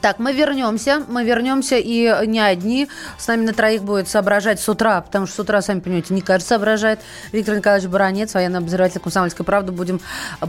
Так, 0.00 0.18
мы 0.18 0.32
вернемся, 0.32 1.04
мы 1.06 1.22
вернемся, 1.22 1.76
и 1.76 2.26
не 2.26 2.40
одни. 2.40 2.88
С 3.18 3.26
нами 3.26 3.44
на 3.44 3.52
троих 3.52 3.82
будет 3.82 4.08
соображать 4.08 4.58
с 4.58 4.68
утра, 4.68 5.00
потому 5.02 5.26
что 5.26 5.36
с 5.36 5.38
утра, 5.40 5.60
сами 5.60 5.80
понимаете, 5.80 6.14
не 6.14 6.22
каждый 6.22 6.46
соображает. 6.46 7.00
Виктор 7.30 7.56
Николаевич 7.56 7.90
Баранец, 7.90 8.32
военный 8.32 8.60
обозреватель 8.60 9.00
«Комсомольской 9.00 9.44
правды». 9.44 9.70
Будем 9.70 10.00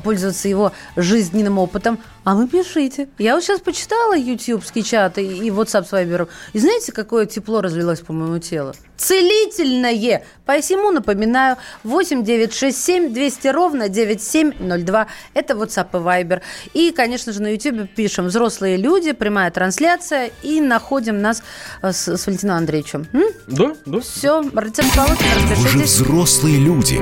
пользоваться 0.04 0.48
его 0.48 0.72
жизненным 0.96 1.60
опытом. 1.60 2.00
А 2.24 2.36
вы 2.36 2.48
пишите. 2.48 3.10
Я 3.18 3.36
вот 3.36 3.44
сейчас 3.44 3.60
почитала 3.60 4.16
ютубский 4.16 4.82
чат 4.82 5.18
и, 5.18 5.24
и 5.24 5.50
WhatsApp 5.50 5.86
с 5.88 5.92
Вайбером. 5.92 6.30
И 6.54 6.60
знаете, 6.60 6.94
какое 6.94 7.26
тепло 7.26 7.60
разлилось 7.60 8.00
по 8.00 8.14
моему 8.14 8.40
телу? 8.40 8.74
целительное. 9.04 10.24
Посему 10.46 10.92
напоминаю, 10.92 11.58
8 11.84 12.24
9 12.24 12.54
6 12.54 12.78
7 12.78 13.14
200 13.14 13.48
ровно 13.48 13.90
9702. 13.90 15.08
Это 15.34 15.54
WhatsApp 15.54 15.88
и 15.94 15.98
Viber. 15.98 16.42
И, 16.74 16.92
конечно 16.92 17.34
же, 17.34 17.42
на 17.42 17.54
YouTube 17.54 17.90
пишем 17.94 18.28
«Взрослые 18.28 18.78
люди», 18.78 19.12
прямая 19.34 19.50
трансляция, 19.50 20.32
и 20.44 20.62
находим 20.62 21.20
нас 21.20 21.42
э, 21.82 21.92
с, 21.92 22.08
с 22.08 22.28
Валентином 22.28 22.58
Андреевичем. 22.58 23.08
М? 23.14 23.24
Да, 23.48 23.74
да. 23.88 24.00
Все, 24.00 24.44
Артем 24.56 24.86
Павлович, 24.96 25.20
Вы 25.58 25.68
же 25.70 25.80
взрослые 25.80 26.60
люди. 26.60 27.02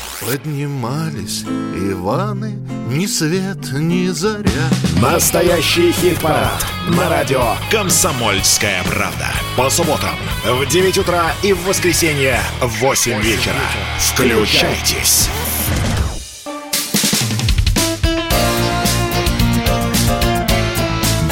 Поднимались 0.21 1.43
Иваны, 1.43 2.51
ни 2.89 3.07
свет, 3.07 3.71
ни 3.73 4.07
заря. 4.09 4.69
Настоящий 5.01 5.91
хит-парад 5.91 6.63
на 6.89 7.09
радио 7.09 7.55
«Комсомольская 7.71 8.83
правда». 8.83 9.29
По 9.57 9.67
субботам 9.71 10.15
в 10.45 10.67
9 10.67 10.99
утра 10.99 11.31
и 11.41 11.53
в 11.53 11.65
воскресенье 11.65 12.39
в 12.61 12.81
8 12.81 13.19
вечера. 13.19 13.55
Включайтесь. 13.97 15.27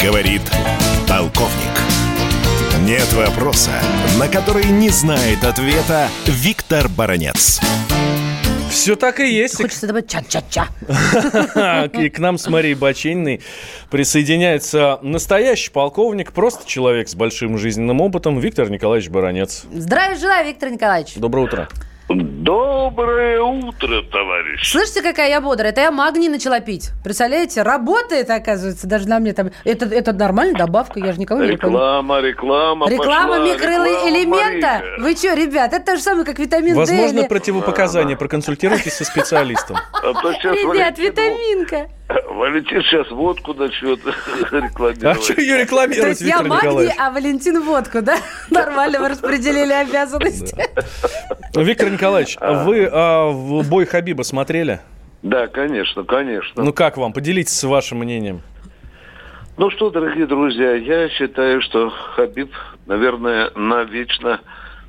Говорит 0.03 0.41
полковник. 1.07 1.79
Нет 2.81 3.13
вопроса, 3.13 3.83
на 4.17 4.27
который 4.27 4.65
не 4.65 4.89
знает 4.89 5.43
ответа 5.43 6.09
Виктор 6.25 6.89
Баранец. 6.89 7.59
Все 8.69 8.95
так 8.95 9.19
и 9.19 9.31
есть. 9.31 9.55
Хочется 9.57 9.87
добавить 9.87 10.09
ча-ча-ча. 10.09 10.67
И 11.93 12.09
к 12.09 12.19
нам 12.19 12.37
с 12.37 12.47
Марией 12.47 12.75
Бачениной 12.75 13.41
присоединяется 13.89 14.99
настоящий 15.01 15.71
полковник, 15.71 16.31
просто 16.31 16.67
человек 16.67 17.09
с 17.09 17.15
большим 17.15 17.57
жизненным 17.57 17.99
опытом, 18.01 18.39
Виктор 18.39 18.69
Николаевич 18.69 19.09
Баранец. 19.09 19.65
Здравия 19.73 20.17
желаю, 20.17 20.47
Виктор 20.47 20.69
Николаевич. 20.69 21.15
Доброе 21.15 21.45
утро. 21.45 21.69
Доброе 22.09 23.39
утро, 23.39 24.01
товарищ. 24.01 24.71
Слышите, 24.71 25.03
какая 25.03 25.29
я 25.29 25.41
бодрая? 25.41 25.71
Это 25.71 25.81
я 25.81 25.91
магний 25.91 26.27
начала 26.27 26.59
пить. 26.59 26.89
Представляете? 27.03 27.61
Работает, 27.61 28.31
оказывается, 28.31 28.87
даже 28.87 29.07
на 29.07 29.19
мне 29.19 29.33
там. 29.33 29.51
Это, 29.63 29.85
это 29.85 30.11
нормальная 30.11 30.55
добавка, 30.55 30.99
я 30.99 31.13
же 31.13 31.19
никого 31.19 31.43
не 31.43 31.51
Реклама, 31.51 32.19
реклама 32.19 32.89
Реклама 32.89 33.39
микроэлемента? 33.39 34.81
Вы 34.97 35.15
что, 35.15 35.35
ребят, 35.35 35.71
это 35.71 35.85
то 35.85 35.95
же 35.97 36.01
самое, 36.01 36.25
как 36.25 36.39
витамин 36.39 36.75
Возможно, 36.75 36.95
D. 36.95 37.03
Возможно, 37.03 37.29
противопоказания. 37.29 38.15
Проконсультируйтесь 38.15 38.93
со 38.93 39.05
специалистом. 39.05 39.77
А 39.93 40.09
ребят, 40.09 40.97
витаминка. 40.97 41.89
Валентин 42.29 42.81
сейчас 42.83 43.09
водку 43.11 43.53
начнет 43.53 43.99
рекламировать. 44.51 45.03
А 45.03 45.21
что 45.21 45.39
ее 45.39 45.57
рекламировать, 45.57 46.01
То 46.01 46.07
есть 46.09 46.21
я 46.21 46.41
магний, 46.41 46.91
а 46.97 47.11
Валентин 47.11 47.61
водку, 47.61 48.01
да? 48.01 48.17
Нормально 48.49 48.99
вы 48.99 49.09
распределили 49.09 49.71
обязанности. 49.71 50.55
Виктор 51.55 51.89
Николаевич, 51.89 52.37
а. 52.39 52.63
вы 52.63 52.89
а, 52.91 53.27
в 53.27 53.69
бой 53.69 53.85
Хабиба 53.85 54.23
смотрели? 54.23 54.79
Да, 55.21 55.47
конечно, 55.47 56.03
конечно. 56.03 56.63
Ну 56.63 56.73
как 56.73 56.97
вам? 56.97 57.13
Поделитесь 57.13 57.63
вашим 57.63 57.99
мнением. 57.99 58.41
Ну 59.57 59.69
что, 59.71 59.89
дорогие 59.89 60.25
друзья, 60.25 60.73
я 60.75 61.09
считаю, 61.09 61.61
что 61.61 61.89
Хабиб, 61.89 62.51
наверное, 62.87 63.51
навечно 63.55 64.39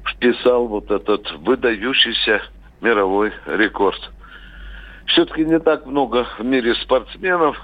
вписал 0.09 0.69
вот 0.69 0.91
этот 0.91 1.31
выдающийся 1.33 2.41
мировой 2.81 3.33
рекорд. 3.47 4.11
Все-таки 5.13 5.45
не 5.45 5.59
так 5.59 5.87
много 5.87 6.27
в 6.39 6.45
мире 6.45 6.75
спортсменов, 6.77 7.57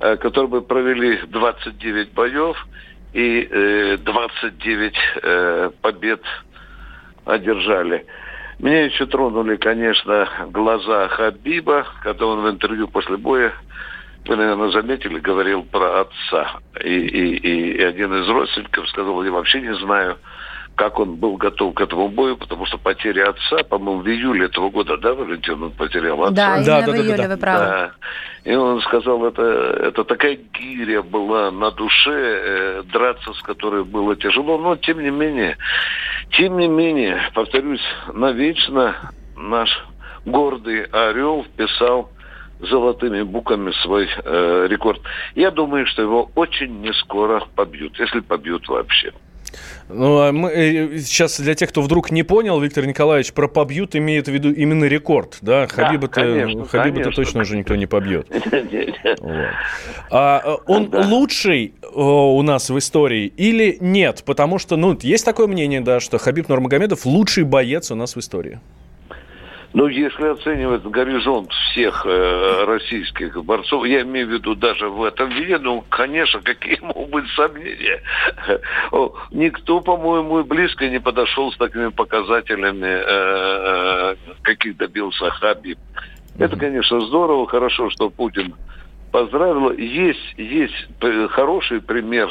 э, 0.00 0.16
которые 0.16 0.48
бы 0.48 0.62
провели 0.62 1.20
29 1.28 2.12
боев 2.12 2.56
и 3.12 3.98
29 4.02 4.92
э, 4.92 4.98
э, 5.22 5.70
побед 5.80 6.22
одержали. 7.24 8.04
Меня 8.58 8.84
еще 8.84 9.06
тронули, 9.06 9.56
конечно, 9.56 10.28
глаза 10.48 11.08
Хабиба, 11.08 11.86
когда 12.02 12.26
он 12.26 12.42
в 12.42 12.50
интервью 12.50 12.88
после 12.88 13.16
боя, 13.16 13.52
вы, 14.26 14.36
наверное, 14.36 14.70
заметили, 14.70 15.18
говорил 15.20 15.62
про 15.64 16.00
отца. 16.00 16.60
И, 16.82 16.94
и, 16.94 17.78
и 17.78 17.82
один 17.82 18.14
из 18.22 18.28
родственников 18.28 18.88
сказал, 18.88 19.22
я 19.24 19.30
вообще 19.30 19.60
не 19.60 19.74
знаю, 19.76 20.16
как 20.76 20.98
он 20.98 21.16
был 21.16 21.36
готов 21.36 21.74
к 21.74 21.80
этому 21.80 22.08
бою, 22.08 22.36
потому 22.36 22.66
что 22.66 22.78
потеря 22.78 23.30
отца, 23.30 23.62
по-моему, 23.68 24.02
в 24.02 24.08
июле 24.08 24.46
этого 24.46 24.70
года, 24.70 24.96
да, 24.96 25.14
Валентин, 25.14 25.62
он 25.62 25.70
потерял 25.72 26.22
отца? 26.22 26.34
Да, 26.34 26.64
да, 26.64 26.86
да, 26.86 26.92
в 26.92 26.96
июле, 26.96 27.16
да, 27.16 27.28
вы 27.28 27.36
правы. 27.36 27.64
Да. 27.64 27.92
И 28.44 28.54
он 28.54 28.80
сказал, 28.80 29.24
это, 29.24 29.42
это 29.42 30.04
такая 30.04 30.38
гиря 30.52 31.02
была 31.02 31.50
на 31.50 31.70
душе, 31.70 32.10
э, 32.10 32.82
драться 32.92 33.32
с 33.34 33.42
которой 33.42 33.84
было 33.84 34.16
тяжело, 34.16 34.58
но 34.58 34.76
тем 34.76 35.00
не 35.00 35.10
менее, 35.10 35.58
тем 36.30 36.58
не 36.58 36.68
менее, 36.68 37.20
повторюсь, 37.34 37.84
навечно 38.12 38.96
наш 39.36 39.70
гордый 40.24 40.84
орел 40.84 41.44
вписал 41.44 42.10
золотыми 42.60 43.22
буквами 43.22 43.72
свой 43.82 44.08
э, 44.08 44.66
рекорд. 44.68 45.00
Я 45.34 45.50
думаю, 45.50 45.86
что 45.86 46.02
его 46.02 46.30
очень 46.34 46.80
не 46.80 46.92
скоро 46.94 47.44
побьют, 47.54 47.98
если 47.98 48.20
побьют 48.20 48.68
вообще. 48.68 49.12
Ну, 49.88 50.20
а 50.20 50.32
мы, 50.32 50.50
э, 50.50 50.98
сейчас 50.98 51.40
для 51.40 51.54
тех, 51.54 51.68
кто 51.68 51.82
вдруг 51.82 52.10
не 52.10 52.22
понял, 52.22 52.60
Виктор 52.60 52.86
Николаевич, 52.86 53.32
про 53.32 53.48
побьют 53.48 53.94
имеет 53.96 54.28
в 54.28 54.30
виду 54.30 54.52
именно 54.52 54.84
рекорд, 54.84 55.38
да? 55.40 55.66
Хабиба-то, 55.66 56.14
конечно, 56.14 56.66
Хабиба-то 56.66 57.10
точно 57.10 57.42
уже 57.42 57.56
никто 57.56 57.76
не 57.76 57.86
побьет. 57.86 58.26
Вот. 59.22 59.48
А, 60.10 60.42
э, 60.44 60.56
он 60.66 60.90
да. 60.90 61.00
лучший 61.06 61.74
о, 61.92 62.36
у 62.36 62.42
нас 62.42 62.70
в 62.70 62.78
истории 62.78 63.26
или 63.36 63.76
нет? 63.80 64.22
Потому 64.24 64.58
что, 64.58 64.76
ну, 64.76 64.98
есть 65.00 65.24
такое 65.24 65.46
мнение, 65.46 65.80
да, 65.80 66.00
что 66.00 66.18
Хабиб 66.18 66.48
Нурмагомедов 66.48 67.04
лучший 67.06 67.44
боец 67.44 67.90
у 67.90 67.94
нас 67.94 68.16
в 68.16 68.20
истории. 68.20 68.60
Ну, 69.74 69.86
если 69.86 70.26
оценивать 70.26 70.82
горизонт 70.82 71.50
всех 71.50 72.04
э, 72.04 72.64
российских 72.66 73.42
борцов, 73.42 73.86
я 73.86 74.02
имею 74.02 74.26
в 74.26 74.30
виду 74.30 74.54
даже 74.54 74.88
в 74.88 75.02
этом 75.02 75.30
виде, 75.30 75.56
ну, 75.58 75.82
конечно, 75.88 76.42
какие 76.42 76.78
могут 76.80 77.10
быть 77.10 77.30
сомнения? 77.34 78.02
Никто, 79.30 79.80
по-моему, 79.80 80.44
близко 80.44 80.88
не 80.88 81.00
подошел 81.00 81.50
с 81.52 81.56
такими 81.56 81.88
показателями, 81.88 82.86
э, 82.86 84.14
э 84.14 84.16
каких 84.42 84.76
добился 84.76 85.30
Хабиб. 85.30 85.78
Это, 86.38 86.56
конечно, 86.56 87.00
здорово, 87.00 87.46
хорошо, 87.46 87.88
что 87.90 88.10
Путин 88.10 88.54
поздравила. 89.12 89.72
Есть, 89.72 90.34
есть 90.36 90.74
хороший 91.30 91.80
пример 91.80 92.30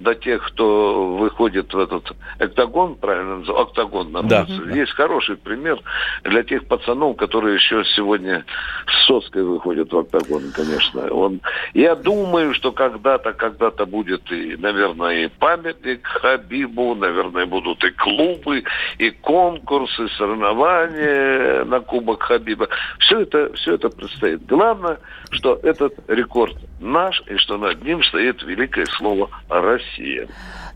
для 0.00 0.14
тех, 0.14 0.44
кто 0.48 1.16
выходит 1.16 1.72
в 1.72 1.78
этот 1.78 2.12
октагон, 2.38 2.96
правильно 2.96 3.38
называется, 3.38 3.70
октагон, 3.70 4.12
да. 4.28 4.46
Есть 4.74 4.92
хороший 4.92 5.36
пример 5.36 5.78
для 6.24 6.42
тех 6.42 6.66
пацанов, 6.66 7.16
которые 7.16 7.54
еще 7.54 7.84
сегодня 7.96 8.44
с 8.86 9.06
соской 9.06 9.44
выходят 9.44 9.92
в 9.92 9.98
октагон, 9.98 10.42
конечно. 10.54 11.08
Он, 11.12 11.40
я 11.74 11.94
думаю, 11.94 12.52
что 12.54 12.72
когда-то, 12.72 13.32
когда-то 13.32 13.86
будет 13.86 14.30
и, 14.32 14.56
наверное, 14.56 15.24
и 15.24 15.28
памятник 15.28 16.06
Хабибу, 16.06 16.94
наверное, 16.94 17.46
будут 17.46 17.82
и 17.84 17.90
клубы, 17.90 18.64
и 18.98 19.10
конкурсы, 19.10 20.08
соревнования 20.18 21.64
на 21.64 21.80
Кубок 21.80 22.22
Хабиба. 22.24 22.68
Все 22.98 23.20
это, 23.20 23.52
все 23.54 23.74
это 23.74 23.88
предстоит. 23.88 24.44
Главное, 24.46 24.98
что 25.30 25.58
этот 25.62 25.94
рекорд 26.16 26.56
наш, 26.80 27.22
и 27.26 27.36
что 27.36 27.58
над 27.58 27.82
ним 27.82 28.02
стоит 28.02 28.42
великое 28.42 28.86
слово 28.86 29.30
«Россия». 29.48 30.28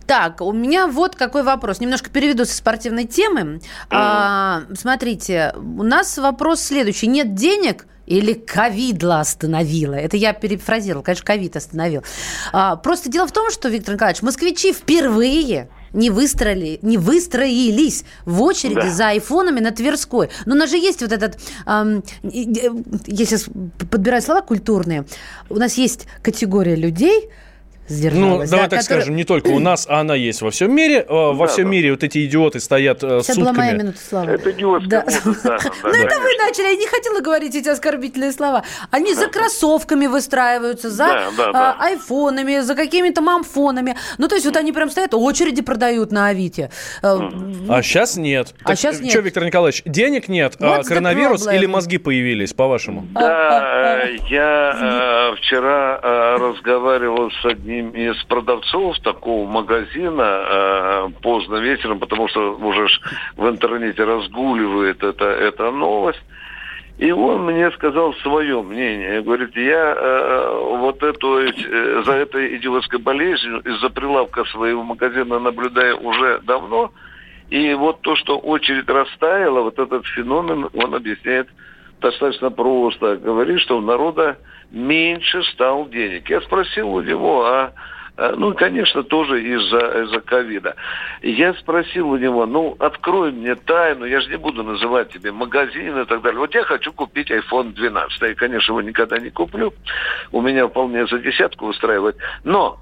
Так, 0.07 0.41
у 0.41 0.53
меня 0.53 0.89
вот 0.89 1.15
какой 1.15 1.45
вопрос. 1.45 1.79
Немножко 1.79 2.11
переведу 2.11 2.45
со 2.45 2.57
спортивной 2.57 3.05
темы. 3.05 3.41
Mm. 3.41 3.61
А, 3.91 4.63
смотрите, 4.75 5.55
у 5.57 5.85
нас 5.85 6.19
вопрос 6.19 6.63
следующий. 6.63 7.07
Нет 7.07 7.35
денег, 7.35 7.87
или 8.07 8.33
ковидла 8.33 9.21
остановила. 9.21 9.95
Это 9.95 10.17
я 10.17 10.33
перефразировала, 10.33 11.05
конечно, 11.05 11.25
ковид 11.25 11.55
остановил. 11.55 12.03
А, 12.53 12.75
просто 12.75 13.09
дело 13.09 13.29
в 13.29 13.33
том, 13.33 13.51
что, 13.51 13.69
Виктор 13.69 13.95
Николаевич, 13.95 14.23
москвичи 14.23 14.73
впервые 14.73 15.69
не, 15.93 16.11
выстроили, 16.11 16.79
не 16.83 16.99
выстроились 16.99 18.05
в 18.25 18.43
очереди 18.43 18.75
да. 18.75 18.91
за 18.91 19.09
айфонами 19.09 19.61
на 19.61 19.71
Тверской. 19.71 20.31
Но 20.47 20.55
у 20.55 20.59
нас 20.59 20.71
же 20.71 20.77
есть 20.77 21.03
вот 21.03 21.13
этот, 21.13 21.39
эм, 21.67 22.03
я 22.23 23.25
сейчас 23.25 23.47
подбираю 23.91 24.23
слова 24.23 24.43
культурные, 24.43 25.05
у 25.49 25.57
нас 25.57 25.75
есть 25.75 26.07
категория 26.23 26.77
людей, 26.77 27.31
сдержалась. 27.91 28.51
Ну, 28.51 28.57
давай 28.57 28.69
да, 28.69 28.77
так 28.77 28.81
который... 28.81 29.01
скажем, 29.01 29.17
не 29.17 29.25
только 29.25 29.49
у 29.49 29.59
нас, 29.59 29.87
а 29.89 30.01
она 30.01 30.15
есть 30.15 30.43
во 30.43 30.51
всем 30.51 30.75
мире. 30.75 31.05
Э, 31.09 31.33
во 31.33 31.47
да, 31.47 31.53
всем 31.53 31.65
да. 31.65 31.71
мире 31.71 31.91
вот 31.91 32.03
эти 32.03 32.25
идиоты 32.25 32.61
стоят 32.61 33.03
э, 33.03 33.21
Сейчас 33.21 33.27
сутками. 33.27 33.45
была 33.45 33.53
моя 33.53 33.73
минута 33.73 33.99
славы. 33.99 34.33
Это 34.33 34.51
идиотская 34.51 35.05
да. 35.05 35.33
да, 35.45 35.59
Ну, 35.83 35.89
это 35.91 36.21
вы 36.21 36.29
начали. 36.39 36.71
Я 36.71 36.77
не 36.77 36.87
хотела 36.87 37.21
говорить 37.21 37.55
эти 37.55 37.69
оскорбительные 37.69 38.33
слова. 38.33 38.65
Они 38.91 39.15
за 39.15 39.29
кроссовками 39.29 40.07
выстраиваются, 40.07 40.91
за 40.91 41.31
а, 41.39 41.77
айфонами, 41.79 42.61
за 42.61 42.75
какими-то 42.75 43.21
мамфонами. 43.21 43.97
Ну, 44.19 44.29
то 44.29 44.37
есть 44.37 44.47
вот 44.47 44.57
они 44.57 44.73
прям 44.73 44.91
стоят, 44.91 45.15
очереди 45.15 45.63
продают 45.63 46.13
на 46.13 46.29
Авито. 46.29 46.71
Э, 47.03 47.19
а 47.69 47.83
сейчас 47.83 48.17
нет. 48.17 48.55
А 48.65 48.77
сейчас 48.77 49.01
нет. 49.01 49.11
Что, 49.11 49.21
Виктор 49.21 49.45
Николаевич, 49.45 49.83
денег 49.85 50.29
нет, 50.29 50.57
а 50.61 50.83
коронавирус 50.83 51.47
или 51.47 51.67
мозги 51.67 51.99
появились, 51.99 52.53
по-вашему? 52.53 53.07
Да, 53.15 54.05
я 54.29 55.35
вчера 55.37 56.37
разговаривал 56.39 57.31
с 57.31 57.45
одним 57.45 57.80
одним 57.81 57.91
из 57.91 58.23
продавцов 58.25 58.99
такого 59.01 59.49
магазина 59.49 60.23
э, 60.23 61.09
поздно 61.23 61.57
вечером, 61.57 61.99
потому 61.99 62.29
что 62.29 62.57
уже 62.57 62.87
в 63.37 63.49
интернете 63.49 64.05
разгуливает 64.05 65.03
это, 65.03 65.25
эта 65.25 65.71
новость. 65.71 66.23
И 66.99 67.11
он 67.13 67.47
мне 67.47 67.71
сказал 67.73 68.13
свое 68.15 68.63
мнение. 68.63 69.23
Говорит, 69.23 69.57
я 69.57 69.95
э, 69.97 70.77
вот 70.77 71.03
эту, 71.03 71.39
э, 71.39 72.03
за 72.05 72.13
этой 72.13 72.57
идиотской 72.57 72.99
болезнью 72.99 73.61
из-за 73.61 73.89
прилавка 73.89 74.45
своего 74.45 74.83
магазина 74.83 75.39
наблюдаю 75.39 75.99
уже 76.01 76.41
давно. 76.43 76.93
И 77.49 77.73
вот 77.75 78.03
то, 78.03 78.15
что 78.17 78.39
очередь 78.39 78.89
растаяла, 78.89 79.63
вот 79.63 79.79
этот 79.79 80.07
феномен, 80.07 80.69
он 80.75 80.95
объясняет 80.95 81.49
достаточно 82.01 82.51
просто. 82.51 83.17
Говорит, 83.17 83.61
что 83.61 83.79
у 83.79 83.81
народа 83.81 84.37
меньше 84.71 85.43
стал 85.53 85.89
денег. 85.89 86.29
Я 86.31 86.41
спросил 86.43 86.91
у 86.91 87.01
него, 87.01 87.45
а, 87.45 87.73
а 88.17 88.35
ну, 88.37 88.55
конечно, 88.55 89.03
тоже 89.03 89.43
из-за 89.43 89.79
из 90.05 90.23
ковида. 90.25 90.77
Я 91.23 91.55
спросил 91.55 92.11
у 92.11 92.17
него, 92.17 92.47
ну, 92.47 92.77
открой 92.79 93.33
мне 93.33 93.55
тайну, 93.55 94.05
я 94.05 94.21
же 94.21 94.31
не 94.31 94.37
буду 94.37 94.63
называть 94.63 95.11
тебе 95.11 95.33
магазин 95.33 95.99
и 95.99 96.05
так 96.05 96.23
далее. 96.23 96.39
Вот 96.39 96.55
я 96.55 96.63
хочу 96.65 96.93
купить 96.93 97.31
iPhone 97.31 97.73
12. 97.73 98.21
Я, 98.23 98.35
конечно, 98.35 98.73
его 98.73 98.83
никогда 98.83 99.19
не 99.19 99.31
куплю. 99.31 99.73
У 100.33 100.41
меня 100.41 100.69
вполне 100.69 101.07
за 101.07 101.19
десятку 101.19 101.67
устраивает. 101.67 102.17
Но 102.45 102.79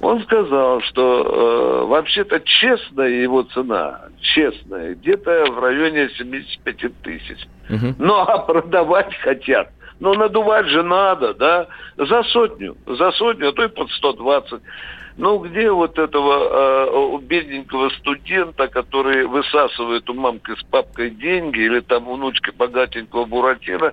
он 0.00 0.22
сказал, 0.24 0.80
что 0.82 1.82
э, 1.82 1.86
вообще-то 1.86 2.40
честная 2.40 3.08
его 3.08 3.42
цена, 3.42 4.02
честная, 4.20 4.94
где-то 4.94 5.46
в 5.52 5.58
районе 5.60 6.10
75 6.10 7.02
тысяч. 7.02 7.46
Угу. 7.70 7.94
Ну, 7.98 8.14
а 8.14 8.38
продавать 8.38 9.14
хотят– 9.16 9.70
но 10.00 10.14
надувать 10.14 10.66
же 10.66 10.82
надо, 10.82 11.34
да, 11.34 11.66
за 11.96 12.22
сотню, 12.24 12.76
за 12.86 13.12
сотню, 13.12 13.48
а 13.48 13.52
то 13.52 13.64
и 13.64 13.68
под 13.68 13.90
120. 13.90 14.60
Ну, 15.16 15.38
где 15.38 15.70
вот 15.70 15.96
этого 15.96 17.16
э, 17.16 17.18
бедненького 17.22 17.88
студента, 17.90 18.66
который 18.66 19.26
высасывает 19.26 20.10
у 20.10 20.14
мамки 20.14 20.52
с 20.58 20.62
папкой 20.64 21.10
деньги, 21.10 21.60
или 21.60 21.80
там 21.80 22.12
внучки 22.12 22.50
богатенького 22.50 23.24
Буратино, 23.24 23.92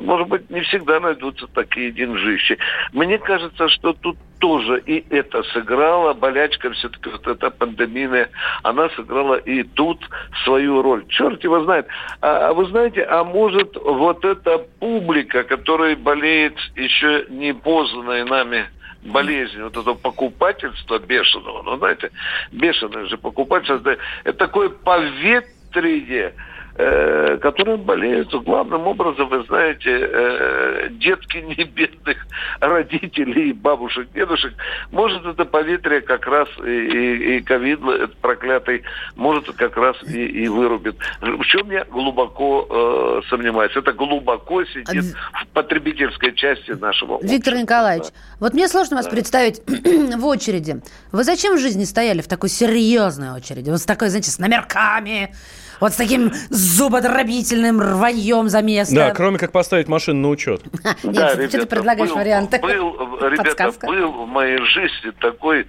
может 0.00 0.28
быть, 0.28 0.50
не 0.50 0.60
всегда 0.62 1.00
найдутся 1.00 1.46
такие 1.48 1.90
деньжищи. 1.90 2.58
Мне 2.92 3.18
кажется, 3.18 3.68
что 3.68 3.92
тут 3.92 4.16
тоже 4.38 4.82
и 4.84 5.04
это 5.10 5.42
сыграло, 5.44 6.12
болячка 6.12 6.70
все-таки 6.72 7.08
вот 7.08 7.26
эта 7.26 7.50
пандемийная, 7.50 8.28
она 8.62 8.88
сыграла 8.90 9.36
и 9.36 9.62
тут 9.62 9.98
свою 10.44 10.82
роль. 10.82 11.06
Черт 11.08 11.42
его 11.42 11.64
знает. 11.64 11.86
А, 12.20 12.48
а 12.48 12.52
вы 12.52 12.66
знаете, 12.66 13.02
а 13.02 13.24
может 13.24 13.76
вот 13.76 14.24
эта 14.24 14.58
публика, 14.78 15.42
которая 15.44 15.96
болеет 15.96 16.56
еще 16.76 17.26
не 17.30 17.54
познанной 17.54 18.24
нами 18.24 18.66
болезнь, 19.06 19.62
вот 19.62 19.76
это 19.76 19.94
покупательство 19.94 20.98
бешеного, 20.98 21.62
ну, 21.62 21.76
знаете, 21.78 22.10
бешеное 22.52 23.06
же 23.06 23.16
покупательство, 23.16 23.96
это 24.24 24.38
такое 24.38 24.68
поветрие, 24.68 26.34
э, 26.78 27.38
которым 27.40 27.82
болеют 27.82 28.32
главным 28.44 28.86
образом, 28.86 29.28
вы 29.28 29.44
знаете, 29.44 29.90
э, 29.90 30.88
детки 30.90 31.36
не 31.56 31.64
бедных 31.64 32.26
родителей, 32.60 33.52
бабушек, 33.52 34.08
дедушек. 34.14 34.54
Может, 34.90 35.24
это 35.26 35.44
поветрие 35.44 36.00
как 36.00 36.26
раз 36.26 36.48
и, 36.64 37.40
ковид 37.40 37.80
проклятый, 38.20 38.82
может, 39.14 39.50
как 39.52 39.76
раз 39.76 39.96
и, 40.02 40.24
и 40.26 40.48
вырубит. 40.48 40.96
В 41.20 41.44
чем 41.44 41.70
я 41.70 41.84
глубоко 41.84 42.66
э, 42.68 43.28
сомневаюсь? 43.28 43.72
Это 43.76 43.92
глубоко 43.92 44.64
сидит 44.64 45.14
в 45.32 45.46
потребительской 45.48 46.34
части 46.34 46.72
нашего 46.72 47.14
общества. 47.14 47.34
Виктор 47.34 47.54
Николаевич, 47.54 48.06
вот 48.40 48.54
мне 48.54 48.68
сложно 48.68 48.96
вас 48.96 49.06
да. 49.06 49.12
представить 49.12 49.62
в 50.16 50.26
очереди. 50.26 50.80
Вы 51.12 51.24
зачем 51.24 51.56
в 51.56 51.60
жизни 51.60 51.84
стояли 51.84 52.20
в 52.20 52.28
такой 52.28 52.48
серьезной 52.48 53.30
очереди? 53.30 53.70
Вот 53.70 53.80
с 53.80 53.84
такой, 53.84 54.08
знаете, 54.08 54.30
с 54.30 54.38
номерками, 54.38 55.34
вот 55.80 55.92
с 55.92 55.96
таким 55.96 56.32
зубодробительным 56.50 57.80
рваньем 57.80 58.48
за 58.48 58.62
место. 58.62 58.94
Да, 58.94 59.10
кроме 59.10 59.38
как 59.38 59.52
поставить 59.52 59.88
машину 59.88 60.20
на 60.20 60.28
учет. 60.28 60.62
Нет, 61.02 61.48
что 61.48 61.48
ты 61.48 61.66
предлагаешь 61.66 62.10
варианты? 62.10 62.58
Был, 62.60 63.18
ребята, 63.20 63.72
был 63.86 64.12
в 64.12 64.28
моей 64.28 64.58
жизни 64.58 65.10
такой 65.20 65.66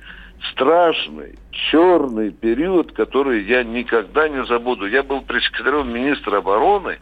страшный, 0.51 1.35
черный 1.51 2.31
период, 2.31 2.91
который 2.91 3.43
я 3.43 3.63
никогда 3.63 4.29
не 4.29 4.45
забуду. 4.45 4.87
Я 4.87 5.03
был 5.03 5.21
пресс-секретарем 5.21 5.91
министра 5.91 6.37
обороны, 6.37 6.99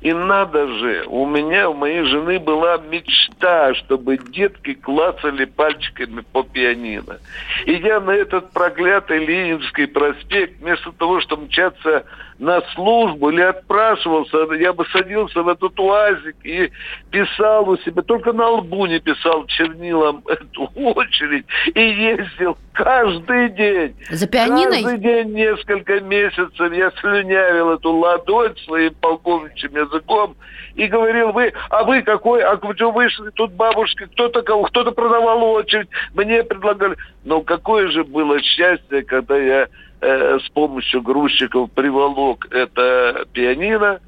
и 0.00 0.12
надо 0.12 0.68
же, 0.68 1.04
у 1.08 1.26
меня, 1.26 1.68
у 1.68 1.74
моей 1.74 2.04
жены 2.04 2.38
была 2.38 2.78
мечта, 2.78 3.74
чтобы 3.74 4.18
детки 4.18 4.74
клацали 4.74 5.44
пальчиками 5.44 6.20
по 6.32 6.42
пианино. 6.42 7.18
Идя 7.66 8.00
на 8.00 8.12
этот 8.12 8.52
проклятый 8.52 9.24
Ленинский 9.24 9.88
проспект, 9.88 10.60
вместо 10.60 10.92
того, 10.92 11.20
чтобы 11.20 11.46
мчаться 11.46 12.04
на 12.38 12.60
службу 12.74 13.30
или 13.30 13.40
отпрашивался, 13.40 14.52
я 14.54 14.72
бы 14.72 14.84
садился 14.92 15.42
в 15.42 15.48
этот 15.48 15.78
уазик 15.78 16.36
и 16.44 16.70
писал 17.10 17.68
у 17.68 17.76
себя, 17.78 18.02
только 18.02 18.32
на 18.32 18.48
лбу 18.48 18.86
не 18.86 18.98
писал 19.00 19.46
чернилом 19.46 20.22
эту 20.28 20.64
очередь 20.74 21.46
и 21.74 21.80
ездил 21.80 22.58
каждый 22.72 23.50
день. 23.50 23.96
За 24.10 24.26
пианиной? 24.26 24.82
Каждый 24.82 24.98
день 24.98 25.32
несколько 25.32 26.00
месяцев 26.00 26.72
я 26.72 26.90
слюнявил 27.00 27.70
эту 27.70 27.92
ладонь 27.92 28.54
своим 28.64 28.94
полковничьим 28.94 29.74
языком 29.74 30.36
и 30.74 30.86
говорил, 30.86 31.32
вы, 31.32 31.52
а 31.70 31.84
вы 31.84 32.02
какой, 32.02 32.42
а 32.42 32.58
что 32.74 32.90
вышли 32.90 33.30
тут 33.30 33.52
бабушки, 33.52 34.04
кто-то 34.12 34.42
кто-то 34.42 34.92
продавал 34.92 35.42
очередь, 35.42 35.88
мне 36.14 36.42
предлагали. 36.44 36.96
Но 37.24 37.40
какое 37.40 37.88
же 37.88 38.04
было 38.04 38.40
счастье, 38.42 39.02
когда 39.02 39.36
я 39.38 39.68
э, 40.00 40.38
с 40.44 40.48
помощью 40.50 41.02
грузчиков 41.02 41.70
приволок 41.72 42.46
это 42.50 43.26
пианино, 43.32 44.00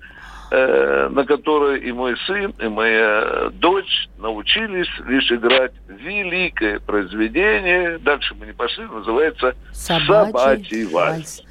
э, 0.51 1.09
на 1.11 1.25
которой 1.25 1.81
и 1.81 1.93
мой 1.93 2.17
сын, 2.27 2.55
и 2.59 2.69
моя 2.69 3.51
дочь 3.53 4.09
научились 4.19 4.89
лишь 5.07 5.31
играть 5.31 5.73
великое 5.89 6.81
произведение. 6.81 7.99
Дальше 7.99 8.35
мы 8.39 8.47
не 8.47 8.53
пошли, 8.53 8.85
называется 8.85 9.55
«Собачий, 9.73 10.33
Собачий 10.33 10.85
вальс». 10.87 11.43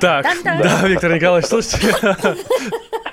Так, 0.00 0.26
да, 0.44 0.88
Виктор 0.88 1.14
Николаевич, 1.14 1.48
слушайте. 1.48 1.94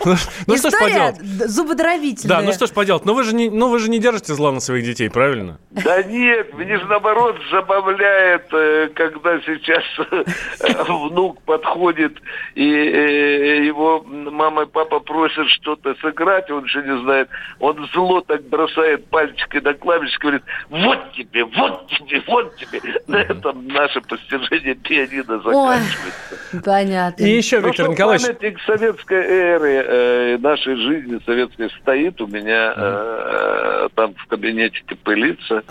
Ну, 0.06 0.16
ну 0.46 0.58
что 0.58 0.70
ж 0.70 0.74
поделать? 0.80 1.16
зубодробительная. 1.22 2.38
Да, 2.38 2.42
ну 2.42 2.54
что 2.54 2.68
ж 2.68 2.72
поделать. 2.72 3.06
Но 3.06 3.14
вы 3.14 3.24
же 3.24 3.36
не, 3.36 3.50
но 3.50 3.68
вы 3.68 3.80
же 3.80 3.90
не 3.90 4.00
держите 4.00 4.34
зла 4.34 4.52
на 4.52 4.60
своих 4.60 4.86
детей, 4.86 5.10
правильно? 5.10 5.60
Да 5.72 6.02
нет, 6.04 6.54
мне 6.54 6.78
же 6.78 6.86
наоборот 6.86 7.36
забавляет, 7.52 8.48
э, 8.54 8.90
когда 8.94 9.40
сейчас 9.42 9.84
э, 10.12 10.84
внук 10.88 11.42
подходит 11.42 12.18
и 12.56 12.70
э, 12.70 13.66
его 13.66 14.04
мама 14.06 14.64
и 14.64 14.66
папа 14.66 15.00
просят 15.00 15.50
что-то 15.50 15.96
сыграть, 15.96 16.50
он 16.52 16.64
еще 16.64 16.82
не 16.84 16.98
знает. 17.02 17.30
Он 17.60 17.90
зло 17.94 18.22
так 18.22 18.44
бросает 18.44 19.08
пальчикой 19.10 19.62
на 19.62 19.74
клавиши, 19.74 20.18
говорит, 20.20 20.44
вот 20.70 21.12
тебе, 21.14 21.46
вот 21.46 21.88
тебе, 21.88 22.22
вот 22.28 22.56
тебе. 22.58 22.82
На 23.08 23.18
этом 23.18 23.68
наше 23.68 24.02
постижение 24.02 24.76
пианино 24.76 25.40
заканчивается. 25.40 26.30
Ой, 26.54 26.62
понятно. 26.64 27.24
И 27.24 27.30
еще, 27.30 27.60
Виктор 27.60 27.88
ну, 27.88 27.94
Николаевич... 27.94 28.28
Памятник 28.28 28.60
советской 28.62 29.24
эры 29.24 29.74
э, 29.74 30.38
нашей 30.40 30.76
жизни 30.76 31.20
советской 31.26 31.70
стоит 31.82 32.20
у 32.22 32.28
меня 32.28 32.74
э, 32.76 33.90
там 33.96 34.14
в 34.16 34.28
кабинете 34.28 34.84
пылится 35.04 35.64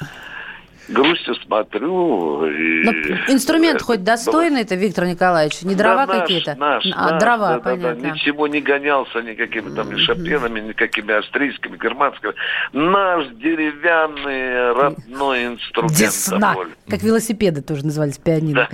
грустью 0.88 1.34
смотрю. 1.36 2.46
И... 2.46 2.84
Но 2.84 2.92
инструмент 3.32 3.82
хоть 3.82 4.04
достойный 4.04 4.62
это, 4.62 4.74
Виктор 4.74 5.06
Николаевич? 5.06 5.62
Не 5.62 5.74
дрова 5.74 6.06
да 6.06 6.20
какие-то? 6.20 6.54
Наш, 6.54 6.84
а, 6.94 7.10
наш, 7.10 7.22
дрова, 7.22 7.54
да, 7.54 7.58
понятно. 7.60 7.94
Да, 7.94 8.08
да. 8.08 8.14
Ничего 8.14 8.46
не 8.46 8.60
гонялся 8.60 9.20
никакими 9.20 9.74
там 9.74 9.92
ни 9.92 9.98
шопенами, 9.98 10.60
никакими 10.60 11.14
австрийскими, 11.14 11.76
германскими. 11.76 12.34
Наш 12.72 13.26
деревянный 13.34 14.72
родной 14.72 15.46
инструмент. 15.46 15.96
Десна. 15.96 16.56
Как 16.88 17.02
велосипеды 17.02 17.62
тоже 17.62 17.84
назывались, 17.84 18.18
пианино. 18.18 18.68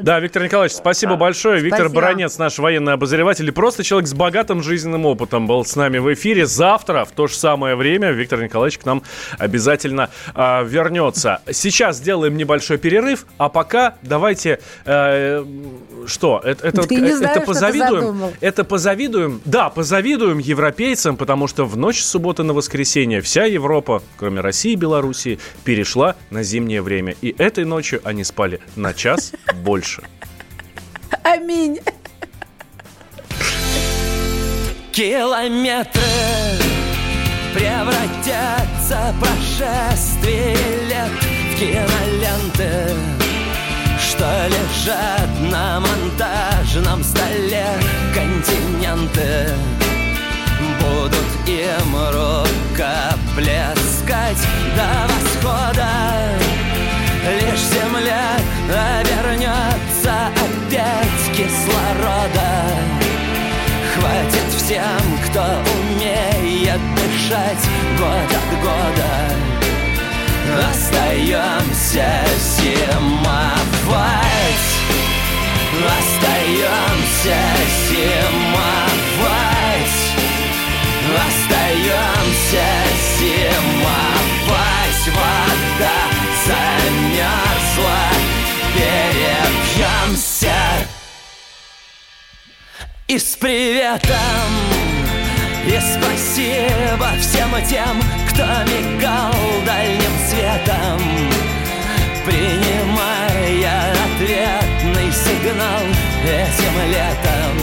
Да, 0.00 0.20
Виктор 0.20 0.42
Николаевич, 0.42 0.76
спасибо 0.76 1.16
большое. 1.16 1.60
Виктор 1.60 1.88
Баранец, 1.88 2.38
наш 2.38 2.58
военный 2.58 2.94
обозреватель, 2.94 3.48
и 3.48 3.52
просто 3.52 3.84
человек 3.84 4.08
с 4.08 4.14
богатым 4.14 4.62
жизненным 4.62 5.06
опытом 5.06 5.46
был 5.46 5.64
с 5.64 5.76
нами 5.76 5.98
в 5.98 6.12
эфире. 6.14 6.46
Завтра 6.46 7.04
в 7.04 7.12
то 7.12 7.26
же 7.26 7.34
самое 7.34 7.76
время 7.76 8.12
Виктор 8.12 8.42
Николаевич 8.42 8.78
к 8.78 8.86
нам 8.86 9.02
обязательно 9.38 10.10
а, 10.34 10.62
вернется 10.62 11.01
вернется. 11.02 11.40
Сейчас 11.50 11.96
сделаем 11.98 12.36
небольшой 12.36 12.78
перерыв, 12.78 13.26
а 13.38 13.48
пока 13.48 13.96
давайте... 14.02 14.60
Э, 14.84 15.44
что? 16.06 16.40
Это, 16.44 16.66
это, 16.66 16.82
Ты 16.82 16.96
не 16.96 17.16
знаю, 17.16 17.36
это 17.36 17.46
позавидуем? 17.46 18.22
Это 18.40 18.64
позавидуем? 18.64 19.40
Да, 19.44 19.70
позавидуем 19.70 20.38
европейцам, 20.38 21.16
потому 21.16 21.46
что 21.46 21.64
в 21.64 21.76
ночь 21.76 22.00
с 22.00 22.06
субботы 22.06 22.42
на 22.42 22.52
воскресенье 22.52 23.20
вся 23.20 23.44
Европа, 23.44 24.02
кроме 24.16 24.40
России 24.40 24.72
и 24.72 24.76
Белоруссии, 24.76 25.38
перешла 25.64 26.16
на 26.30 26.42
зимнее 26.42 26.82
время. 26.82 27.14
И 27.20 27.34
этой 27.38 27.64
ночью 27.64 28.00
они 28.04 28.24
спали 28.24 28.60
на 28.76 28.94
час 28.94 29.32
больше. 29.62 30.02
Аминь. 31.22 31.78
Километры 34.92 36.02
превратятся 37.52 39.14
прошествие 39.20 40.56
лет 40.88 41.12
в 41.52 41.58
киноленты, 41.58 42.96
что 43.98 44.48
лежат 44.48 45.28
на 45.50 45.80
монтажном 45.80 47.04
столе 47.04 47.66
континенты 48.14 49.50
будут 50.80 51.30
им 51.46 51.94
рукоплескать 52.10 54.42
до 54.76 55.06
восхода. 55.08 55.92
Лишь 57.24 57.60
земля 57.60 58.36
обернется 58.68 60.14
опять 60.36 61.24
кислорода. 61.36 62.52
Хватит 64.02 64.50
всем, 64.56 65.18
кто 65.28 65.40
умеет 65.40 66.80
дышать 66.96 67.64
год 67.96 68.30
от 68.36 68.50
года. 68.60 69.12
Остаемся 70.68 72.10
зимовать. 72.58 73.92
Остаемся 75.86 77.38
И 93.12 93.18
с 93.18 93.36
приветом 93.36 94.08
и 95.66 95.78
спасибо 95.78 97.10
всем 97.20 97.50
тем, 97.68 98.00
кто 98.30 98.42
мигал 98.64 99.34
дальним 99.66 100.14
светом. 100.30 100.98
Принимая 102.24 103.92
ответный 104.16 105.12
сигнал 105.12 105.82
этим 106.24 106.74
летом. 106.88 107.54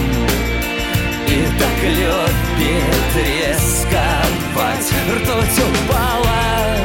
И 1.26 1.48
так 1.58 1.82
любит 1.84 3.16
рисковать 3.16 4.94
Ртуть 5.16 5.66
упала 5.66 6.76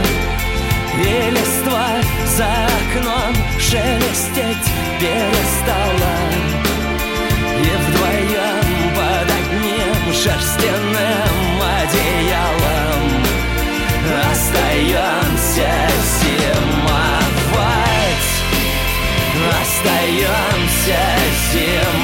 и 0.96 1.30
листва 1.32 1.88
за 2.34 2.46
окном 2.46 3.34
шелестеть 3.58 4.72
перестала 4.98 6.63
шерстяным 10.24 11.60
одеялом. 11.60 13.04
Остаемся 14.30 15.72
зимовать. 16.18 17.52
Остаемся 19.60 21.02
зимовать 21.52 22.03